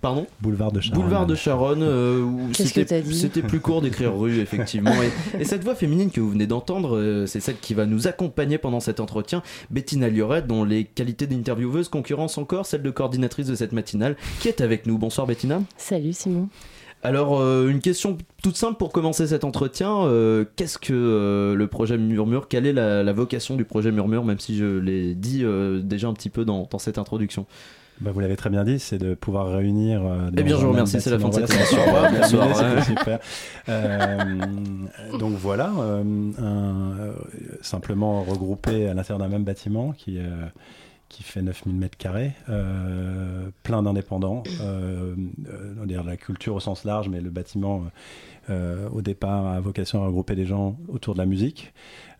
Boulevard 0.00 0.20
de 0.20 0.20
Charonne. 0.20 0.26
Pardon 0.26 0.26
Boulevard 0.40 0.72
de 0.72 0.80
Charonne. 0.80 1.00
Boulevard 1.00 1.26
de 1.26 1.34
Charonne, 1.34 1.82
euh, 1.82 2.24
c'était 2.52 2.84
que 2.84 2.88
t'as 2.88 3.00
dit 3.00 3.18
c'était 3.18 3.42
plus 3.42 3.60
court 3.60 3.82
d'écrire 3.82 4.16
rue, 4.16 4.38
effectivement. 4.38 4.92
Et, 5.02 5.40
et 5.40 5.44
cette 5.44 5.64
voix 5.64 5.74
féminine 5.74 6.10
que 6.10 6.20
vous 6.20 6.30
venez 6.30 6.46
d'entendre, 6.46 6.96
euh, 6.96 7.26
c'est 7.26 7.40
celle 7.40 7.56
qui 7.58 7.74
va 7.74 7.86
nous 7.86 8.06
accompagner 8.06 8.58
pendant 8.58 8.80
cet 8.80 9.00
entretien, 9.00 9.42
Bettina 9.70 10.08
Liorette, 10.08 10.46
dont 10.46 10.64
les 10.64 10.84
qualités 10.84 11.26
d'intervieweuse 11.26 11.88
concurrencent 11.88 12.38
encore 12.38 12.66
celle 12.66 12.82
de 12.82 12.90
coordinatrice 12.90 13.46
de 13.46 13.54
cette 13.54 13.72
matinale, 13.72 14.16
qui 14.40 14.48
est 14.48 14.60
avec 14.60 14.86
nous. 14.86 14.98
Bonsoir 14.98 15.26
Bettina. 15.26 15.62
Salut 15.76 16.12
Simon. 16.12 16.48
Alors, 17.04 17.40
euh, 17.40 17.68
une 17.68 17.78
question 17.80 18.18
toute 18.42 18.56
simple 18.56 18.76
pour 18.76 18.90
commencer 18.90 19.28
cet 19.28 19.44
entretien. 19.44 20.02
euh, 20.06 20.44
Qu'est-ce 20.56 20.78
que 20.78 20.92
euh, 20.92 21.54
le 21.54 21.66
projet 21.68 21.96
Murmure? 21.96 22.48
Quelle 22.48 22.66
est 22.66 22.72
la, 22.72 23.04
la 23.04 23.12
vocation 23.12 23.54
du 23.54 23.64
projet 23.64 23.92
Murmure, 23.92 24.24
même 24.24 24.40
si 24.40 24.56
je 24.56 24.64
l'ai 24.64 25.14
dit 25.14 25.44
euh, 25.44 25.80
déjà 25.80 26.08
un 26.08 26.12
petit 26.12 26.28
peu 26.28 26.44
dans, 26.44 26.68
dans 26.68 26.78
cette 26.80 26.98
introduction? 26.98 27.46
Bah, 28.00 28.12
vous 28.12 28.20
l'avez 28.20 28.36
très 28.36 28.48
bien 28.50 28.62
dit, 28.64 28.78
c'est 28.78 28.98
de 28.98 29.14
pouvoir 29.14 29.48
réunir. 29.52 30.04
euh, 30.04 30.30
Eh 30.36 30.42
bien, 30.44 30.56
je 30.56 30.62
vous 30.64 30.70
remercie, 30.70 31.00
c'est 31.00 31.10
la 31.10 31.18
fin 31.18 31.28
de 31.30 31.34
cette 31.34 31.52
émission. 31.52 31.78
Bonsoir, 32.12 32.84
super. 32.84 33.18
Euh, 33.68 34.38
donc 35.18 35.32
voilà, 35.34 35.72
euh, 35.80 36.02
un, 36.38 37.12
simplement 37.60 38.22
regroupé 38.22 38.88
à 38.88 38.94
l'intérieur 38.94 39.18
d'un 39.18 39.28
même 39.28 39.42
bâtiment 39.42 39.92
qui, 39.92 40.18
qui 41.08 41.22
fait 41.24 41.42
9000 41.42 41.74
mètres 41.74 41.98
carrés, 41.98 42.32
plein 43.64 43.82
d'indépendants, 43.82 44.44
on 44.60 45.80
va 45.80 45.86
dire 45.86 46.04
la 46.04 46.16
culture 46.16 46.54
au 46.54 46.60
sens 46.60 46.84
large, 46.84 47.08
mais 47.08 47.20
le 47.20 47.30
bâtiment 47.30 47.82
au 48.48 49.02
départ 49.02 49.46
a 49.46 49.60
vocation 49.60 50.02
à 50.02 50.06
regrouper 50.06 50.34
des 50.34 50.46
gens 50.46 50.76
autour 50.88 51.14
de 51.14 51.18
la 51.18 51.26
musique. 51.26 51.72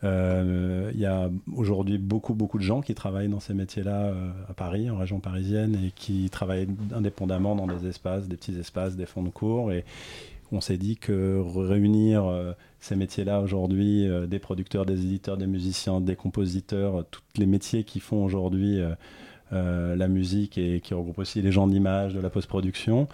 Euh, 0.05 0.91
Il 0.95 1.01
y 1.01 1.07
a 1.07 1.31
aujourd'hui 1.55 1.99
beaucoup, 1.99 2.35
beaucoup 2.35 2.59
de 2.59 2.63
gens 2.63 2.81
qui 2.81 2.95
travaillent 2.95 3.29
dans 3.29 3.41
ces 3.41 3.55
métiers-là 3.55 4.07
euh, 4.07 4.31
à 4.49 4.55
Paris, 4.55 4.91
en 4.91 4.97
région 4.97 5.21
parisienne, 5.21 5.77
et 5.85 5.91
qui 5.95 6.31
travaillent 6.31 6.69
indépendamment 6.95 7.57
dans 7.57 7.67
des 7.67 7.89
espaces, 7.89 8.29
des 8.29 8.37
petits 8.37 8.59
espaces, 8.59 8.97
des 8.97 9.07
fonds 9.07 9.23
de 9.23 9.31
cours. 9.31 9.73
Et 9.73 9.85
on 10.53 10.61
s'est 10.61 10.79
dit 10.79 10.97
que 10.97 11.43
réunir 11.57 12.27
euh, 12.27 12.53
ces 12.81 12.97
métiers-là 12.97 13.41
aujourd'hui, 13.41 14.09
euh, 14.09 14.27
des 14.27 14.39
producteurs, 14.39 14.87
des 14.87 15.01
éditeurs, 15.01 15.37
des 15.37 15.47
musiciens, 15.47 16.01
des 16.01 16.17
compositeurs, 16.17 17.01
euh, 17.01 17.03
tous 17.11 17.23
les 17.37 17.47
métiers 17.47 17.85
qui 17.85 18.01
font 18.01 18.25
aujourd'hui 18.25 18.81
euh, 19.53 19.97
la 19.97 20.09
musique 20.09 20.59
et 20.59 20.81
qui 20.81 20.95
regroupent 20.95 21.19
aussi 21.19 21.41
les 21.43 21.53
gens 21.53 21.67
d'image, 21.67 22.15
de 22.15 22.21
la 22.21 22.31
post-production, 22.31 23.09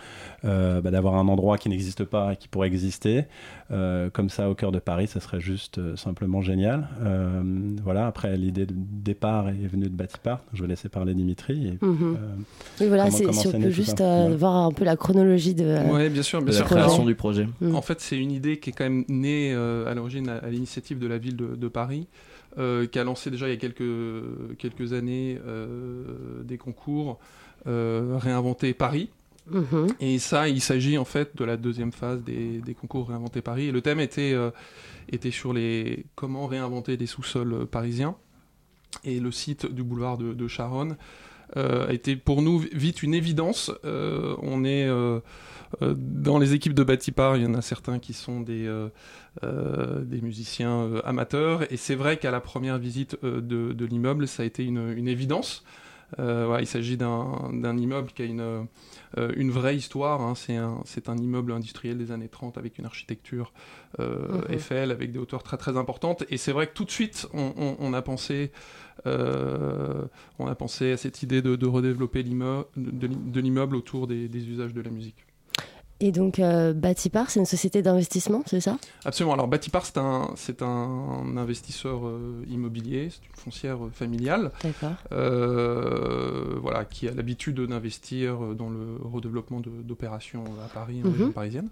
euh, 0.44 0.80
bah, 0.80 0.90
d'avoir 0.90 1.14
un 1.16 1.28
endroit 1.28 1.58
qui 1.58 1.68
n'existe 1.68 2.04
pas 2.04 2.32
et 2.32 2.36
qui 2.36 2.48
pourrait 2.48 2.68
exister, 2.68 3.24
euh, 3.70 4.10
comme 4.10 4.28
ça 4.30 4.50
au 4.50 4.54
cœur 4.54 4.72
de 4.72 4.78
Paris, 4.78 5.06
ça 5.06 5.20
serait 5.20 5.40
juste 5.40 5.78
euh, 5.78 5.96
simplement 5.96 6.42
génial. 6.42 6.88
Euh, 7.02 7.42
voilà, 7.82 8.06
après 8.06 8.36
l'idée 8.36 8.66
de 8.66 8.74
départ 8.76 9.48
est 9.48 9.66
venue 9.66 9.84
de 9.88 9.94
Batipart, 9.94 10.40
je 10.52 10.62
vais 10.62 10.68
laisser 10.68 10.88
parler 10.88 11.14
Dimitri. 11.14 11.68
Et, 11.68 11.84
Mhm. 11.84 12.16
euh, 12.16 12.34
Oui, 12.80 12.88
voilà, 12.88 13.04
comment- 13.04 13.16
c'est- 13.16 13.24
comment 13.24 13.40
si 13.40 13.48
on 13.48 13.60
peut 13.60 13.70
juste 13.70 14.00
euh, 14.00 14.34
voir 14.36 14.54
un 14.56 14.72
peu 14.72 14.84
la 14.84 14.96
chronologie 14.96 15.54
de. 15.54 15.64
euh, 15.64 15.92
Ouais, 15.92 16.08
bien 16.10 16.22
sûr, 16.22 16.40
bien 16.42 16.52
de 16.52 16.58
la 16.58 16.64
création 16.64 17.04
du 17.04 17.14
projet. 17.14 17.46
Mm. 17.60 17.74
En 17.74 17.82
fait, 17.82 18.00
c'est 18.00 18.18
une 18.18 18.32
idée 18.32 18.58
qui 18.58 18.70
est 18.70 18.72
quand 18.72 18.84
même 18.84 19.04
née 19.08 19.52
euh, 19.52 19.86
à 19.90 19.94
l'origine 19.94 20.28
à, 20.28 20.36
à 20.38 20.48
l'initiative 20.50 20.98
de 20.98 21.06
la 21.06 21.18
ville 21.18 21.36
de, 21.36 21.54
de 21.56 21.68
Paris, 21.68 22.06
euh, 22.56 22.86
qui 22.86 23.00
a 23.00 23.04
lancé 23.04 23.30
déjà 23.30 23.48
il 23.48 23.50
y 23.50 23.54
a 23.54 23.56
quelques, 23.56 24.56
quelques 24.58 24.92
années 24.92 25.38
euh, 25.44 26.42
des 26.44 26.56
concours 26.56 27.18
euh, 27.66 28.16
Réinventer 28.16 28.74
Paris. 28.74 29.10
Mhm. 29.50 29.88
Et 29.98 30.18
ça, 30.18 30.48
il 30.48 30.60
s'agit 30.60 30.96
en 30.96 31.04
fait 31.04 31.36
de 31.36 31.44
la 31.44 31.56
deuxième 31.56 31.92
phase 31.92 32.22
des, 32.22 32.60
des 32.60 32.74
concours 32.74 33.08
Réinventer 33.08 33.42
Paris. 33.42 33.66
Et 33.66 33.72
le 33.72 33.82
thème 33.82 33.98
était, 33.98 34.34
était 35.10 35.30
sur 35.30 35.52
les 35.52 36.06
comment 36.14 36.46
réinventer 36.46 36.96
des 36.96 37.06
sous-sols 37.06 37.66
parisiens. 37.66 38.14
Et 39.02 39.18
le 39.18 39.32
site 39.32 39.66
du 39.66 39.82
boulevard 39.82 40.16
de, 40.16 40.32
de 40.32 40.48
Charonne 40.48 40.96
a 41.56 41.92
été 41.92 42.16
pour 42.16 42.40
nous 42.40 42.58
vite 42.58 43.02
une 43.02 43.14
évidence. 43.14 43.70
On 43.84 44.64
est 44.64 44.88
dans 45.80 46.38
les 46.38 46.54
équipes 46.54 46.74
de 46.74 46.84
Batipar, 46.84 47.36
il 47.36 47.42
y 47.42 47.46
en 47.46 47.54
a 47.54 47.62
certains 47.62 47.98
qui 47.98 48.12
sont 48.12 48.40
des, 48.40 48.66
euh, 48.66 48.88
euh, 49.42 50.04
des 50.04 50.20
musiciens 50.20 50.82
euh, 50.84 51.00
amateurs. 51.04 51.70
Et 51.72 51.76
c'est 51.76 51.94
vrai 51.96 52.16
qu'à 52.18 52.30
la 52.30 52.40
première 52.40 52.78
visite 52.78 53.16
euh, 53.24 53.40
de, 53.40 53.72
de 53.72 53.84
l'immeuble, 53.84 54.28
ça 54.28 54.42
a 54.42 54.46
été 54.46 54.64
une, 54.64 54.92
une 54.96 55.08
évidence. 55.08 55.64
Euh, 56.20 56.58
il 56.60 56.66
s'agit 56.66 56.96
d'un 56.96 57.76
immeuble 57.76 58.12
qui 58.14 58.22
a 58.22 58.24
une, 58.26 58.40
euh, 59.18 59.32
une 59.36 59.50
vraie 59.50 59.74
histoire. 59.76 60.20
hein. 60.20 60.34
C'est 60.36 61.08
un, 61.08 61.16
immeuble 61.16 61.50
industriel 61.50 61.98
des 61.98 62.12
années 62.12 62.28
30 62.28 62.56
avec 62.56 62.78
une 62.78 62.84
architecture 62.84 63.52
euh, 63.98 64.28
Mhm. 64.28 64.54
Eiffel, 64.54 64.90
avec 64.92 65.10
des 65.10 65.18
hauteurs 65.18 65.42
très 65.42 65.56
très 65.56 65.76
importantes. 65.76 66.24
Et 66.30 66.36
c'est 66.36 66.52
vrai 66.52 66.68
que 66.68 66.74
tout 66.74 66.84
de 66.84 66.90
suite, 66.92 67.26
on, 67.32 67.52
on- 67.56 67.76
on 67.80 67.92
a 67.94 68.02
pensé, 68.02 68.52
euh, 69.06 70.04
on 70.38 70.46
a 70.46 70.54
pensé 70.54 70.92
à 70.92 70.96
cette 70.96 71.22
idée 71.22 71.42
de, 71.42 71.56
de 71.56 71.66
redévelopper 71.66 72.22
l'immeuble- 72.22 72.66
de, 72.76 73.08
de 73.08 73.40
l'immeuble 73.40 73.74
autour 73.76 74.06
des, 74.06 74.28
des 74.28 74.48
usages 74.48 74.74
de 74.74 74.80
la 74.82 74.90
musique. 74.90 75.24
Et 76.00 76.10
donc, 76.12 76.38
euh, 76.38 76.72
Batipar, 76.72 77.30
c'est 77.30 77.38
une 77.40 77.46
société 77.46 77.80
d'investissement, 77.80 78.42
c'est 78.46 78.60
ça? 78.60 78.76
Absolument. 79.04 79.34
Alors, 79.34 79.46
Batipar, 79.48 79.86
c'est 79.86 79.96
un, 79.96 80.30
c'est 80.36 80.60
un 80.60 81.36
investisseur 81.36 82.06
euh, 82.06 82.44
immobilier, 82.48 83.08
c'est 83.10 83.24
une 83.24 83.36
foncière 83.36 83.84
euh, 83.86 83.90
familiale. 83.90 84.50
D'accord. 84.62 84.94
Euh, 85.12 86.56
voilà, 86.60 86.84
qui 86.84 87.08
a 87.08 87.14
l'habitude 87.14 87.60
d'investir 87.60 88.38
dans 88.54 88.68
le 88.70 88.96
redéveloppement 89.02 89.60
d'opérations 89.60 90.44
à 90.64 90.68
Paris, 90.68 91.00
en 91.04 91.06
Mhm. 91.06 91.12
région 91.12 91.32
parisienne. 91.32 91.68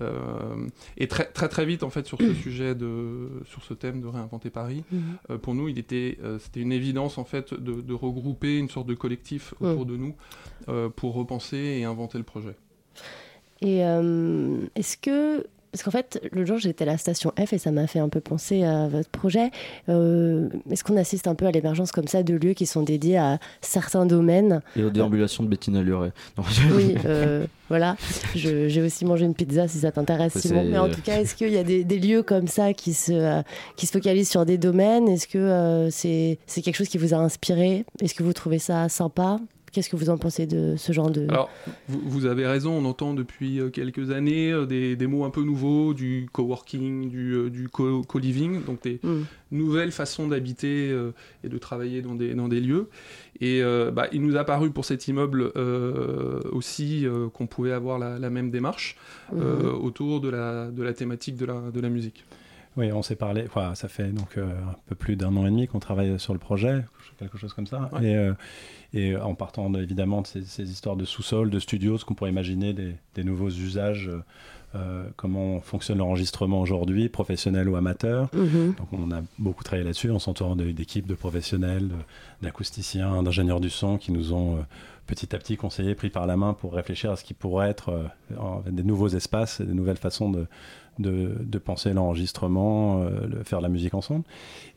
Euh, 0.00 0.68
et 0.96 1.08
très, 1.08 1.24
très 1.24 1.48
très 1.48 1.66
vite, 1.66 1.82
en 1.82 1.90
fait, 1.90 2.06
sur 2.06 2.18
ce 2.18 2.32
sujet 2.34 2.74
de, 2.74 3.28
sur 3.46 3.62
ce 3.64 3.74
thème 3.74 4.00
de 4.00 4.06
réinventer 4.06 4.50
Paris, 4.50 4.84
Mhm. 4.92 5.02
euh, 5.30 5.38
pour 5.38 5.54
nous, 5.54 5.68
il 5.68 5.78
était, 5.78 6.18
euh, 6.22 6.38
c'était 6.38 6.60
une 6.60 6.72
évidence 6.72 7.18
en 7.18 7.24
fait 7.24 7.52
de, 7.52 7.80
de 7.80 7.94
regrouper 7.94 8.58
une 8.58 8.68
sorte 8.68 8.86
de 8.86 8.94
collectif 8.94 9.54
Mhm. 9.60 9.70
autour 9.70 9.86
de 9.86 9.96
nous 9.96 10.14
euh, 10.68 10.88
pour 10.88 11.14
repenser 11.14 11.56
et 11.56 11.84
inventer 11.84 12.18
le 12.18 12.24
projet. 12.24 12.54
Et 13.62 13.84
euh, 13.84 14.58
est-ce 14.74 14.96
que. 14.96 15.46
Parce 15.72 15.82
qu'en 15.82 15.90
fait, 15.90 16.22
le 16.32 16.46
jour, 16.46 16.56
j'étais 16.56 16.84
à 16.84 16.86
la 16.86 16.96
station 16.96 17.32
F 17.38 17.52
et 17.52 17.58
ça 17.58 17.70
m'a 17.70 17.86
fait 17.86 17.98
un 17.98 18.08
peu 18.08 18.20
penser 18.20 18.64
à 18.64 18.88
votre 18.88 19.10
projet. 19.10 19.50
Euh, 19.90 20.48
est-ce 20.70 20.82
qu'on 20.82 20.96
assiste 20.96 21.26
un 21.26 21.34
peu 21.34 21.44
à 21.44 21.50
l'émergence 21.50 21.92
comme 21.92 22.08
ça 22.08 22.22
de 22.22 22.32
lieux 22.32 22.54
qui 22.54 22.64
sont 22.64 22.82
dédiés 22.82 23.18
à 23.18 23.38
certains 23.60 24.06
domaines? 24.06 24.62
Et 24.74 24.82
aux 24.82 24.88
déambulations 24.88 25.44
de 25.44 25.50
Bettina 25.50 25.82
Luret. 25.82 26.12
Oui, 26.72 26.94
euh, 27.04 27.44
voilà. 27.68 27.96
J'ai 28.34 28.80
aussi 28.80 29.04
mangé 29.04 29.26
une 29.26 29.34
pizza 29.34 29.68
si 29.68 29.80
ça 29.80 29.92
t'intéresse, 29.92 30.38
Simon. 30.38 30.64
Mais 30.64 30.78
en 30.78 30.88
tout 30.88 31.02
cas, 31.02 31.20
est-ce 31.20 31.34
qu'il 31.34 31.50
y 31.50 31.58
a 31.58 31.64
des, 31.64 31.84
des 31.84 31.98
lieux 31.98 32.22
comme 32.22 32.48
ça 32.48 32.72
qui 32.72 32.94
se, 32.94 33.12
euh, 33.12 33.42
qui 33.76 33.84
se 33.86 33.92
focalisent 33.92 34.30
sur 34.30 34.46
des 34.46 34.56
domaines? 34.56 35.08
Est-ce 35.08 35.28
que 35.28 35.88
c'est 35.90 36.38
c'est 36.46 36.62
quelque 36.62 36.76
chose 36.76 36.88
qui 36.88 36.96
vous 36.96 37.12
a 37.12 37.18
inspiré? 37.18 37.84
Est-ce 38.00 38.14
que 38.14 38.22
vous 38.22 38.32
trouvez 38.32 38.60
ça 38.60 38.88
sympa? 38.88 39.40
Qu'est-ce 39.72 39.90
que 39.90 39.96
vous 39.96 40.08
en 40.10 40.16
pensez 40.16 40.46
de 40.46 40.74
ce 40.76 40.92
genre 40.92 41.10
de... 41.10 41.26
Alors, 41.28 41.50
vous, 41.88 42.00
vous 42.04 42.26
avez 42.26 42.46
raison, 42.46 42.72
on 42.72 42.84
entend 42.86 43.12
depuis 43.14 43.60
euh, 43.60 43.68
quelques 43.68 44.10
années 44.10 44.50
euh, 44.52 44.64
des, 44.64 44.96
des 44.96 45.06
mots 45.06 45.24
un 45.24 45.30
peu 45.30 45.42
nouveaux, 45.42 45.92
du 45.92 46.28
coworking, 46.32 47.08
du, 47.10 47.32
euh, 47.34 47.50
du 47.50 47.68
co- 47.68 48.02
co-living, 48.02 48.64
donc 48.64 48.82
des 48.82 49.00
Mm. 49.02 49.22
nouvelles 49.52 49.92
façons 49.92 50.28
d'habiter 50.28 50.88
euh, 50.90 51.12
et 51.44 51.48
de 51.48 51.58
travailler 51.58 52.00
dans 52.00 52.14
des, 52.14 52.34
dans 52.34 52.48
des 52.48 52.60
lieux. 52.60 52.88
Et 53.40 53.62
euh, 53.62 53.90
bah, 53.90 54.06
il 54.12 54.22
nous 54.22 54.36
a 54.36 54.44
paru 54.44 54.70
pour 54.70 54.84
cet 54.86 55.08
immeuble 55.08 55.52
euh, 55.56 56.40
aussi 56.52 57.06
euh, 57.06 57.28
qu'on 57.28 57.46
pouvait 57.46 57.72
avoir 57.72 57.98
la, 57.98 58.18
la 58.18 58.30
même 58.30 58.50
démarche 58.50 58.96
euh, 59.34 59.72
Mhm. 59.72 59.84
autour 59.84 60.20
de 60.20 60.28
la, 60.30 60.70
de 60.70 60.82
la 60.82 60.94
thématique 60.94 61.36
de 61.36 61.44
la, 61.44 61.70
de 61.72 61.80
la 61.80 61.88
musique. 61.90 62.24
Oui, 62.78 62.92
on 62.92 63.02
s'est 63.02 63.16
parlé. 63.16 63.44
Enfin, 63.46 63.74
ça 63.74 63.88
fait 63.88 64.08
donc 64.12 64.36
euh, 64.36 64.44
un 64.44 64.74
peu 64.86 64.94
plus 64.94 65.16
d'un 65.16 65.34
an 65.36 65.46
et 65.46 65.50
demi 65.50 65.66
qu'on 65.66 65.78
travaille 65.80 66.18
sur 66.18 66.32
le 66.34 66.38
projet, 66.38 66.84
quelque 67.18 67.38
chose 67.38 67.52
comme 67.54 67.66
ça. 67.66 67.88
Ouais. 67.92 68.04
Et, 68.04 68.16
euh, 68.16 68.32
et 68.94 69.16
en 69.16 69.34
partant 69.34 69.68
de- 69.70 69.82
évidemment 69.82 70.22
de 70.22 70.26
ces, 70.26 70.42
ces 70.44 70.70
histoires 70.70 70.96
de 70.96 71.04
sous-sol, 71.04 71.50
de 71.50 71.58
studios, 71.58 71.98
ce 71.98 72.04
qu'on 72.04 72.14
pourrait 72.14 72.30
imaginer 72.30 72.72
des, 72.72 72.94
des 73.14 73.24
nouveaux 73.24 73.50
usages. 73.50 74.08
euh, 74.08 74.20
euh, 74.74 75.06
comment 75.16 75.60
fonctionne 75.60 75.98
l'enregistrement 75.98 76.60
aujourd'hui, 76.60 77.08
professionnel 77.08 77.66
ou 77.68 77.76
amateur. 77.76 78.28
Mhm. 78.34 78.74
Donc 78.76 78.88
on 78.92 79.10
a 79.10 79.22
beaucoup 79.38 79.64
travaillé 79.64 79.84
là-dessus, 79.84 80.10
en 80.10 80.18
s'entourant 80.18 80.54
d'équipes 80.56 81.06
de 81.06 81.14
professionnels, 81.14 81.88
de- 81.88 81.94
d'acousticiens, 82.42 83.22
d'ingénieurs 83.22 83.60
du 83.60 83.70
son 83.70 83.96
qui 83.96 84.12
nous 84.12 84.32
ont 84.34 84.56
euh, 84.56 84.60
petit 85.06 85.34
à 85.34 85.38
petit 85.38 85.56
conseillé, 85.56 85.94
pris 85.94 86.10
par 86.10 86.26
la 86.26 86.36
main 86.36 86.52
pour 86.52 86.74
réfléchir 86.74 87.10
à 87.12 87.16
ce 87.16 87.24
qui 87.24 87.32
pourrait 87.32 87.70
être 87.70 87.90
euh, 87.90 88.70
des 88.70 88.82
nouveaux 88.82 89.08
espaces, 89.08 89.60
des 89.62 89.72
nouvelles 89.72 89.96
façons 89.96 90.30
de, 90.30 90.46
de, 90.98 91.32
de 91.40 91.58
penser 91.58 91.92
l'enregistrement, 91.92 93.02
euh, 93.02 93.42
faire 93.44 93.58
de 93.58 93.62
la 93.64 93.68
musique 93.68 93.94
ensemble. 93.94 94.24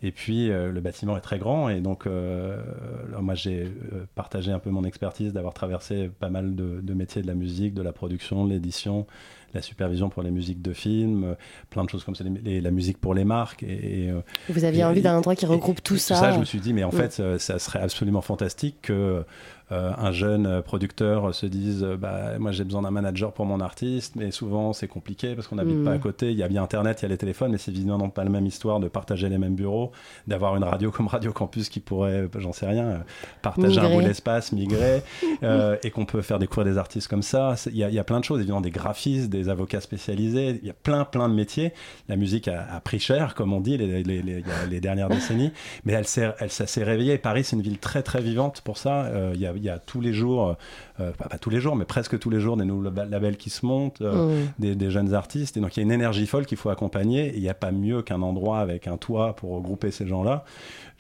Et 0.04 0.12
puis 0.12 0.50
euh, 0.50 0.72
le 0.72 0.82
bâtiment 0.82 1.18
est 1.18 1.22
très 1.22 1.40
grand 1.40 1.70
et 1.70 1.82
donc 1.82 2.08
euh, 2.08 2.62
alors 3.08 3.22
moi 3.22 3.36
j'ai 3.36 3.64
euh, 3.64 4.06
partagé 4.16 4.52
un 4.52 4.60
peu 4.60 4.70
mon 4.70 4.84
expertise 4.86 5.34
d'avoir 5.34 5.54
traversé 5.54 6.10
pas 6.20 6.30
mal 6.30 6.56
de, 6.56 6.80
de 6.82 6.94
métiers 6.94 7.22
de 7.22 7.28
la 7.28 7.34
musique, 7.36 7.74
de 7.74 7.82
la 7.82 7.92
production, 7.92 8.46
de 8.46 8.52
l'édition, 8.52 9.06
la 9.54 9.62
supervision 9.62 10.10
pour 10.10 10.22
les 10.24 10.32
musiques 10.32 10.62
de 10.62 10.74
films, 10.74 11.36
plein 11.70 11.84
de 11.84 11.90
choses 11.90 12.04
comme 12.04 12.16
ça, 12.16 12.24
les- 12.24 12.30
les- 12.44 12.62
la 12.62 12.72
musique 12.72 13.00
pour 13.00 13.14
les 13.14 13.26
marques. 13.26 13.64
Et, 13.64 14.06
et, 14.08 14.14
Vous 14.50 14.64
aviez 14.64 14.82
et- 14.82 14.86
envie 14.86 15.02
d'un 15.02 15.18
endroit 15.18 15.36
qui 15.36 15.46
et- 15.46 15.48
regroupe 15.48 15.82
tout 15.84 15.96
et 15.96 16.00
ça. 16.00 16.32
je 16.32 16.40
me 16.40 16.46
suis 16.46 16.60
dit, 16.60 16.72
mais 16.72 16.84
en 16.84 16.90
Mm. 16.90 16.92
fait, 17.10 17.38
ça 17.40 17.58
serait 17.60 17.80
absolument 17.82 18.22
fantastique 18.22 18.76
que 18.84 19.24
euh, 19.72 19.92
un 19.98 20.12
jeune 20.12 20.46
euh, 20.48 20.62
producteur 20.62 21.34
se 21.34 21.46
dise, 21.46 21.84
euh, 21.84 21.98
bah, 21.98 22.38
moi 22.40 22.52
j'ai 22.52 22.64
besoin 22.64 22.82
d'un 22.82 22.92
manager 22.92 23.32
pour 23.34 23.46
mon 23.46 23.60
artiste, 23.60 24.16
mais 24.16 24.32
souvent 24.32 24.74
c'est 24.74 24.88
compliqué 24.88 25.36
parce 25.36 25.48
qu'on 25.48 25.56
n'habite 25.58 25.76
Mm. 25.78 25.86
pas 25.86 25.92
à 25.94 25.98
côté. 26.00 26.32
Il 26.32 26.38
y 26.38 26.44
a 26.44 26.48
bien 26.48 26.64
Internet, 26.64 27.00
il 27.02 27.04
y 27.04 27.06
a 27.06 27.10
les 27.10 27.18
téléphones, 27.18 27.52
mais 27.52 27.58
c'est 27.58 27.72
évidemment 27.72 28.10
pas 28.10 28.24
la 28.24 28.30
même 28.30 28.46
histoire 28.46 28.80
de 28.80 28.88
partager 28.88 29.30
les 29.30 29.38
mêmes 29.38 29.56
bureaux, 29.56 29.92
d'avoir 30.28 30.56
une 30.56 30.64
radio 30.64 30.92
comme 31.00 31.08
Radio 31.08 31.32
Campus 31.32 31.70
qui 31.70 31.80
pourrait, 31.80 32.28
j'en 32.38 32.54
sais 32.54 32.66
rien, 32.68 33.04
partager 33.42 33.80
un 33.80 33.90
bout 33.94 34.02
d'espace, 34.02 34.52
migrer, 34.52 35.02
euh, 35.44 35.78
et 35.84 35.92
qu'on 35.92 36.06
peut 36.06 36.22
faire 36.22 36.40
découvrir 36.40 36.72
des 36.74 36.78
artistes 36.78 37.08
comme 37.08 37.22
ça. 37.24 37.56
Il 37.68 37.78
y, 37.78 37.84
a- 37.84 37.90
il 37.90 37.96
y 37.96 38.00
a 38.00 38.04
plein 38.04 38.20
de 38.20 38.26
choses, 38.26 38.40
évidemment, 38.40 38.62
des 38.62 38.72
graphistes, 38.72 39.30
des 39.30 39.50
avocats 39.50 39.82
spécialisés, 39.82 40.60
il 40.62 40.68
y 40.68 40.72
a 40.72 40.74
plein, 40.74 41.06
plein 41.06 41.30
de 41.30 41.34
métiers. 41.34 41.74
La 42.08 42.16
musique 42.16 42.48
a, 42.48 42.66
a 42.72 42.80
pris 42.80 43.00
cher, 43.00 43.36
comme 43.36 43.54
on 43.54 43.62
dit, 43.62 43.78
les, 43.78 44.80
dernières 44.82 45.10
décennies, 45.10 45.52
mais 45.86 45.94
elle, 45.94 46.08
s'est- 46.08 46.34
elle, 46.40 46.50
ça 46.52 46.68
s'est 46.68 46.84
réveillé. 46.84 47.18
Paris, 47.18 47.44
c'est 47.44 47.56
une 47.56 47.62
ville 47.62 47.78
très, 47.80 48.02
très 48.04 48.22
vivante 48.22 48.62
pour 48.62 48.78
ça. 48.78 49.06
Euh, 49.06 49.32
il, 49.36 49.42
y 49.42 49.46
a, 49.46 49.54
il 49.60 49.66
y 49.66 49.70
a 49.70 49.78
tous 49.80 50.02
les 50.02 50.14
jours, 50.14 50.56
euh, 51.00 51.12
pas, 51.12 51.26
pas 51.30 51.38
tous 51.38 51.50
les 51.50 51.60
jours, 51.60 51.76
mais 51.76 51.86
presque 51.86 52.18
tous 52.18 52.30
les 52.30 52.40
jours, 52.40 52.58
des 52.58 52.66
nouveaux 52.66 52.84
lab- 52.90 53.10
labels 53.10 53.38
qui 53.38 53.50
se 53.50 53.66
montent, 53.66 54.02
euh, 54.02 54.44
Mm. 54.46 54.48
des, 54.60 54.76
des 54.76 54.92
jeunes 54.92 55.14
artistes. 55.14 55.58
Et 55.58 55.60
donc, 55.60 55.76
il 55.78 55.80
y 55.80 55.84
a 55.84 55.84
une 55.84 55.92
énergie 55.92 56.26
folle 56.28 56.46
qu'il 56.46 56.58
faut 56.58 56.70
accompagner. 56.70 57.28
Et 57.30 57.36
il 57.38 57.42
n'y 57.42 57.50
a 57.50 57.54
pas 57.54 57.72
mieux 57.72 58.02
qu'un 58.02 58.22
endroit 58.22 58.60
avec 58.60 58.88
un 58.88 58.98
toit 58.98 59.36
pour 59.36 59.52
regrouper 59.56 59.92
ces 59.92 60.08
gens-là. 60.08 60.44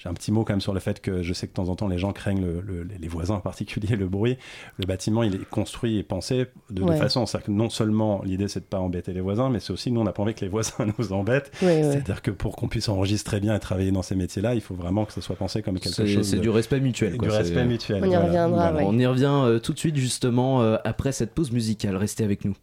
J'ai 0.02 0.08
un 0.08 0.14
petit 0.14 0.32
mot 0.32 0.45
quand 0.45 0.54
même 0.54 0.62
sur 0.62 0.74
le 0.74 0.80
fait 0.80 1.02
que 1.02 1.22
je 1.22 1.34
sais 1.34 1.45
que 1.45 1.52
de 1.52 1.56
temps 1.56 1.68
en 1.68 1.76
temps 1.76 1.89
les 1.89 1.97
gens 1.97 2.14
craignent 2.14 2.41
le- 2.41 2.62
le- 2.62 2.84
les 3.00 3.08
voisins 3.10 3.36
en 3.36 3.39
particulier, 3.41 3.95
le 3.97 4.08
bruit. 4.08 4.38
Le 4.78 4.86
bâtiment 4.86 5.24
il 5.24 5.36
est 5.36 5.50
construit 5.50 5.97
et 5.97 6.04
pensé 6.04 6.45
de, 6.70 6.80
de 6.80 6.84
Ouais. 6.84 6.95
façon, 6.97 7.26
c'est-à-dire 7.26 7.47
que 7.47 7.52
non 7.52 7.70
seulement 7.70 8.22
l'idée 8.24 8.47
c'est 8.47 8.62
de 8.62 8.66
pas 8.66 8.80
embêter 8.80 9.12
les 9.12 9.20
voisins, 9.20 9.50
mais 9.50 9.60
c'est 9.60 9.74
aussi 9.74 9.91
nous 9.91 10.00
on 10.00 10.06
n'a 10.06 10.14
pas 10.14 10.24
envie 10.24 10.34
que 10.34 10.41
les 10.45 10.47
voisins 10.58 10.88
nous 10.97 11.12
embêtent. 11.12 11.52
Ouais, 11.62 11.68
ouais. 11.68 11.84
C'est-à-dire 11.91 12.22
que 12.22 12.32
pour 12.32 12.56
qu'on 12.56 12.70
puisse 12.70 12.88
enregistrer 12.88 13.41
bien 13.41 13.54
et 13.56 13.60
travailler 13.60 13.91
dans 13.91 14.02
ces 14.02 14.16
métiers-là, 14.16 14.56
il 14.56 14.62
faut 14.62 14.74
vraiment 14.76 15.04
que 15.04 15.12
ce 15.12 15.20
soit 15.20 15.36
pensé 15.36 15.62
comme 15.62 15.78
quelque 15.80 15.95
chose. 16.08 16.22
c'est 16.26 16.38
de- 16.38 16.41
du 16.41 16.50
respect 16.50 16.80
mutuel. 16.80 17.12
Du 17.12 17.18
quoi. 17.18 17.28
Respect 17.38 17.66
mutuel. 17.66 18.02
On 18.02 18.06
y 18.06 18.10
voilà. 18.10 18.26
reviendra, 18.26 18.72
Voilà. 18.72 18.78
ouais. 18.78 18.84
On 18.88 18.97
y 18.97 19.06
revient 19.06 19.26
euh, 19.43 19.60
tout 19.60 19.74
de 19.74 19.80
suite 19.80 19.97
justement 19.97 20.62
euh, 20.62 20.78
après 20.86 21.12
cette 21.12 21.34
pause 21.34 21.52
musicale. 21.52 21.97
Restez 21.97 22.24
avec 22.24 22.45
nous. 22.45 22.56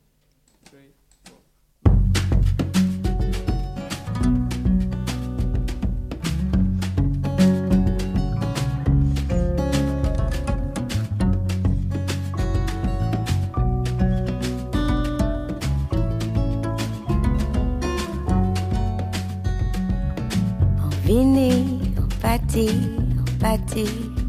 Pâti, 23.38 23.84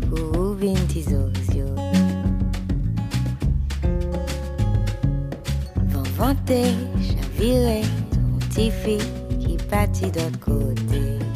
pour 0.10 0.56
vinti 0.56 1.02
zozio. 1.02 1.66
Vont 5.88 6.04
vanter, 6.18 6.74
chavirer, 7.00 7.84
ton 8.12 8.38
petit 8.40 8.72
qui 9.40 9.56
pâtit 9.70 10.12
d'autre 10.12 10.40
côté. 10.42 11.27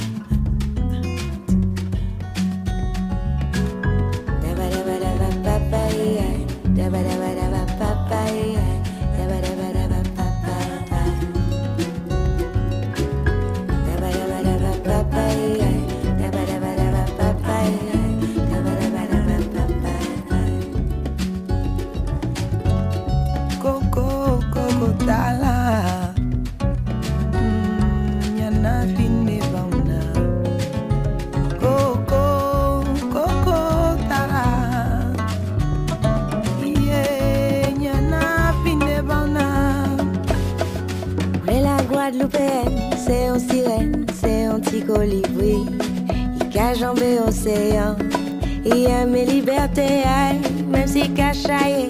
Même 51.22 51.34
si 51.34 51.44
cachaillé, 51.44 51.88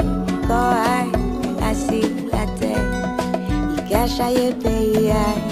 quand 0.48 0.72
aïe, 0.72 1.12
assis 1.64 2.12
la 5.12 5.51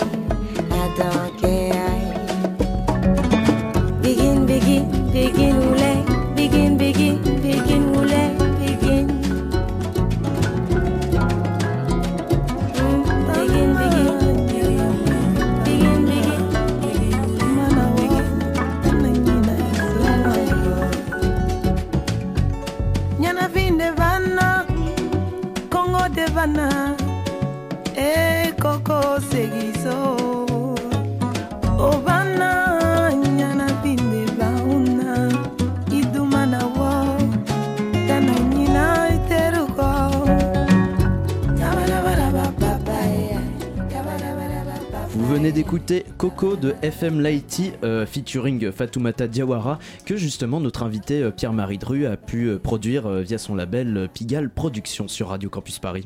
d'écouter 45.59 46.05
Coco 46.17 46.55
de 46.55 46.73
FM 46.81 47.19
Lighty 47.19 47.73
euh, 47.83 48.05
featuring 48.05 48.71
Fatoumata 48.71 49.27
Diawara 49.27 49.77
que 50.05 50.15
justement 50.15 50.61
notre 50.61 50.83
invité 50.83 51.21
euh, 51.21 51.31
Pierre-Marie 51.31 51.77
Dru 51.77 52.05
a 52.05 52.15
pu 52.15 52.45
euh, 52.45 52.57
produire 52.57 53.07
euh, 53.07 53.23
via 53.23 53.37
son 53.37 53.55
label 53.55 54.07
Pigalle 54.13 54.49
Productions 54.49 55.09
sur 55.09 55.27
Radio 55.27 55.49
Campus 55.49 55.79
Paris. 55.79 56.05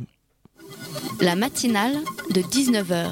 La 1.22 1.36
matinale 1.36 1.94
de 2.34 2.42
19h. 2.42 3.12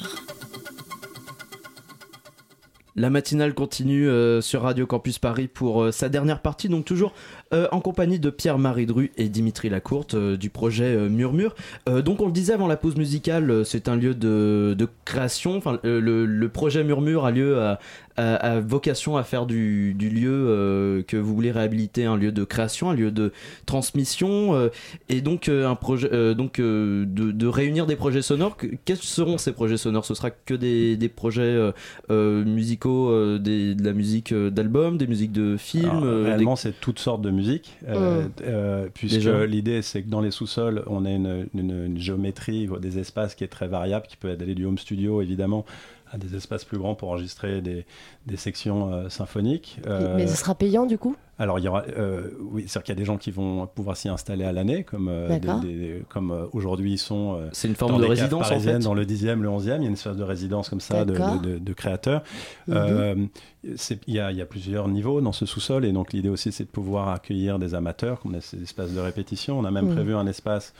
La 2.98 3.10
matinale 3.10 3.54
continue 3.54 4.10
euh, 4.10 4.42
sur 4.42 4.64
Radio 4.64 4.86
Campus 4.86 5.18
Paris 5.18 5.48
pour 5.48 5.82
euh, 5.82 5.92
sa 5.92 6.10
dernière 6.10 6.42
partie, 6.42 6.68
donc 6.68 6.84
toujours 6.84 7.14
euh, 7.54 7.68
en 7.72 7.80
compagnie 7.82 8.20
de 8.20 8.30
Pierre-Marie 8.30 8.86
Dru 8.86 9.12
et 9.18 9.30
Dimitri 9.30 9.70
Lacourte 9.70 10.14
euh, 10.14 10.38
du 10.38 10.50
projet 10.50 10.96
euh, 10.96 11.10
Murmure. 11.10 11.56
Donc 12.06 12.22
on 12.22 12.26
le 12.28 12.32
disait 12.32 12.54
avant 12.54 12.68
la 12.68 12.78
pause 12.78 12.96
musicale, 12.96 13.66
c'est 13.66 13.88
un 13.88 13.96
lieu 13.96 14.14
de, 14.14 14.76
de 14.78 14.88
création. 15.06 15.58
Enfin, 15.58 15.80
le, 15.84 16.26
le 16.26 16.50
projet 16.50 16.84
Murmure 16.84 17.26
a 17.26 17.32
lieu 17.32 17.60
à, 17.60 17.80
vocation 18.60 19.18
à 19.18 19.24
faire 19.24 19.46
du, 19.46 19.94
du 19.96 20.10
lieu 20.10 21.04
que 21.08 21.18
vous 21.18 21.34
voulez 21.34 21.52
réhabiliter 21.52 22.06
un 22.06 22.16
lieu 22.18 22.32
de 22.32 22.44
création, 22.44 22.90
un 22.92 22.94
lieu 22.94 23.10
de 23.12 23.32
transmission, 23.66 24.70
et 25.10 25.22
donc 25.22 25.50
un 25.50 25.76
projet, 25.76 26.36
donc 26.36 26.60
de, 26.60 27.06
de 27.06 27.48
réunir 27.48 27.86
des 27.88 27.96
projets 27.96 28.22
sonores. 28.22 28.58
Que- 28.58 28.68
Quels 28.86 28.98
seront 28.98 29.38
ces 29.38 29.52
projets 29.54 29.78
sonores? 29.78 30.06
Ce 30.06 30.14
sera 30.14 30.30
que 30.30 30.54
des, 30.54 30.98
des 30.98 31.10
projets 31.10 31.72
musicaux, 32.10 33.38
des, 33.40 33.76
de 33.76 33.84
la 33.84 33.94
musique 33.94 34.34
d'album, 34.34 34.98
des 34.98 35.08
musiques 35.08 35.32
de 35.32 35.58
films. 35.58 35.90
Alors, 35.90 36.24
réellement, 36.26 36.54
des- 36.54 36.60
c'est 36.62 36.80
toutes 36.80 37.00
sortes 37.00 37.22
de 37.22 37.30
musique, 37.32 37.41
euh, 37.88 38.24
Mm. 38.24 38.32
euh, 38.44 38.88
puisque 38.94 39.24
l'idée, 39.48 39.82
c'est 39.82 40.04
que 40.04 40.10
dans 40.10 40.22
les 40.22 40.32
sous-sols, 40.32 40.84
on 40.88 41.06
a 41.06 41.10
une, 41.12 41.48
une- 41.54 41.86
une 41.86 41.98
géométrie 41.98 42.68
des 42.82 43.00
espaces 43.00 43.36
qui 43.36 43.44
est 43.44 43.48
très 43.48 43.68
variable, 43.68 44.06
qui 44.08 44.18
peut 44.18 44.30
aller 44.30 44.56
du 44.56 44.66
home 44.66 44.78
studio, 44.78 45.22
évidemment, 45.22 45.66
à 46.12 46.18
des 46.18 46.36
espaces 46.36 46.66
plus 46.66 46.78
grands 46.78 46.94
pour 46.96 47.10
enregistrer 47.10 47.62
des, 47.62 47.86
des 48.28 48.38
sections 48.38 48.92
euh, 48.94 49.10
symphoniques. 49.10 49.80
Euh, 49.88 50.16
Mais 50.18 50.28
ce 50.28 50.36
sera 50.38 50.56
payant 50.56 50.86
du 50.86 50.98
coup? 50.98 51.16
Alors, 51.40 51.58
il 51.58 51.66
y 51.66 51.68
aura, 51.68 51.84
euh, 51.98 52.30
oui, 52.40 52.66
c'est-à-dire 52.68 52.84
qu'il 52.84 52.94
y 52.94 52.98
a 52.98 53.00
des 53.00 53.06
gens 53.06 53.18
qui 53.18 53.32
vont 53.32 53.66
pouvoir 53.66 53.98
s'y 53.98 54.10
installer 54.10 54.44
à 54.44 54.52
l'année, 54.52 54.84
comme, 54.84 55.08
euh, 55.10 55.28
des- 55.30 55.40
D'accord. 55.40 55.60
des- 55.62 56.04
comme 56.10 56.30
euh, 56.32 56.46
aujourd'hui 56.54 56.92
ils 56.94 56.98
sont. 57.00 57.36
euh, 57.36 57.50
C'est 57.52 57.68
une 57.68 57.76
forme 57.76 57.94
dans 57.94 58.00
de 58.00 58.06
résidence, 58.06 58.46
en 58.46 58.50
parisiennes, 58.50 58.82
fait 58.82 58.84
Dans 58.84 58.94
le 58.94 59.06
10e, 59.06 59.42
le 59.42 59.50
11e, 59.50 59.78
il 59.78 59.84
y 59.84 59.86
a 59.86 59.88
une 59.88 59.94
espèce 59.94 60.18
de 60.18 60.24
résidence 60.24 60.70
comme 60.70 60.82
ça 60.82 61.04
de, 61.04 61.58
de- 61.58 61.74
créateurs. 61.74 62.22
Mhm. 62.68 62.76
Euh, 62.78 63.16
il 63.64 64.14
y, 64.14 64.20
a, 64.20 64.32
il 64.32 64.38
y 64.38 64.42
a 64.42 64.46
plusieurs 64.46 64.88
niveaux 64.88 65.20
dans 65.22 65.32
ce 65.32 65.46
sous-sol, 65.48 65.86
et 65.86 65.92
donc 65.92 66.14
l'idée 66.14 66.30
aussi 66.30 66.52
c'est 66.52 66.66
de 66.66 66.70
pouvoir 66.70 67.10
accueillir 67.10 67.58
des 67.58 67.74
amateurs, 67.74 68.20
qu'on 68.20 68.34
a 68.36 68.42
ces 68.42 68.62
espaces 68.62 68.92
de 68.92 69.00
répétition. 69.00 69.58
On 69.58 69.66
a 69.66 69.72
même 69.72 69.86
Mhm. 69.88 69.96
prévu 69.96 70.14
un 70.14 70.28
espace. 70.28 70.74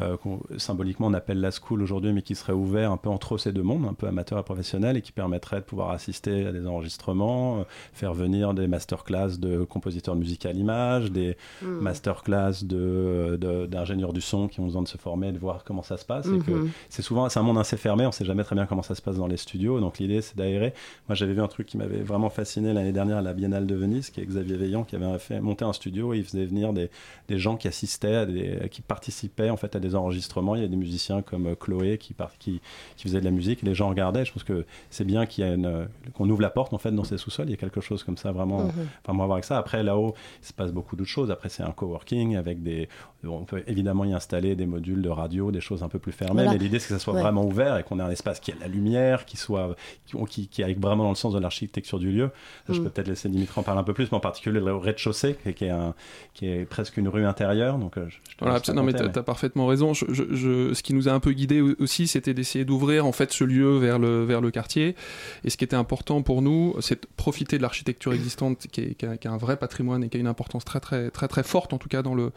Euh, 0.00 0.16
qu'on- 0.16 0.40
symboliquement 0.58 1.08
on 1.08 1.14
appelle 1.14 1.40
la 1.40 1.50
school 1.50 1.82
aujourd'hui, 1.82 2.12
mais 2.12 2.22
qui 2.22 2.34
serait 2.34 2.52
ouvert 2.52 2.90
un 2.92 2.96
peu 2.96 3.10
entre 3.10 3.36
ces 3.38 3.52
deux 3.52 3.62
mondes, 3.62 3.84
un 3.84 3.94
peu 3.94 4.06
amateur 4.06 4.38
et 4.38 4.42
professionnel, 4.42 4.96
et 4.96 5.02
qui 5.02 5.12
permettrait 5.12 5.56
de 5.60 5.64
pouvoir 5.64 5.90
assister 5.90 6.46
à 6.46 6.52
des 6.52 6.66
enregistrements, 6.66 7.60
euh, 7.60 7.62
faire 7.92 8.14
venir 8.14 8.54
des 8.54 8.68
masterclass 8.68 9.38
de 9.38 9.64
compositeurs 9.64 10.14
de 10.14 10.20
musique 10.20 10.46
à 10.46 10.52
l'image, 10.52 11.10
des 11.12 11.36
Mhm. 11.62 11.80
masterclass 11.80 12.64
de, 12.64 13.36
de- 13.40 13.66
d'ingénieurs 13.66 14.12
du 14.12 14.20
son 14.20 14.48
qui 14.48 14.60
ont 14.60 14.64
besoin 14.64 14.82
de 14.82 14.88
se 14.88 14.96
former, 14.98 15.32
de 15.32 15.38
voir 15.38 15.64
comment 15.64 15.82
ça 15.82 15.96
se 15.96 16.04
passe. 16.04 16.26
Et 16.26 16.38
que 16.38 16.50
Mhm. 16.52 16.70
c'est 16.88 17.02
souvent 17.02 17.28
c'est 17.28 17.38
un 17.38 17.42
monde 17.42 17.58
assez 17.58 17.76
fermé, 17.76 18.06
on 18.06 18.12
sait 18.12 18.24
jamais 18.24 18.44
très 18.44 18.54
bien 18.56 18.66
comment 18.66 18.82
ça 18.82 18.94
se 18.94 19.02
passe 19.02 19.16
dans 19.16 19.26
les 19.26 19.36
studios. 19.36 19.80
Donc 19.80 19.98
l'idée 19.98 20.20
c'est 20.22 20.36
d'aérer. 20.36 20.72
Moi 21.08 21.14
j'avais 21.14 21.32
vu 21.34 21.40
un 21.40 21.48
truc 21.48 21.66
qui 21.66 21.76
m'avait 21.76 22.02
vraiment 22.02 22.30
fasciné 22.30 22.72
l'année 22.72 22.92
dernière 22.92 23.18
à 23.18 23.22
la 23.22 23.32
Biennale 23.34 23.66
de 23.66 23.74
Venise, 23.74 24.10
qui 24.10 24.20
est 24.20 24.26
Xavier 24.26 24.56
Veillant, 24.56 24.84
qui 24.84 24.96
avait 24.96 25.18
fait 25.18 25.40
monter 25.40 25.64
un 25.64 25.72
studio 25.72 26.14
et 26.14 26.18
il 26.18 26.24
faisait 26.24 26.44
venir 26.46 26.72
des, 26.72 26.90
des 27.28 27.38
gens 27.38 27.56
qui 27.56 27.68
assistaient, 27.68 28.14
à 28.16 28.26
des, 28.26 28.68
qui 28.70 28.82
participaient 28.82 29.50
en 29.50 29.56
fait 29.56 29.76
à 29.76 29.80
des 29.82 29.94
enregistrements. 29.94 30.54
Il 30.56 30.62
y 30.62 30.64
a 30.64 30.68
des 30.68 30.76
musiciens 30.76 31.20
comme 31.20 31.48
euh, 31.48 31.54
Chloé 31.54 31.98
qui, 31.98 32.14
part- 32.14 32.38
qui, 32.38 32.60
qui 32.96 33.02
faisait 33.04 33.20
de 33.20 33.24
la 33.26 33.30
musique. 33.30 33.62
Et 33.62 33.66
les 33.66 33.74
gens 33.74 33.88
regardaient. 33.90 34.24
Je 34.24 34.32
pense 34.32 34.44
que 34.44 34.64
c'est 34.88 35.04
bien 35.04 35.26
qu'il 35.26 35.44
y 35.44 35.46
a 35.46 35.52
une, 35.52 35.88
qu'on 36.14 36.28
ouvre 36.30 36.40
la 36.40 36.50
porte 36.50 36.72
en 36.72 36.78
fait 36.78 36.92
dans 36.92 37.04
ces 37.04 37.18
sous-sols. 37.18 37.46
Il 37.48 37.50
y 37.50 37.54
a 37.54 37.58
quelque 37.58 37.80
chose 37.82 38.02
comme 38.04 38.16
ça 38.16 38.32
vraiment, 38.32 38.64
Mhm. 38.64 38.72
vraiment 39.04 39.22
à 39.24 39.26
voir 39.26 39.36
avec 39.36 39.44
ça. 39.44 39.58
Après 39.58 39.82
là-haut, 39.82 40.14
il 40.42 40.46
se 40.46 40.52
passe 40.54 40.72
beaucoup 40.72 40.96
d'autres 40.96 41.10
choses. 41.10 41.30
Après 41.30 41.48
c'est 41.50 41.62
un 41.62 41.72
coworking 41.72 42.36
avec 42.36 42.62
des, 42.62 42.88
on 43.24 43.44
peut 43.44 43.62
évidemment 43.66 44.04
y 44.04 44.12
installer 44.14 44.54
des 44.56 44.66
modules 44.66 45.02
de 45.02 45.08
radio, 45.10 45.50
des 45.50 45.60
choses 45.60 45.82
un 45.82 45.88
peu 45.88 45.98
plus 45.98 46.12
fermées. 46.12 46.44
Voilà. 46.44 46.52
Mais 46.52 46.58
l'idée 46.58 46.78
c'est 46.78 46.88
que 46.88 46.94
ça 46.94 46.98
soit 46.98 47.12
Ouais. 47.14 47.20
vraiment 47.22 47.44
ouvert 47.44 47.76
et 47.76 47.82
qu'on 47.82 47.98
ait 47.98 48.02
un 48.02 48.10
espace 48.10 48.40
qui 48.40 48.52
a 48.52 48.54
de 48.54 48.60
la 48.60 48.68
lumière, 48.68 49.24
qui 49.26 49.36
soit, 49.36 49.76
qui, 50.06 50.16
qui, 50.26 50.48
qui 50.48 50.62
aille 50.62 50.74
vraiment 50.74 51.04
dans 51.04 51.10
le 51.10 51.14
sens 51.16 51.34
de 51.34 51.38
l'architecture 51.38 51.98
du 51.98 52.10
lieu. 52.12 52.30
Ça, 52.66 52.72
Je 52.72 52.80
Mm. 52.80 52.84
peux 52.84 52.90
peut-être 52.90 53.08
laisser 53.08 53.28
Dimitri 53.28 53.58
en 53.60 53.62
parler 53.62 53.80
un 53.80 53.84
peu 53.84 53.92
plus, 53.94 54.10
mais 54.10 54.16
en 54.16 54.20
particulier 54.20 54.60
le 54.60 54.76
rez-de-chaussée 54.76 55.36
qui 55.56 55.64
est, 55.64 55.70
un, 55.70 55.94
qui 56.34 56.46
est 56.46 56.64
presque 56.64 56.96
une 56.96 57.08
rue 57.08 57.24
intérieure. 57.26 57.78
Donc 57.78 57.96
euh, 57.98 58.06
je, 58.08 58.16
je 58.30 58.36
te 58.36 58.44
Voilà, 58.44 58.60
non 58.74 58.82
mais 58.82 58.92
t'as 58.92 59.22
parfaitement 59.22 59.66
raison. 59.72 59.88
Je, 59.94 60.04
je- 60.18 60.34
je- 60.42 60.72
ce 60.74 60.82
qui 60.82 60.92
nous 60.94 61.06
a 61.08 61.12
un 61.12 61.20
peu 61.20 61.32
guidé 61.32 61.60
aussi, 61.84 62.06
c'était 62.06 62.34
d'essayer 62.34 62.64
d'ouvrir 62.64 63.00
en 63.06 63.12
fait 63.12 63.30
ce 63.32 63.44
lieu 63.44 63.78
vers 63.78 63.98
le 63.98 64.24
vers 64.24 64.40
le 64.40 64.50
quartier. 64.50 64.94
Et 65.44 65.50
ce 65.50 65.56
qui 65.56 65.64
était 65.64 65.76
important 65.84 66.22
pour 66.22 66.40
nous, 66.42 66.74
c'est 66.80 66.98
de 67.02 67.08
profiter 67.16 67.56
de 67.58 67.62
l'architecture 67.62 68.12
existante, 68.12 68.66
qui, 68.72 68.80
est- 68.82 68.94
qui 68.98 69.06
a, 69.06 69.16
qui 69.16 69.26
a 69.28 69.32
un 69.32 69.38
vrai 69.46 69.56
patrimoine 69.56 70.02
et 70.04 70.08
qui 70.08 70.16
a 70.18 70.20
une 70.20 70.26
importance 70.36 70.64
très 70.64 70.80
très 70.80 71.10
très 71.10 71.28
très 71.28 71.42
forte 71.42 71.72
en 71.72 71.78
tout 71.78 71.88
cas 71.88 72.02
dans 72.02 72.14
le 72.14 72.30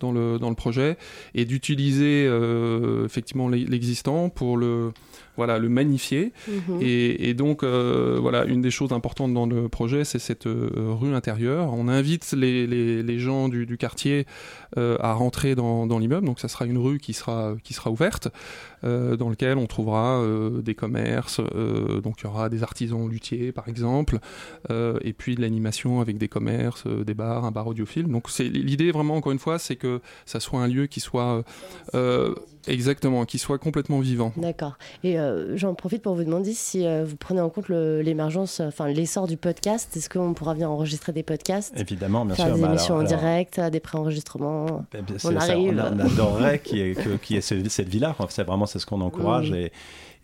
dans 0.00 0.12
le 0.12 0.38
dans 0.38 0.50
le 0.50 0.56
projet, 0.56 0.96
et 1.34 1.44
d'utiliser 1.44 2.26
euh, 2.28 3.04
effectivement 3.04 3.48
l'e- 3.48 3.66
l'existant 3.68 4.28
pour 4.30 4.56
le 4.56 4.90
voilà 5.36 5.58
le 5.58 5.68
magnifier. 5.68 6.32
Mhm. 6.48 6.78
Et, 6.82 7.28
et 7.30 7.34
donc 7.34 7.62
euh, 7.62 8.18
voilà 8.20 8.44
une 8.44 8.60
des 8.62 8.70
choses 8.78 8.92
importantes 8.92 9.32
dans 9.32 9.46
le 9.46 9.68
projet, 9.68 10.04
c'est 10.04 10.18
cette 10.18 10.46
euh, 10.46 10.70
rue 11.00 11.14
intérieure. 11.14 11.72
On 11.72 11.86
invite 11.88 12.32
les, 12.32 12.66
les, 12.66 13.02
les 13.02 13.18
gens 13.18 13.48
du, 13.48 13.64
du 13.64 13.76
quartier 13.78 14.26
à 14.76 15.12
rentrer 15.12 15.54
dans, 15.54 15.86
dans 15.86 15.98
l'immeuble. 15.98 16.26
Donc 16.26 16.40
ça 16.40 16.48
sera 16.48 16.64
une 16.66 16.78
rue 16.82 16.98
qui 16.98 17.12
sera, 17.12 17.54
qui 17.62 17.74
sera 17.74 17.90
ouverte, 17.90 18.28
euh, 18.84 19.16
dans 19.16 19.30
laquelle 19.30 19.58
on 19.58 19.66
trouvera 19.66 20.20
euh, 20.20 20.62
des 20.62 20.74
commerces. 20.74 21.40
euh, 21.54 22.00
donc 22.00 22.20
il 22.20 22.24
y 22.24 22.26
aura 22.26 22.48
des 22.48 22.62
artisans 22.62 23.08
luthiers 23.08 23.52
par 23.52 23.68
exemple, 23.68 24.18
et 24.70 25.12
puis 25.12 25.34
de 25.34 25.40
l'animation 25.40 26.00
avec 26.00 26.18
des 26.18 26.28
commerces, 26.28 26.86
des 26.86 27.14
bars, 27.14 27.44
un 27.44 27.50
bar 27.50 27.66
audiophile. 27.66 28.06
Donc 28.06 28.28
l'idée 28.38 28.90
vraiment 28.90 29.16
encore 29.16 29.32
une 29.32 29.38
fois, 29.38 29.58
c'est 29.58 29.76
que 29.76 30.00
ça 30.26 30.40
soit 30.40 30.60
un 30.60 30.68
lieu 30.68 30.86
qui 30.86 31.00
soit 31.00 31.44
exactement, 32.66 33.24
qui 33.24 33.38
soit 33.38 33.58
complètement 33.58 34.00
vivant. 34.00 34.32
D'accord. 34.36 34.76
Et 35.04 35.18
euh, 35.18 35.56
j'en 35.56 35.74
profite 35.74 36.02
pour 36.02 36.14
vous 36.14 36.24
demander 36.24 36.52
si 36.52 36.86
euh, 36.86 37.04
vous 37.04 37.16
prenez 37.16 37.40
en 37.40 37.48
compte 37.50 37.68
l'émergence, 37.68 38.60
enfin 38.60 38.88
l'essor 38.88 39.26
du 39.26 39.36
podcast. 39.36 39.96
Est-ce 39.96 40.08
qu'on 40.08 40.34
pourra 40.34 40.54
venir 40.54 40.70
enregistrer 40.70 41.12
des 41.12 41.22
podcasts? 41.22 41.72
Évidemment, 41.78 42.24
bien 42.24 42.34
faire 42.34 42.46
sûr. 42.46 42.54
des 42.56 42.60
Bah, 42.60 42.66
alors- 42.68 42.78
émissions 42.78 42.94
en 42.94 42.98
alors- 43.00 43.08
direct, 43.20 43.58
euh, 43.58 43.70
des 43.70 43.80
pré-enregistrements 43.80 44.84
Ben, 44.92 45.04
On 45.08 45.18
c'est- 45.18 45.32
ça, 45.40 45.52
arrive. 45.52 45.82
on, 45.92 45.98
adorerait 46.00 46.58
qu'il 46.60 46.78
y 46.78 46.80
ait, 46.82 46.94
que- 46.94 47.16
qu'il 47.16 47.36
y 47.36 47.38
ait 47.38 47.42
ce- 47.42 47.68
cette 47.68 47.88
vie-là. 47.88 48.14
C'est 48.28 48.44
vraiment 48.44 48.66
c'est 48.66 48.78
ce 48.78 48.86
qu'on 48.86 49.00
encourage. 49.00 49.50
Et, 49.52 49.72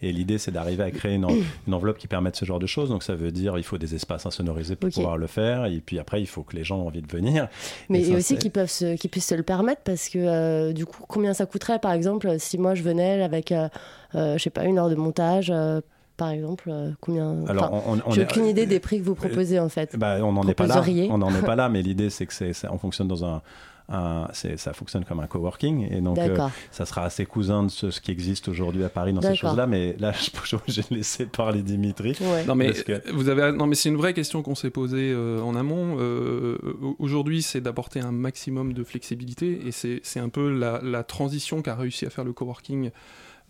et 0.00 0.12
l'idée, 0.12 0.38
c'est 0.38 0.50
d'arriver 0.52 0.84
à 0.84 0.90
créer 0.90 1.14
une, 1.14 1.24
en- 1.24 1.30
une 1.66 1.74
enveloppe 1.74 1.98
qui 1.98 2.06
permette 2.06 2.36
ce 2.36 2.44
genre 2.44 2.58
de 2.58 2.66
choses. 2.66 2.88
Donc 2.88 3.02
ça 3.02 3.14
veut 3.14 3.30
dire 3.32 3.58
il 3.58 3.64
faut 3.64 3.78
des 3.78 3.94
espaces 3.94 4.26
insonorisés 4.26 4.76
pour 4.76 4.90
pouvoir 4.90 5.16
le 5.16 5.26
faire. 5.26 5.64
Et 5.66 5.80
puis 5.80 5.98
après, 5.98 6.20
il 6.20 6.26
faut 6.26 6.42
que 6.42 6.54
les 6.56 6.64
gens 6.64 6.78
aient 6.82 6.86
envie 6.86 7.02
de 7.02 7.10
venir. 7.10 7.48
Mais 7.88 8.00
Et 8.00 8.04
ça, 8.12 8.16
aussi 8.16 8.36
qu'ils 8.38 8.50
peuvent 8.52 8.70
se, 8.70 8.96
qu'ils 8.96 9.10
puissent 9.10 9.26
se 9.28 9.34
le 9.34 9.42
permettre 9.42 9.82
parce 9.84 10.08
que 10.08 10.18
euh, 10.18 10.72
du 10.72 10.86
coup, 10.86 11.04
combien 11.08 11.34
ça 11.34 11.46
coûterait 11.46 11.78
par 11.78 11.92
exemple 11.92 12.36
si 12.38 12.58
moi 12.58 12.74
je 12.74 12.82
venais 12.82 13.22
avec, 13.22 13.52
euh, 13.52 13.68
euh, 14.14 14.38
je 14.38 14.42
sais 14.42 14.50
pas, 14.50 14.64
une 14.64 14.78
heure 14.78 14.90
de 14.90 14.94
montage 14.94 15.50
euh, 15.54 15.80
par 16.16 16.30
exemple, 16.30 16.68
euh, 16.72 16.90
combien 17.00 17.44
Alors, 17.46 17.72
enfin, 17.72 17.82
on- 17.86 17.92
on- 17.94 18.02
on 18.06 18.10
J'ai 18.10 18.22
est- 18.22 18.24
aucune 18.24 18.46
idée 18.46 18.66
des 18.66 18.80
prix 18.80 18.98
que 18.98 19.04
vous 19.04 19.14
proposez 19.14 19.60
en 19.60 19.68
fait. 19.68 19.96
Bah, 19.96 20.16
on 20.22 20.32
n'en 20.32 20.42
est 20.48 20.54
pas 20.54 20.66
là. 20.66 20.82
On 21.10 21.18
n'en 21.18 21.32
est 21.32 21.42
pas 21.46 21.54
là, 21.54 21.68
mais 21.68 21.80
l'idée 21.80 22.10
c'est 22.10 22.26
que 22.26 22.32
c'est, 22.34 22.52
ça- 22.52 22.70
on 22.72 22.78
fonctionne 22.78 23.06
dans 23.06 23.24
un, 23.24 23.40
un- 23.88 24.28
ça 24.32 24.72
fonctionne 24.74 25.04
comme 25.04 25.20
un 25.20 25.26
coworking 25.26 25.90
et 25.92 26.00
donc 26.00 26.16
euh, 26.18 26.36
ça 26.70 26.84
sera 26.84 27.04
assez 27.04 27.24
cousin 27.24 27.62
de 27.64 27.68
ce, 27.68 27.90
ce 27.90 28.00
qui 28.00 28.10
existe 28.10 28.48
aujourd'hui 28.48 28.84
à 28.84 28.88
Paris 28.90 29.12
dans 29.14 29.20
ces 29.22 29.36
choses-là. 29.48 29.66
Mais 29.66 29.96
là, 29.98 30.12
je 30.12 30.18
suis 30.46 30.56
obligé 30.56 30.82
de 30.90 30.94
laisser 30.94 31.24
parler 31.26 31.62
Dimitri. 31.62 32.14
Non 32.46 32.54
mais 32.54 32.72
que- 32.84 33.12
vous 33.12 33.28
avez 33.28 33.52
non 33.52 33.66
mais 33.66 33.74
c'est 33.74 33.88
une 33.88 33.96
vraie 33.96 34.12
question 34.14 34.42
qu'on 34.42 34.54
s'est 34.54 34.70
posée 34.70 35.10
euh, 35.12 35.40
en 35.40 35.54
amont. 35.56 35.96
Euh, 35.98 36.58
Aujourd'hui, 36.98 37.42
c'est 37.42 37.60
d'apporter 37.60 38.00
un 38.00 38.12
maximum 38.12 38.72
de 38.72 38.84
flexibilité 38.84 39.60
et 39.66 39.72
c'est 39.72 40.20
un 40.20 40.28
peu 40.28 40.50
la, 40.50 40.80
la 40.82 41.02
transition 41.04 41.62
qu'a 41.62 41.74
réussi 41.74 42.04
à 42.06 42.10
faire 42.10 42.24
le 42.24 42.32
coworking. 42.32 42.90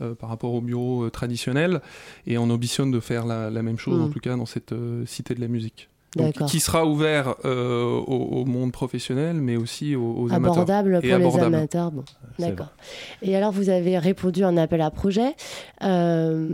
euh, 0.01 0.15
par 0.15 0.29
rapport 0.29 0.55
au 0.55 0.61
bureau 0.61 1.03
euh, 1.05 1.11
traditionnel 1.11 1.81
et 2.29 2.39
on 2.39 2.49
ambitionne 2.51 2.93
de 2.93 3.01
faire 3.01 3.27
la, 3.27 3.51
la 3.51 3.63
même 3.63 3.79
chose 3.79 4.01
en 4.01 4.09
tout 4.11 4.21
cas 4.21 4.37
dans 4.37 4.47
cette 4.47 4.71
euh, 4.71 5.05
cité 5.07 5.35
de 5.35 5.41
la 5.41 5.49
musique 5.49 5.89
Donc, 6.17 6.47
qui 6.47 6.59
sera 6.61 6.87
ouvert 6.87 7.35
euh, 7.45 7.85
au, 7.85 8.41
au 8.41 8.45
monde 8.47 8.73
professionnel 8.73 9.37
mais 9.37 9.57
aussi 9.57 9.95
aux, 9.95 10.15
aux 10.23 10.33
amateurs 10.33 10.53
abordable 10.63 11.01
Et 11.03 11.09
pour 11.09 11.17
abordable. 11.17 11.51
les 11.51 11.57
amateurs. 11.59 11.91
Bon, 11.93 12.05
d'accord. 12.39 12.69
Et 13.23 13.37
alors, 13.37 13.53
vous 13.53 13.69
avez 13.69 13.99
répondu 13.99 14.43
à 14.43 14.49
un 14.49 14.57
appel 14.57 14.81
à 14.81 14.91
projet. 14.91 15.35
Euh, 15.83 16.49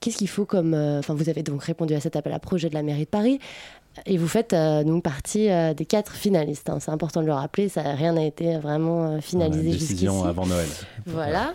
Qu'est-ce 0.00 0.18
qu'il 0.18 0.28
faut 0.28 0.44
comme. 0.44 0.74
euh, 0.74 0.98
Enfin, 1.00 1.14
vous 1.14 1.28
avez 1.28 1.42
donc 1.42 1.62
répondu 1.64 1.94
à 1.94 2.00
cet 2.00 2.16
appel 2.16 2.32
à 2.32 2.38
projet 2.38 2.68
de 2.68 2.74
la 2.74 2.82
mairie 2.82 3.04
de 3.04 3.08
Paris. 3.10 3.38
Et 4.06 4.16
vous 4.16 4.26
faites 4.26 4.52
euh, 4.54 4.82
donc 4.82 5.04
partie 5.04 5.50
euh, 5.50 5.72
des 5.72 5.84
quatre 5.84 6.12
finalistes. 6.14 6.68
hein. 6.68 6.78
C'est 6.80 6.90
important 6.90 7.20
de 7.20 7.26
le 7.26 7.32
rappeler. 7.32 7.68
Ça, 7.68 7.82
rien 7.82 8.12
n'a 8.12 8.24
été 8.24 8.56
vraiment 8.58 9.06
euh, 9.06 9.20
finalisé 9.20 9.70
jusqu'ici. 9.72 9.92
décision 9.92 10.24
avant 10.24 10.46
Noël. 10.46 10.66
Voilà. 11.06 11.52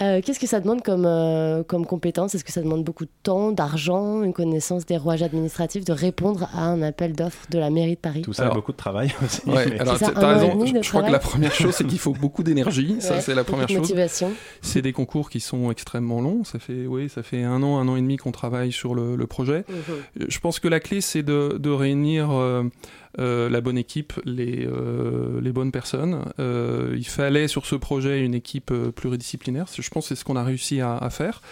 Euh, 0.00 0.20
Qu'est-ce 0.24 0.40
que 0.40 0.46
ça 0.46 0.60
demande 0.60 0.82
comme, 0.82 1.04
euh, 1.06 1.62
comme 1.62 1.84
compétence? 1.86 2.34
Est-ce 2.34 2.44
que 2.44 2.52
ça 2.52 2.62
demande 2.62 2.82
beaucoup 2.82 3.04
de 3.04 3.10
temps, 3.22 3.52
d'argent, 3.52 4.22
une 4.22 4.32
connaissance 4.32 4.86
des 4.86 4.96
rouages 4.96 5.22
administratifs, 5.22 5.84
de 5.84 5.92
répondre 5.92 6.48
à 6.54 6.64
un 6.64 6.80
appel 6.82 7.12
d'offres 7.12 7.46
de 7.50 7.58
la 7.58 7.68
mairie 7.70 7.94
de 7.96 8.00
Paris? 8.00 8.22
Tout 8.22 8.32
ça, 8.32 8.44
Alors- 8.44 8.54
beaucoup 8.54 8.72
de 8.72 8.76
travail 8.78 9.12
aussi. 9.24 9.42
Ouais, 9.48 9.66
mais- 9.68 9.78
alors 9.80 9.98
t'as 9.98 10.34
raison. 10.34 10.64
Je, 10.64 10.88
crois 10.88 11.02
que 11.02 11.12
la 11.12 11.18
première 11.18 11.52
chose, 11.54 11.74
c'est 11.74 11.84
qu'il 11.86 11.98
faut 11.98 12.12
beaucoup 12.14 12.42
d'énergie. 12.42 12.96
Ça, 13.00 13.14
Ouais, 13.14 13.20
c'est 13.20 13.34
la 13.34 13.44
première 13.44 13.68
chose. 13.68 13.78
motivation. 13.78 14.32
C'est 14.62 14.82
des 14.82 14.92
concours 14.92 15.28
qui 15.28 15.40
sont 15.40 15.70
extrêmement 15.70 16.20
longs. 16.20 16.44
Ça 16.44 16.58
fait, 16.58 16.86
oui, 16.86 17.08
ça 17.08 17.22
fait 17.22 17.42
un 17.42 17.62
an, 17.62 17.78
un 17.78 17.88
an 17.88 17.96
et 17.96 18.00
demi 18.00 18.16
qu'on 18.16 18.32
travaille 18.32 18.72
sur 18.72 18.94
le, 18.94 19.16
le 19.16 19.26
projet. 19.26 19.64
Mhm. 19.68 20.26
Je 20.28 20.38
pense 20.38 20.58
que 20.58 20.68
la 20.68 20.80
clé, 20.80 21.00
c'est 21.00 21.22
de, 21.22 21.56
de 21.58 21.70
réunir 21.70 22.30
euh, 22.30 22.64
la 23.18 23.60
bonne 23.60 23.78
équipe, 23.78 24.14
les, 24.24 24.66
euh, 24.66 25.52
bonnes 25.52 25.72
personnes. 25.72 26.24
Euh, 26.38 26.94
il 26.96 27.06
fallait 27.06 27.48
sur 27.48 27.66
ce 27.66 27.74
projet 27.74 28.20
une 28.20 28.34
équipe 28.34 28.70
euh, 28.70 28.90
pluridisciplinaire. 28.90 29.66
Je 29.76 29.88
pense 29.90 30.04
que 30.04 30.14
c'est 30.14 30.20
ce 30.20 30.24
qu'on 30.24 30.36
a 30.36 30.44
réussi 30.44 30.80
à 30.80 31.08
faire. 31.10 31.42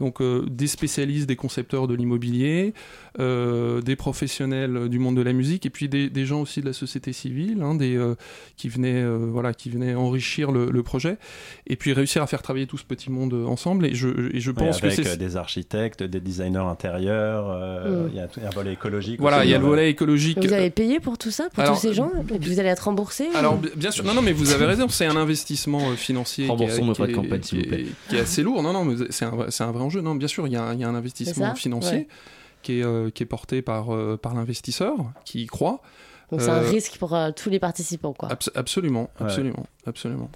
Donc 0.00 0.20
euh, 0.20 0.44
des 0.50 0.66
spécialistes, 0.66 1.28
des 1.28 1.36
concepteurs 1.36 1.86
de 1.86 1.94
l'immobilier, 1.94 2.72
euh, 3.18 3.80
des 3.82 3.96
professionnels 3.96 4.88
du 4.88 4.98
monde 4.98 5.16
de 5.16 5.22
la 5.22 5.32
musique, 5.32 5.66
et 5.66 5.70
puis 5.70 5.88
des, 5.88 6.08
des 6.10 6.24
gens 6.26 6.40
aussi 6.40 6.60
de 6.60 6.66
la 6.66 6.72
société 6.72 7.12
civile, 7.12 7.62
hein, 7.62 7.74
des, 7.74 7.96
euh, 7.96 8.14
qui, 8.56 8.68
venaient, 8.68 9.02
euh, 9.02 9.28
voilà, 9.30 9.52
qui 9.54 9.70
venaient 9.70 9.94
enrichir 9.94 10.52
le, 10.52 10.70
le 10.70 10.82
projet, 10.82 11.18
et 11.66 11.76
puis 11.76 11.92
réussir 11.92 12.22
à 12.22 12.26
faire 12.26 12.42
travailler 12.42 12.66
tout 12.66 12.78
ce 12.78 12.84
petit 12.84 13.10
monde 13.10 13.34
ensemble. 13.46 13.86
Et 13.86 13.94
je, 13.94 14.34
et 14.34 14.40
je 14.40 14.50
pense 14.50 14.82
avec 14.82 14.96
que 14.96 15.00
euh, 15.00 15.04
c'est... 15.04 15.16
des 15.16 15.36
architectes, 15.36 16.02
des 16.02 16.20
designers 16.20 16.58
intérieurs, 16.58 17.50
euh, 17.50 17.80
Mm. 17.80 18.08
il 18.12 18.16
y 18.16 18.20
a 18.20 18.28
un 18.46 18.50
volet 18.50 18.72
écologique. 18.72 19.20
Voilà, 19.20 19.44
il 19.44 19.50
y 19.50 19.54
a 19.54 19.58
le 19.58 19.64
euh, 19.64 19.68
volet 19.68 19.90
écologique. 19.90 20.38
Vous 20.44 20.52
avez 20.52 20.70
payé 20.70 21.00
pour 21.00 21.18
tout 21.18 21.30
ça, 21.30 21.48
pour 21.50 21.62
Alors, 21.62 21.74
tous 21.74 21.80
ces 21.88 21.94
gens 21.94 22.10
Et 22.34 22.38
puis 22.38 22.50
vous 22.52 22.60
allez 22.60 22.68
être 22.68 22.80
remboursé 22.84 23.26
Alors 23.34 23.54
ou- 23.54 23.78
bien 23.78 23.90
sûr, 23.90 24.04
non 24.04 24.14
non 24.14 24.22
mais 24.22 24.32
vous 24.32 24.52
avez 24.52 24.64
raison, 24.66 24.88
c'est 24.88 25.06
un 25.06 25.16
investissement 25.16 25.90
euh, 25.90 25.94
financier 25.94 26.46
qui 26.46 26.52
est, 26.64 26.66
qui 26.68 27.02
est- 27.02 27.12
campagne, 27.12 27.40
qui 27.40 27.48
s'il 27.48 27.58
vous 27.58 27.64
est- 27.64 27.68
plaît. 27.68 27.86
qui 28.08 28.16
est 28.16 28.20
assez 28.20 28.42
lourd. 28.42 28.62
Non 28.62 28.72
non, 28.72 28.84
mais 28.84 28.96
c'est 29.10 29.24
un 29.24 29.30
vrai- 29.30 29.46
c'est 29.50 29.64
un 29.64 29.72
vrai 29.72 29.82
enjeu. 29.90 30.00
Non, 30.00 30.14
bien 30.14 30.28
sûr, 30.28 30.46
il 30.46 30.52
y 30.52 30.56
a, 30.56 30.62
un- 30.62 30.74
il 30.74 30.80
y 30.80 30.84
a 30.84 30.88
un 30.88 30.92
C'est 30.92 30.96
investissement 30.98 31.54
financier 31.54 31.98
Ouais. 31.98 32.08
qui 32.62 32.80
est 32.80 32.84
euh, 32.84 33.10
qui 33.10 33.22
est 33.22 33.26
porté 33.26 33.62
par 33.62 33.94
euh, 33.94 34.16
par 34.16 34.34
l'investisseur 34.34 34.96
qui 35.24 35.42
y 35.42 35.46
croit. 35.46 35.80
Donc 36.30 36.40
c'est 36.42 36.48
un 36.50 36.62
Euh, 36.62 36.68
risque 36.70 36.96
pour 36.98 37.14
euh, 37.14 37.30
tous 37.34 37.50
les 37.50 37.58
participants, 37.58 38.12
quoi. 38.12 38.28
abs- 38.30 38.50
absolument, 38.54 39.10
Ouais. 39.18 39.26
absolument, 39.26 39.66
absolument. 39.86 40.30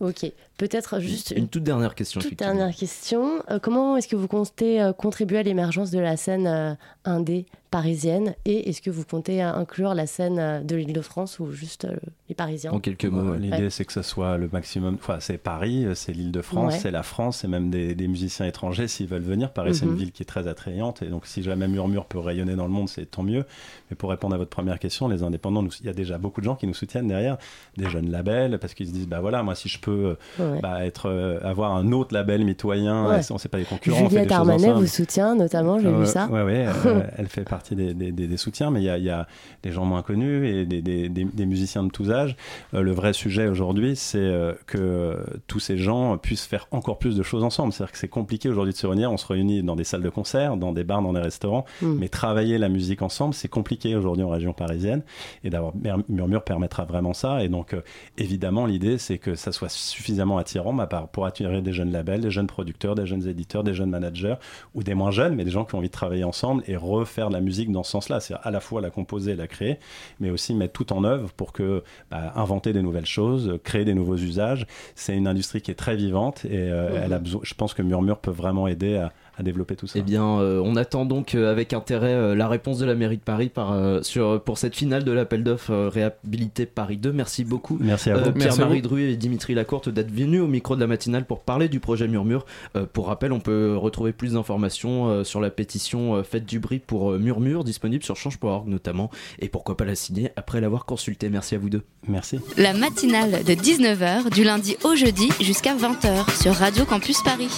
Ok, 0.00 0.30
peut-être 0.56 1.00
juste 1.00 1.32
Une 1.36 1.48
toute 1.48 1.62
dernière 1.64 1.94
question. 1.94 2.20
toute 2.20 2.38
dernière 2.38 2.74
question. 2.74 3.42
Euh, 3.50 3.58
comment 3.58 3.96
est-ce 3.96 4.08
que 4.08 4.16
vous 4.16 4.28
comptez 4.28 4.80
euh, 4.80 4.92
contribuer 4.92 5.38
à 5.38 5.42
l'émergence 5.42 5.90
de 5.90 5.98
la 5.98 6.16
scène 6.16 6.46
euh, 6.46 6.74
indé 7.04 7.46
parisienne 7.70 8.34
Et 8.44 8.68
est-ce 8.70 8.80
que 8.80 8.90
vous 8.90 9.04
comptez 9.04 9.42
euh, 9.42 9.52
inclure 9.52 9.92
la 9.94 10.06
scène 10.06 10.38
euh, 10.38 10.60
de 10.60 10.76
l'Île-de-France 10.76 11.40
ou 11.40 11.50
juste 11.52 11.84
euh, 11.84 11.96
les 12.28 12.34
Parisiens? 12.34 12.72
En 12.72 12.80
quelques 12.80 13.04
mots. 13.06 13.32
Ouais. 13.32 13.38
L'idée, 13.38 13.56
Ouais. 13.64 13.70
c'est 13.70 13.84
que 13.84 13.92
ce 13.92 14.02
soit 14.02 14.38
le 14.38 14.48
maximum. 14.50 14.94
Enfin, 14.94 15.18
c'est 15.20 15.36
Paris, 15.38 15.86
c'est 15.94 16.12
l'île 16.12 16.32
de 16.32 16.40
France, 16.42 16.72
Ouais. 16.74 16.78
c'est 16.78 16.90
la 16.90 17.02
France, 17.02 17.38
c'est 17.38 17.48
même 17.48 17.68
des, 17.70 17.94
des 17.94 18.08
musiciens 18.08 18.46
étrangers 18.46 18.88
s'ils 18.88 19.08
veulent 19.08 19.22
venir. 19.22 19.52
Paris, 19.52 19.74
c'est 19.74 19.84
une 19.84 19.90
Mhm. 19.92 19.96
ville 19.98 20.12
qui 20.12 20.22
est 20.22 20.26
très 20.26 20.48
attrayante. 20.48 21.02
Et 21.02 21.06
donc, 21.08 21.26
si 21.26 21.42
jamais 21.42 21.68
Murmure 21.68 22.06
peut 22.06 22.18
rayonner 22.18 22.54
dans 22.56 22.64
le 22.66 22.72
monde, 22.72 22.88
c'est 22.88 23.10
tant 23.10 23.22
mieux. 23.22 23.44
Mais 23.90 23.96
pour 23.96 24.10
répondre 24.10 24.34
à 24.34 24.38
votre 24.38 24.50
première 24.50 24.78
question, 24.78 25.08
les 25.08 25.22
indépendants, 25.22 25.62
nous- 25.62 25.70
il 25.80 25.86
y 25.86 25.90
a 25.90 25.92
déjà 25.92 26.18
beaucoup 26.18 26.40
de 26.40 26.46
gens 26.46 26.56
qui 26.56 26.66
nous 26.66 26.74
soutiennent 26.74 27.08
derrière, 27.08 27.36
des 27.76 27.90
jeunes 27.90 28.10
labels, 28.10 28.58
parce 28.58 28.72
qu'ils 28.74 28.86
se 28.88 28.92
disent 28.92 29.08
bah 29.08 29.20
voilà, 29.20 29.42
moi, 29.42 29.54
si 29.54 29.68
je 29.68 29.78
peux 29.80 30.16
Ouais. 30.52 30.60
bah, 30.60 30.84
être, 30.84 31.08
euh, 31.10 31.38
avoir 31.42 31.74
un 31.74 31.92
autre 31.92 32.14
label 32.14 32.44
mitoyen, 32.44 33.08
Ouais. 33.08 33.16
euh, 33.16 33.22
on 33.34 33.38
sait 33.38 33.48
pas 33.48 33.58
des 33.58 33.64
concurrents, 33.64 34.08
Juliette 34.08 34.32
Armanet 34.32 34.72
vous 34.72 34.86
soutient 34.86 35.34
notamment, 35.34 35.78
j'ai 35.78 35.88
Ouais, 35.88 36.00
vu 36.00 36.06
ça. 36.06 36.26
Ouais, 36.28 36.66
euh, 36.86 37.02
elle 37.16 37.26
fait 37.26 37.44
partie 37.44 37.74
des, 37.74 37.94
des- 37.94 38.12
des- 38.12 38.26
des 38.26 38.36
soutiens, 38.36 38.70
mais 38.70 38.80
il 38.80 38.84
y 38.84 38.90
a, 38.90 38.98
il 38.98 39.04
y 39.04 39.10
a 39.10 39.26
des 39.62 39.72
gens 39.72 39.84
moins 39.84 40.02
connus 40.02 40.46
et 40.48 40.64
des, 40.66 41.46
musiciens 41.46 41.82
de 41.84 41.90
tous 41.90 42.10
âges. 42.10 42.36
Euh, 42.74 42.82
le 42.82 42.92
vrai 42.92 43.12
sujet 43.12 43.46
aujourd'hui, 43.48 43.96
c'est 43.96 44.18
euh, 44.18 44.52
que 44.66 44.78
euh, 44.78 45.16
tous 45.46 45.60
ces 45.60 45.76
gens 45.76 46.16
puissent 46.18 46.46
faire 46.46 46.66
encore 46.70 46.98
plus 46.98 47.16
de 47.16 47.22
choses 47.22 47.42
ensemble. 47.44 47.72
C'est-à-dire 47.72 47.92
que 47.92 47.98
c'est 47.98 48.08
compliqué 48.08 48.48
aujourd'hui 48.48 48.72
de 48.72 48.78
se 48.78 48.86
réunir. 48.86 49.10
On 49.12 49.16
se 49.16 49.26
réunit 49.26 49.62
dans 49.62 49.76
des 49.76 49.84
salles 49.84 50.02
de 50.02 50.08
concert, 50.10 50.56
dans 50.56 50.72
des 50.72 50.84
bars, 50.84 51.02
dans 51.02 51.12
des 51.12 51.20
restaurants, 51.20 51.64
Mm. 51.82 51.96
mais 51.98 52.08
travailler 52.08 52.58
la 52.58 52.68
musique 52.68 53.02
ensemble, 53.02 53.34
c'est 53.34 53.48
compliqué 53.48 53.94
aujourd'hui 53.96 54.24
en 54.24 54.28
région 54.28 54.52
parisienne. 54.52 55.02
Et 55.44 55.50
d'avoir 55.50 55.74
Mur- 55.76 56.02
Murmure 56.08 56.42
permettra 56.42 56.84
vraiment 56.84 57.12
ça. 57.12 57.42
Et 57.44 57.48
donc, 57.48 57.74
euh, 57.74 57.80
évidemment, 58.18 58.66
l'idée, 58.66 58.98
c'est 58.98 59.18
que 59.18 59.34
ça 59.34 59.52
soit 59.52 59.68
suffisamment 59.70 60.35
attirant 60.38 60.72
bah, 60.72 60.86
par- 60.86 61.08
pour 61.08 61.26
attirer 61.26 61.62
des 61.62 61.72
jeunes 61.72 61.92
labels, 61.92 62.20
des 62.20 62.30
jeunes 62.30 62.46
producteurs, 62.46 62.94
des 62.94 63.06
jeunes 63.06 63.26
éditeurs, 63.26 63.64
des 63.64 63.74
jeunes 63.74 63.90
managers 63.90 64.34
ou 64.74 64.82
des 64.82 64.94
moins 64.94 65.10
jeunes, 65.10 65.34
mais 65.34 65.44
des 65.44 65.50
gens 65.50 65.64
qui 65.64 65.74
ont 65.74 65.78
envie 65.78 65.88
de 65.88 65.92
travailler 65.92 66.24
ensemble 66.24 66.62
et 66.66 66.76
refaire 66.76 67.28
de 67.28 67.34
la 67.34 67.40
musique 67.40 67.70
dans 67.72 67.82
ce 67.82 67.90
sens-là. 67.92 68.20
C'est 68.20 68.34
à 68.42 68.50
la 68.50 68.60
fois 68.60 68.80
la 68.80 68.90
composer 68.90 69.32
et 69.32 69.36
la 69.36 69.46
créer, 69.46 69.78
mais 70.20 70.30
aussi 70.30 70.54
mettre 70.54 70.72
tout 70.72 70.92
en 70.92 71.04
œuvre 71.04 71.32
pour 71.32 71.52
que 71.52 71.82
bah, 72.10 72.32
inventer 72.36 72.72
des 72.72 72.82
nouvelles 72.82 73.06
choses, 73.06 73.58
créer 73.64 73.84
des 73.84 73.94
nouveaux 73.94 74.16
usages. 74.16 74.66
C'est 74.94 75.16
une 75.16 75.28
industrie 75.28 75.60
qui 75.62 75.70
est 75.70 75.74
très 75.74 75.96
vivante 75.96 76.44
et 76.44 76.50
euh, 76.52 76.90
Mhm. 76.90 77.00
elle 77.04 77.12
a 77.12 77.18
besoin. 77.18 77.40
Je 77.44 77.54
pense 77.54 77.74
que 77.74 77.82
Murmure 77.82 78.18
peut 78.18 78.30
vraiment 78.30 78.66
aider 78.68 78.96
à, 78.96 79.12
à 79.38 79.42
développer 79.42 79.76
tout 79.76 79.86
ça. 79.86 79.98
Eh 79.98 80.02
bien, 80.02 80.24
euh, 80.40 80.60
on 80.64 80.76
attend 80.76 81.04
donc 81.04 81.34
euh, 81.34 81.50
avec 81.50 81.72
intérêt 81.72 82.12
euh, 82.14 82.34
la 82.34 82.48
réponse 82.48 82.78
de 82.78 82.86
la 82.86 82.94
mairie 82.94 83.18
de 83.18 83.22
Paris 83.22 83.48
par, 83.48 83.72
euh, 83.72 84.00
sur, 84.02 84.42
pour 84.42 84.56
cette 84.58 84.74
finale 84.74 85.04
de 85.04 85.12
l'appel 85.12 85.44
d'offres 85.44 85.72
euh, 85.72 85.88
Réhabilité 85.88 86.64
Paris 86.64 86.96
2. 86.96 87.12
Merci 87.12 87.44
beaucoup. 87.44 87.76
Merci 87.80 88.10
à 88.10 88.16
vous. 88.16 88.28
Euh, 88.28 88.32
Pierre-Marie. 88.32 88.80
Dru 88.82 89.02
et 89.02 89.16
Dimitri 89.16 89.54
Lacourte 89.54 89.88
d'être 89.88 90.10
venus 90.10 90.40
au 90.40 90.46
micro 90.46 90.74
de 90.74 90.80
la 90.80 90.86
matinale 90.86 91.24
pour 91.26 91.40
parler 91.40 91.68
du 91.68 91.80
projet 91.80 92.08
Murmure. 92.08 92.46
Euh, 92.76 92.86
pour 92.90 93.08
rappel, 93.08 93.32
on 93.32 93.40
peut 93.40 93.76
retrouver 93.76 94.12
plus 94.12 94.32
d'informations 94.32 95.08
euh, 95.08 95.24
sur 95.24 95.40
la 95.40 95.50
pétition 95.50 96.16
euh, 96.16 96.22
Faites 96.22 96.46
du 96.46 96.58
bruit 96.58 96.78
pour 96.78 97.12
euh, 97.12 97.18
Murmure, 97.18 97.64
disponible 97.64 98.04
sur 98.04 98.16
change.org 98.16 98.68
notamment. 98.68 99.10
Et 99.38 99.48
pourquoi 99.48 99.76
pas 99.76 99.84
la 99.84 99.94
signer 99.94 100.30
après 100.36 100.60
l'avoir 100.60 100.86
consultée. 100.86 101.28
Merci 101.28 101.54
à 101.54 101.58
vous 101.58 101.68
deux. 101.68 101.82
Merci. 102.08 102.40
La 102.56 102.72
matinale 102.72 103.44
de 103.44 103.52
19h 103.52 104.30
du 104.32 104.44
lundi 104.44 104.76
au 104.84 104.94
jeudi 104.94 105.28
jusqu'à 105.40 105.74
20h 105.74 106.40
sur 106.40 106.54
Radio 106.54 106.84
Campus 106.84 107.22
Paris. 107.22 107.50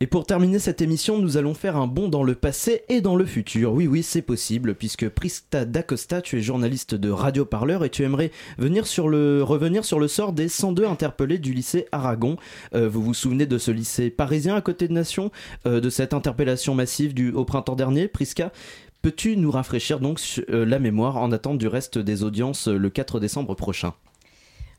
Et 0.00 0.06
pour 0.06 0.26
terminer 0.26 0.60
cette 0.60 0.80
émission, 0.80 1.18
nous 1.18 1.38
allons 1.38 1.54
faire 1.54 1.76
un 1.76 1.88
bond 1.88 2.06
dans 2.06 2.22
le 2.22 2.36
passé 2.36 2.82
et 2.88 3.00
dans 3.00 3.16
le 3.16 3.24
futur. 3.24 3.72
Oui, 3.72 3.88
oui, 3.88 4.04
c'est 4.04 4.22
possible, 4.22 4.76
puisque 4.76 5.08
Prista 5.08 5.64
D'Acosta, 5.64 6.22
tu 6.22 6.38
es 6.38 6.40
journaliste 6.40 6.94
de 6.94 7.10
Radio 7.10 7.44
Parleur 7.44 7.84
et 7.84 7.90
tu 7.90 8.04
aimerais 8.04 8.30
revenir 8.60 8.86
sur 8.86 9.08
le 9.08 10.06
sort 10.06 10.32
des 10.32 10.48
102 10.48 10.84
interpellés 10.84 11.38
du 11.38 11.52
lycée 11.52 11.86
Aragon. 11.90 12.36
Euh, 12.76 12.88
vous 12.88 13.02
vous 13.02 13.12
souvenez 13.12 13.46
de 13.46 13.58
ce 13.58 13.72
lycée 13.72 14.08
parisien 14.08 14.54
à 14.54 14.60
côté 14.60 14.86
de 14.86 14.92
Nation, 14.92 15.32
euh, 15.66 15.80
de 15.80 15.90
cette 15.90 16.14
interpellation 16.14 16.76
massive 16.76 17.12
du, 17.12 17.32
au 17.32 17.44
printemps 17.44 17.74
dernier, 17.74 18.06
Prisca 18.06 18.52
Peux-tu 19.02 19.36
nous 19.36 19.50
rafraîchir 19.50 19.98
donc 19.98 20.20
euh, 20.48 20.64
la 20.64 20.78
mémoire 20.78 21.16
en 21.16 21.32
attente 21.32 21.58
du 21.58 21.66
reste 21.66 21.98
des 21.98 22.22
audiences 22.22 22.68
le 22.68 22.88
4 22.88 23.18
décembre 23.18 23.56
prochain? 23.56 23.94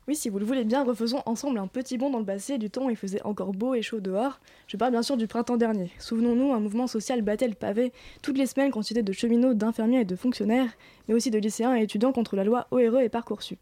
Oui, 0.09 0.15
si 0.15 0.29
vous 0.29 0.39
le 0.39 0.45
voulez 0.45 0.63
bien, 0.63 0.83
refaisons 0.83 1.21
ensemble 1.27 1.59
un 1.59 1.67
petit 1.67 1.99
bond 1.99 2.09
dans 2.09 2.17
le 2.17 2.25
passé 2.25 2.57
du 2.57 2.71
temps 2.71 2.87
où 2.87 2.89
il 2.89 2.95
faisait 2.95 3.21
encore 3.21 3.51
beau 3.51 3.75
et 3.75 3.83
chaud 3.83 3.99
dehors. 3.99 4.39
Je 4.65 4.75
parle 4.75 4.89
bien 4.89 5.03
sûr 5.03 5.17
du 5.17 5.27
printemps 5.27 5.55
dernier. 5.55 5.91
Souvenons-nous, 5.99 6.51
un 6.51 6.59
mouvement 6.59 6.87
social 6.87 7.21
battait 7.21 7.47
le 7.47 7.53
pavé 7.53 7.93
toutes 8.23 8.39
les 8.39 8.47
semaines 8.47 8.71
constitué 8.71 9.03
de 9.03 9.13
cheminots, 9.13 9.53
d'infirmiers 9.53 9.99
et 9.99 10.05
de 10.05 10.15
fonctionnaires, 10.15 10.71
mais 11.07 11.13
aussi 11.13 11.29
de 11.29 11.37
lycéens 11.37 11.75
et 11.75 11.83
étudiants 11.83 12.11
contre 12.11 12.35
la 12.35 12.43
loi 12.43 12.65
ORE 12.71 13.01
et 13.01 13.09
Parcoursup. 13.09 13.59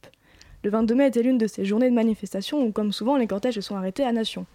Le 0.63 0.69
22 0.69 0.95
mai 0.95 1.07
était 1.07 1.21
l'une 1.21 1.37
de 1.37 1.47
ces 1.47 1.65
journées 1.65 1.89
de 1.89 1.95
manifestation 1.95 2.63
où, 2.63 2.71
comme 2.71 2.93
souvent, 2.93 3.17
les 3.17 3.27
cortèges 3.27 3.55
se 3.55 3.59
sont 3.61 3.75
arrêtés 3.75 4.05
à 4.05 4.13
Nation. 4.13 4.45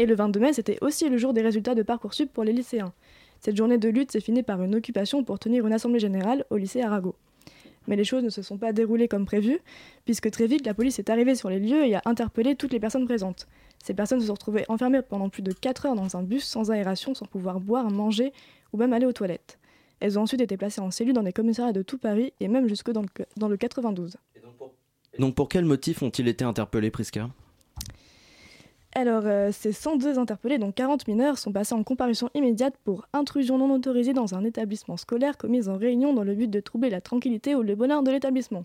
Et 0.00 0.06
le 0.06 0.16
22 0.16 0.40
mai, 0.40 0.52
c'était 0.52 0.78
aussi 0.80 1.08
le 1.08 1.18
jour 1.18 1.34
des 1.34 1.42
résultats 1.42 1.76
de 1.76 1.84
Parcoursup 1.84 2.32
pour 2.32 2.42
les 2.42 2.52
lycéens. 2.52 2.92
Cette 3.38 3.56
journée 3.56 3.78
de 3.78 3.88
lutte 3.88 4.10
s'est 4.10 4.18
finie 4.18 4.42
par 4.42 4.60
une 4.60 4.74
occupation 4.74 5.22
pour 5.22 5.38
tenir 5.38 5.64
une 5.68 5.72
assemblée 5.72 6.00
générale 6.00 6.44
au 6.50 6.56
lycée 6.56 6.82
Arago. 6.82 7.14
Mais 7.88 7.96
les 7.96 8.04
choses 8.04 8.22
ne 8.22 8.28
se 8.28 8.42
sont 8.42 8.58
pas 8.58 8.72
déroulées 8.72 9.08
comme 9.08 9.24
prévu, 9.24 9.58
puisque 10.04 10.30
très 10.30 10.46
vite 10.46 10.64
la 10.66 10.74
police 10.74 10.98
est 11.00 11.10
arrivée 11.10 11.34
sur 11.34 11.50
les 11.50 11.58
lieux 11.58 11.84
et 11.84 11.96
a 11.96 12.02
interpellé 12.04 12.54
toutes 12.54 12.72
les 12.72 12.78
personnes 12.78 13.06
présentes. 13.06 13.48
Ces 13.82 13.94
personnes 13.94 14.20
se 14.20 14.26
sont 14.26 14.34
retrouvées 14.34 14.64
enfermées 14.68 15.02
pendant 15.02 15.28
plus 15.28 15.42
de 15.42 15.52
4 15.52 15.86
heures 15.86 15.94
dans 15.94 16.16
un 16.16 16.22
bus 16.22 16.44
sans 16.44 16.70
aération, 16.70 17.14
sans 17.14 17.26
pouvoir 17.26 17.60
boire, 17.60 17.90
manger 17.90 18.32
ou 18.72 18.76
même 18.76 18.92
aller 18.92 19.06
aux 19.06 19.12
toilettes. 19.12 19.58
Elles 20.00 20.18
ont 20.18 20.22
ensuite 20.22 20.40
été 20.40 20.56
placées 20.56 20.80
en 20.80 20.90
cellule 20.90 21.14
dans 21.14 21.22
des 21.22 21.32
commissariats 21.32 21.72
de 21.72 21.82
tout 21.82 21.98
Paris 21.98 22.32
et 22.40 22.48
même 22.48 22.68
jusque 22.68 22.90
dans 22.90 23.02
le, 23.02 23.08
dans 23.36 23.48
le 23.48 23.56
92. 23.56 24.16
Donc 25.18 25.34
pour 25.34 25.48
quel 25.48 25.64
motif 25.64 26.02
ont-ils 26.02 26.28
été 26.28 26.44
interpellés, 26.44 26.90
Prisca? 26.90 27.30
Alors, 29.00 29.26
euh, 29.26 29.52
ces 29.52 29.70
102 29.70 30.18
interpellés, 30.18 30.58
dont 30.58 30.72
40 30.72 31.06
mineurs, 31.06 31.38
sont 31.38 31.52
passés 31.52 31.72
en 31.72 31.84
comparution 31.84 32.30
immédiate 32.34 32.74
pour 32.82 33.06
intrusion 33.12 33.56
non 33.56 33.72
autorisée 33.72 34.12
dans 34.12 34.34
un 34.34 34.42
établissement 34.42 34.96
scolaire 34.96 35.38
commise 35.38 35.68
en 35.68 35.76
réunion 35.76 36.12
dans 36.12 36.24
le 36.24 36.34
but 36.34 36.50
de 36.50 36.58
troubler 36.58 36.90
la 36.90 37.00
tranquillité 37.00 37.54
ou 37.54 37.62
le 37.62 37.76
bonheur 37.76 38.02
de 38.02 38.10
l'établissement. 38.10 38.64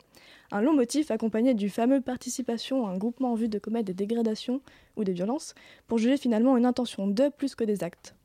Un 0.52 0.62
long 0.62 0.74
motif 0.74 1.12
accompagné 1.12 1.54
du 1.54 1.70
fameux 1.70 2.02
participation 2.02 2.88
à 2.88 2.90
un 2.90 2.98
groupement 2.98 3.34
en 3.34 3.36
vue 3.36 3.48
de 3.48 3.60
commettre 3.60 3.86
des 3.86 3.94
dégradations 3.94 4.60
ou 4.96 5.04
des 5.04 5.14
violences, 5.14 5.54
pour 5.86 6.00
juger 6.00 6.18
finalement 6.18 6.58
une 6.58 6.66
intention 6.66 7.06
de 7.06 7.30
plus 7.30 7.54
que 7.54 7.64
des 7.64 7.84
actes. 7.84 8.16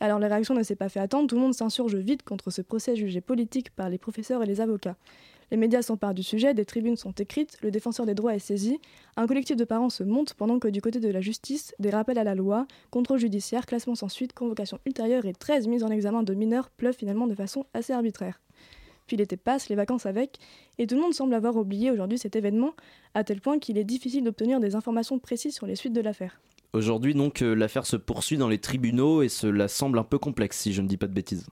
Alors 0.00 0.18
la 0.18 0.28
réaction 0.28 0.52
ne 0.52 0.62
s'est 0.62 0.76
pas 0.76 0.90
fait 0.90 1.00
attendre, 1.00 1.28
tout 1.28 1.36
le 1.36 1.40
monde 1.40 1.54
s'insurge 1.54 1.96
vite 1.96 2.24
contre 2.24 2.50
ce 2.50 2.60
procès 2.60 2.94
jugé 2.94 3.22
politique 3.22 3.70
par 3.70 3.88
les 3.88 3.96
professeurs 3.96 4.42
et 4.42 4.46
les 4.46 4.60
avocats. 4.60 4.96
Les 5.50 5.56
médias 5.56 5.82
s'emparent 5.82 6.14
du 6.14 6.22
sujet, 6.22 6.54
des 6.54 6.64
tribunes 6.64 6.96
sont 6.96 7.12
écrites, 7.12 7.58
le 7.62 7.70
défenseur 7.70 8.06
des 8.06 8.14
droits 8.14 8.34
est 8.34 8.38
saisi, 8.38 8.78
un 9.16 9.26
collectif 9.26 9.56
de 9.56 9.64
parents 9.64 9.90
se 9.90 10.02
monte 10.02 10.34
pendant 10.34 10.58
que 10.58 10.68
du 10.68 10.80
côté 10.80 11.00
de 11.00 11.08
la 11.08 11.20
justice, 11.20 11.74
des 11.78 11.90
rappels 11.90 12.18
à 12.18 12.24
la 12.24 12.34
loi, 12.34 12.66
contrôle 12.90 13.18
judiciaire, 13.18 13.66
classement 13.66 13.94
sans 13.94 14.08
suite, 14.08 14.32
convocation 14.32 14.78
ultérieure 14.86 15.26
et 15.26 15.32
13 15.32 15.68
mises 15.68 15.84
en 15.84 15.90
examen 15.90 16.22
de 16.22 16.34
mineurs 16.34 16.70
pleuvent 16.70 16.96
finalement 16.96 17.26
de 17.26 17.34
façon 17.34 17.66
assez 17.74 17.92
arbitraire. 17.92 18.40
Puis 19.06 19.16
l'été 19.16 19.36
passe, 19.36 19.68
les 19.68 19.74
vacances 19.74 20.06
avec, 20.06 20.38
et 20.78 20.86
tout 20.86 20.94
le 20.94 21.02
monde 21.02 21.14
semble 21.14 21.34
avoir 21.34 21.56
oublié 21.56 21.90
aujourd'hui 21.90 22.18
cet 22.18 22.36
événement, 22.36 22.74
à 23.14 23.24
tel 23.24 23.40
point 23.40 23.58
qu'il 23.58 23.76
est 23.78 23.84
difficile 23.84 24.24
d'obtenir 24.24 24.60
des 24.60 24.74
informations 24.74 25.18
précises 25.18 25.54
sur 25.54 25.66
les 25.66 25.76
suites 25.76 25.92
de 25.92 26.00
l'affaire. 26.00 26.40
Aujourd'hui, 26.72 27.14
donc, 27.14 27.42
euh, 27.42 27.54
l'affaire 27.54 27.86
se 27.86 27.96
poursuit 27.96 28.36
dans 28.36 28.48
les 28.48 28.58
tribunaux 28.58 29.22
et 29.22 29.28
cela 29.28 29.68
semble 29.68 29.98
un 29.98 30.04
peu 30.04 30.18
complexe, 30.18 30.58
si 30.58 30.72
je 30.72 30.82
ne 30.82 30.88
dis 30.88 30.96
pas 30.96 31.06
de 31.06 31.12
bêtises. 31.12 31.46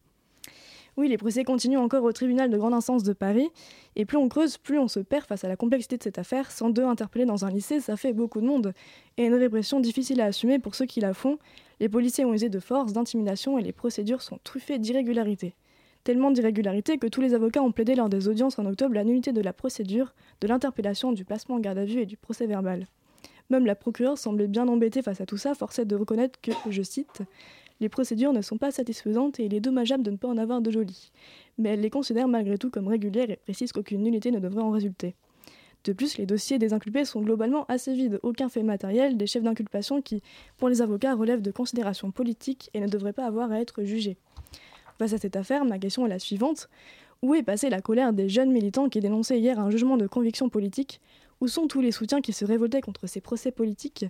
Oui, 0.99 1.09
les 1.09 1.17
procès 1.17 1.43
continuent 1.43 1.79
encore 1.79 2.05
au 2.05 2.13
tribunal 2.13 2.51
de 2.51 2.59
grande 2.59 2.75
instance 2.75 3.03
de 3.03 3.15
Paris, 3.15 3.49
et 3.97 4.05
plus 4.05 4.19
on 4.19 4.29
creuse, 4.29 4.59
plus 4.59 4.79
on 4.79 4.89
se 4.89 5.01
perd 5.01 5.25
face 5.25 5.43
à 5.43 5.49
la 5.49 5.57
complexité 5.57 5.97
de 5.97 6.03
cette 6.03 6.19
affaire. 6.19 6.51
102 6.51 6.85
interpellés 6.85 7.25
dans 7.25 7.47
un 7.47 7.51
lycée, 7.51 7.81
ça 7.81 7.97
fait 7.97 8.13
beaucoup 8.13 8.43
de 8.43 8.47
monde, 8.47 8.75
et 9.17 9.25
une 9.25 9.35
répression 9.35 9.81
difficile 9.81 10.21
à 10.21 10.27
assumer 10.27 10.59
pour 10.59 10.75
ceux 10.75 10.85
qui 10.85 11.01
la 11.01 11.15
font. 11.15 11.39
Les 11.81 11.89
policiers 11.89 12.27
ont 12.27 12.35
usé 12.35 12.51
de 12.51 12.61
force, 12.61 12.93
d'intimidation, 12.93 13.59
et 13.59 13.63
les 13.63 13.73
procédures 13.73 14.21
sont 14.21 14.39
truffées 14.45 14.79
d'irrégularités. 14.79 15.55
Tellement 16.05 16.31
d'irrégularités 16.31 16.99
que 16.99 17.07
tous 17.07 17.21
les 17.21 17.33
avocats 17.33 17.63
ont 17.63 17.73
plaidé 17.73 17.95
lors 17.95 18.09
des 18.11 18.29
audiences 18.29 18.59
en 18.59 18.67
octobre 18.67 18.95
la 18.95 19.05
nullité 19.05 19.33
de 19.33 19.41
la 19.41 19.53
procédure, 19.53 20.15
de 20.41 20.49
l'interpellation, 20.49 21.13
du 21.13 21.25
placement 21.25 21.55
en 21.55 21.61
garde 21.61 21.79
à 21.79 21.85
vue 21.85 22.01
et 22.01 22.07
du 22.07 22.17
procès 22.19 22.47
verbal. 22.47 22.87
Même 23.51 23.67
la 23.67 23.75
procureure 23.75 24.19
semblait 24.19 24.47
bien 24.47 24.67
embêtée 24.69 25.01
face 25.01 25.21
à 25.21 25.27
tout 25.27 25.37
ça, 25.37 25.55
forcée 25.55 25.85
de 25.85 25.95
reconnaître 25.95 26.41
que, 26.41 26.53
je 26.71 26.83
cite, 26.83 27.23
les 27.83 27.89
procédures 27.89 28.33
ne 28.33 28.43
sont 28.43 28.59
pas 28.59 28.71
satisfaisantes 28.71 29.41
et 29.41 29.45
il 29.45 29.55
est 29.55 29.61
dommageable 29.61 30.05
de 30.05 30.13
ne 30.13 30.17
pas 30.17 30.29
en 30.29 30.39
avoir 30.39 30.63
de 30.63 30.71
jolies. 30.71 31.11
Mais 31.59 31.71
elle 31.71 31.81
les 31.81 31.91
considère 31.91 32.29
malgré 32.29 32.57
tout 32.57 32.71
comme 32.71 32.87
régulières 32.87 33.29
et 33.29 33.37
précise 33.37 33.73
qu'aucune 33.73 34.03
nullité 34.03 34.31
ne 34.31 34.39
devrait 34.39 34.63
en 34.63 34.71
résulter. 34.71 35.17
De 35.83 35.93
plus, 35.93 36.17
les 36.17 36.25
dossiers 36.25 36.61
des 36.61 36.73
inculpés 36.73 37.05
sont 37.05 37.23
globalement 37.23 37.65
assez 37.67 37.93
vides, 37.93 38.21
aucun 38.23 38.49
fait 38.49 38.63
matériel, 38.63 39.17
des 39.17 39.27
chefs 39.27 39.43
d'inculpation 39.43 40.01
qui, 40.01 40.23
pour 40.59 40.69
les 40.69 40.81
avocats, 40.81 41.13
relèvent 41.13 41.43
de 41.43 41.51
considérations 41.51 42.13
politiques 42.13 42.71
et 42.73 42.79
ne 42.79 42.87
devraient 42.87 43.13
pas 43.13 43.27
avoir 43.27 43.51
à 43.51 43.61
être 43.61 43.83
jugés. 43.83 44.17
Face 45.01 45.13
à 45.13 45.19
cette 45.19 45.35
affaire, 45.35 45.65
ma 45.65 45.81
question 45.81 46.07
est 46.07 46.09
la 46.09 46.21
suivante. 46.21 46.69
Où 47.21 47.35
est 47.35 47.43
passée 47.43 47.69
la 47.69 47.81
colère 47.81 48.13
des 48.13 48.29
jeunes 48.29 48.53
militants 48.53 48.89
qui 48.89 49.01
dénonçaient 49.01 49.41
hier 49.41 49.59
un 49.59 49.71
jugement 49.71 49.97
de 49.97 50.07
conviction 50.07 50.49
politique? 50.49 51.01
Où 51.41 51.49
sont 51.49 51.67
tous 51.67 51.81
les 51.81 51.91
soutiens 51.91 52.21
qui 52.21 52.33
se 52.33 52.45
révoltaient 52.45 52.81
contre 52.81 53.09
ces 53.09 53.21
procès 53.21 53.51
politiques? 53.51 54.07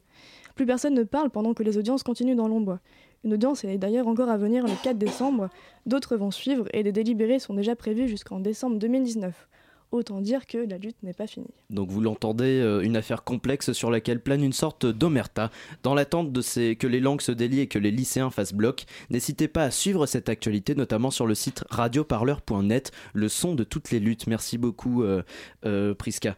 Plus 0.55 0.67
personne 0.67 0.93
ne 0.93 1.05
parle 1.05 1.31
pendant 1.31 1.55
que 1.55 1.63
les 1.63 1.79
audiences 1.79 2.03
continuent 2.03 2.37
dans 2.37 2.49
l'ombre. 2.49 2.79
Une 3.25 3.35
audience 3.35 3.65
est 3.65 3.79
d'ailleurs 3.79 4.09
encore 4.09 4.29
à 4.29 4.37
venir 4.37 4.65
le 4.65 4.73
4 4.83 4.99
décembre, 4.99 5.49
d'autres 5.87 6.17
vont 6.17 6.31
suivre 6.31 6.67
et 6.73 6.83
des 6.83 6.93
délibérés 6.93 7.39
sont 7.39 7.55
déjà 7.55 7.77
prévus 7.77 8.09
jusqu'en 8.09 8.41
décembre 8.41 8.79
2019. 8.79 9.49
Autant 9.93 10.23
dire 10.23 10.47
que 10.47 10.57
la 10.57 10.79
lutte 10.79 10.97
n'est 11.03 11.13
pas 11.13 11.27
finie. 11.27 11.53
Donc 11.69 11.91
vous 11.91 12.01
l'entendez, 12.01 12.61
euh, 12.61 12.81
une 12.81 12.97
affaire 12.97 13.25
complexe 13.25 13.73
sur 13.73 13.91
laquelle 13.91 14.21
plane 14.21 14.43
une 14.43 14.55
sorte 14.55 14.87
d'omerta. 14.87 15.51
Dans 15.83 15.95
l'attente 15.95 16.33
de 16.33 16.41
ces... 16.41 16.77
que 16.77 16.87
les 16.87 16.99
langues 16.99 17.21
se 17.21 17.31
délient 17.31 17.61
et 17.61 17.67
que 17.67 17.79
les 17.79 17.91
lycéens 17.91 18.31
fassent 18.31 18.55
bloc, 18.55 18.87
n'hésitez 19.11 19.49
pas 19.49 19.65
à 19.65 19.71
suivre 19.71 20.07
cette 20.07 20.31
actualité, 20.31 20.75
notamment 20.75 21.11
sur 21.11 21.27
le 21.27 21.35
site 21.35 21.63
radioparleur.net, 21.69 22.91
le 23.13 23.29
son 23.29 23.55
de 23.55 23.65
toutes 23.65 23.91
les 23.91 24.01
luttes. 24.01 24.27
Merci 24.27 24.57
beaucoup, 24.57 25.03
euh, 25.03 25.23
euh, 25.67 25.93
Priska. 25.93 26.37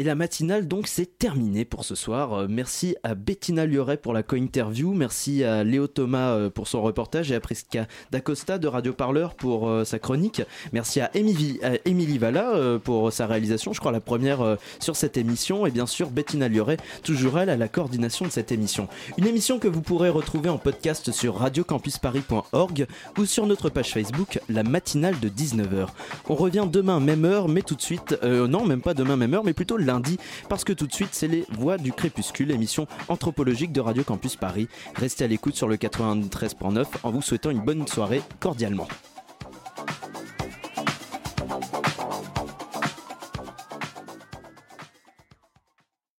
Et 0.00 0.02
la 0.02 0.14
matinale, 0.14 0.66
donc, 0.66 0.86
c'est 0.86 1.18
terminé 1.18 1.66
pour 1.66 1.84
ce 1.84 1.94
soir. 1.94 2.32
Euh, 2.32 2.46
merci 2.48 2.96
à 3.02 3.14
Bettina 3.14 3.66
Lioret 3.66 3.98
pour 3.98 4.14
la 4.14 4.22
co-interview. 4.22 4.94
Merci 4.94 5.44
à 5.44 5.62
Léo 5.62 5.88
Thomas 5.88 6.30
euh, 6.30 6.48
pour 6.48 6.68
son 6.68 6.80
reportage 6.80 7.30
et 7.30 7.34
à 7.34 7.40
Prisca 7.40 7.86
D'Acosta 8.10 8.56
de 8.56 8.66
Radio 8.66 8.94
Parleur 8.94 9.34
pour 9.34 9.68
euh, 9.68 9.84
sa 9.84 9.98
chronique. 9.98 10.40
Merci 10.72 11.02
à 11.02 11.10
Émilie 11.14 12.16
Valla 12.16 12.78
pour 12.82 13.12
sa 13.12 13.26
réalisation, 13.26 13.74
je 13.74 13.80
crois 13.80 13.92
la 13.92 14.00
première 14.00 14.56
sur 14.78 14.96
cette 14.96 15.18
émission. 15.18 15.66
Et 15.66 15.70
bien 15.70 15.84
sûr, 15.84 16.08
Bettina 16.08 16.48
Lioret, 16.48 16.78
toujours 17.02 17.38
elle, 17.38 17.50
à 17.50 17.58
la 17.58 17.68
coordination 17.68 18.24
de 18.24 18.30
cette 18.30 18.52
émission. 18.52 18.88
Une 19.18 19.26
émission 19.26 19.58
que 19.58 19.68
vous 19.68 19.82
pourrez 19.82 20.08
retrouver 20.08 20.48
en 20.48 20.56
podcast 20.56 21.12
sur 21.12 21.36
radiocampusparis.org 21.36 22.86
ou 23.18 23.26
sur 23.26 23.46
notre 23.46 23.68
page 23.68 23.92
Facebook, 23.92 24.40
la 24.48 24.62
matinale 24.62 25.20
de 25.20 25.28
19h. 25.28 25.88
On 26.30 26.36
revient 26.36 26.66
demain, 26.72 27.00
même 27.00 27.26
heure, 27.26 27.48
mais 27.48 27.60
tout 27.60 27.74
de 27.74 27.82
suite, 27.82 28.16
non, 28.22 28.64
même 28.64 28.80
pas 28.80 28.94
demain, 28.94 29.16
même 29.16 29.34
heure, 29.34 29.44
mais 29.44 29.52
plutôt 29.52 29.76
parce 30.48 30.64
que 30.64 30.72
tout 30.72 30.86
de 30.86 30.92
suite, 30.92 31.10
c'est 31.12 31.28
les 31.28 31.44
Voix 31.50 31.78
du 31.78 31.92
Crépuscule, 31.92 32.50
émission 32.50 32.86
anthropologique 33.08 33.72
de 33.72 33.80
Radio 33.80 34.04
Campus 34.04 34.36
Paris. 34.36 34.68
Restez 34.94 35.24
à 35.24 35.26
l'écoute 35.26 35.56
sur 35.56 35.68
le 35.68 35.76
93.9 35.76 36.86
en 37.02 37.10
vous 37.10 37.22
souhaitant 37.22 37.50
une 37.50 37.60
bonne 37.60 37.86
soirée 37.86 38.22
cordialement. 38.38 38.88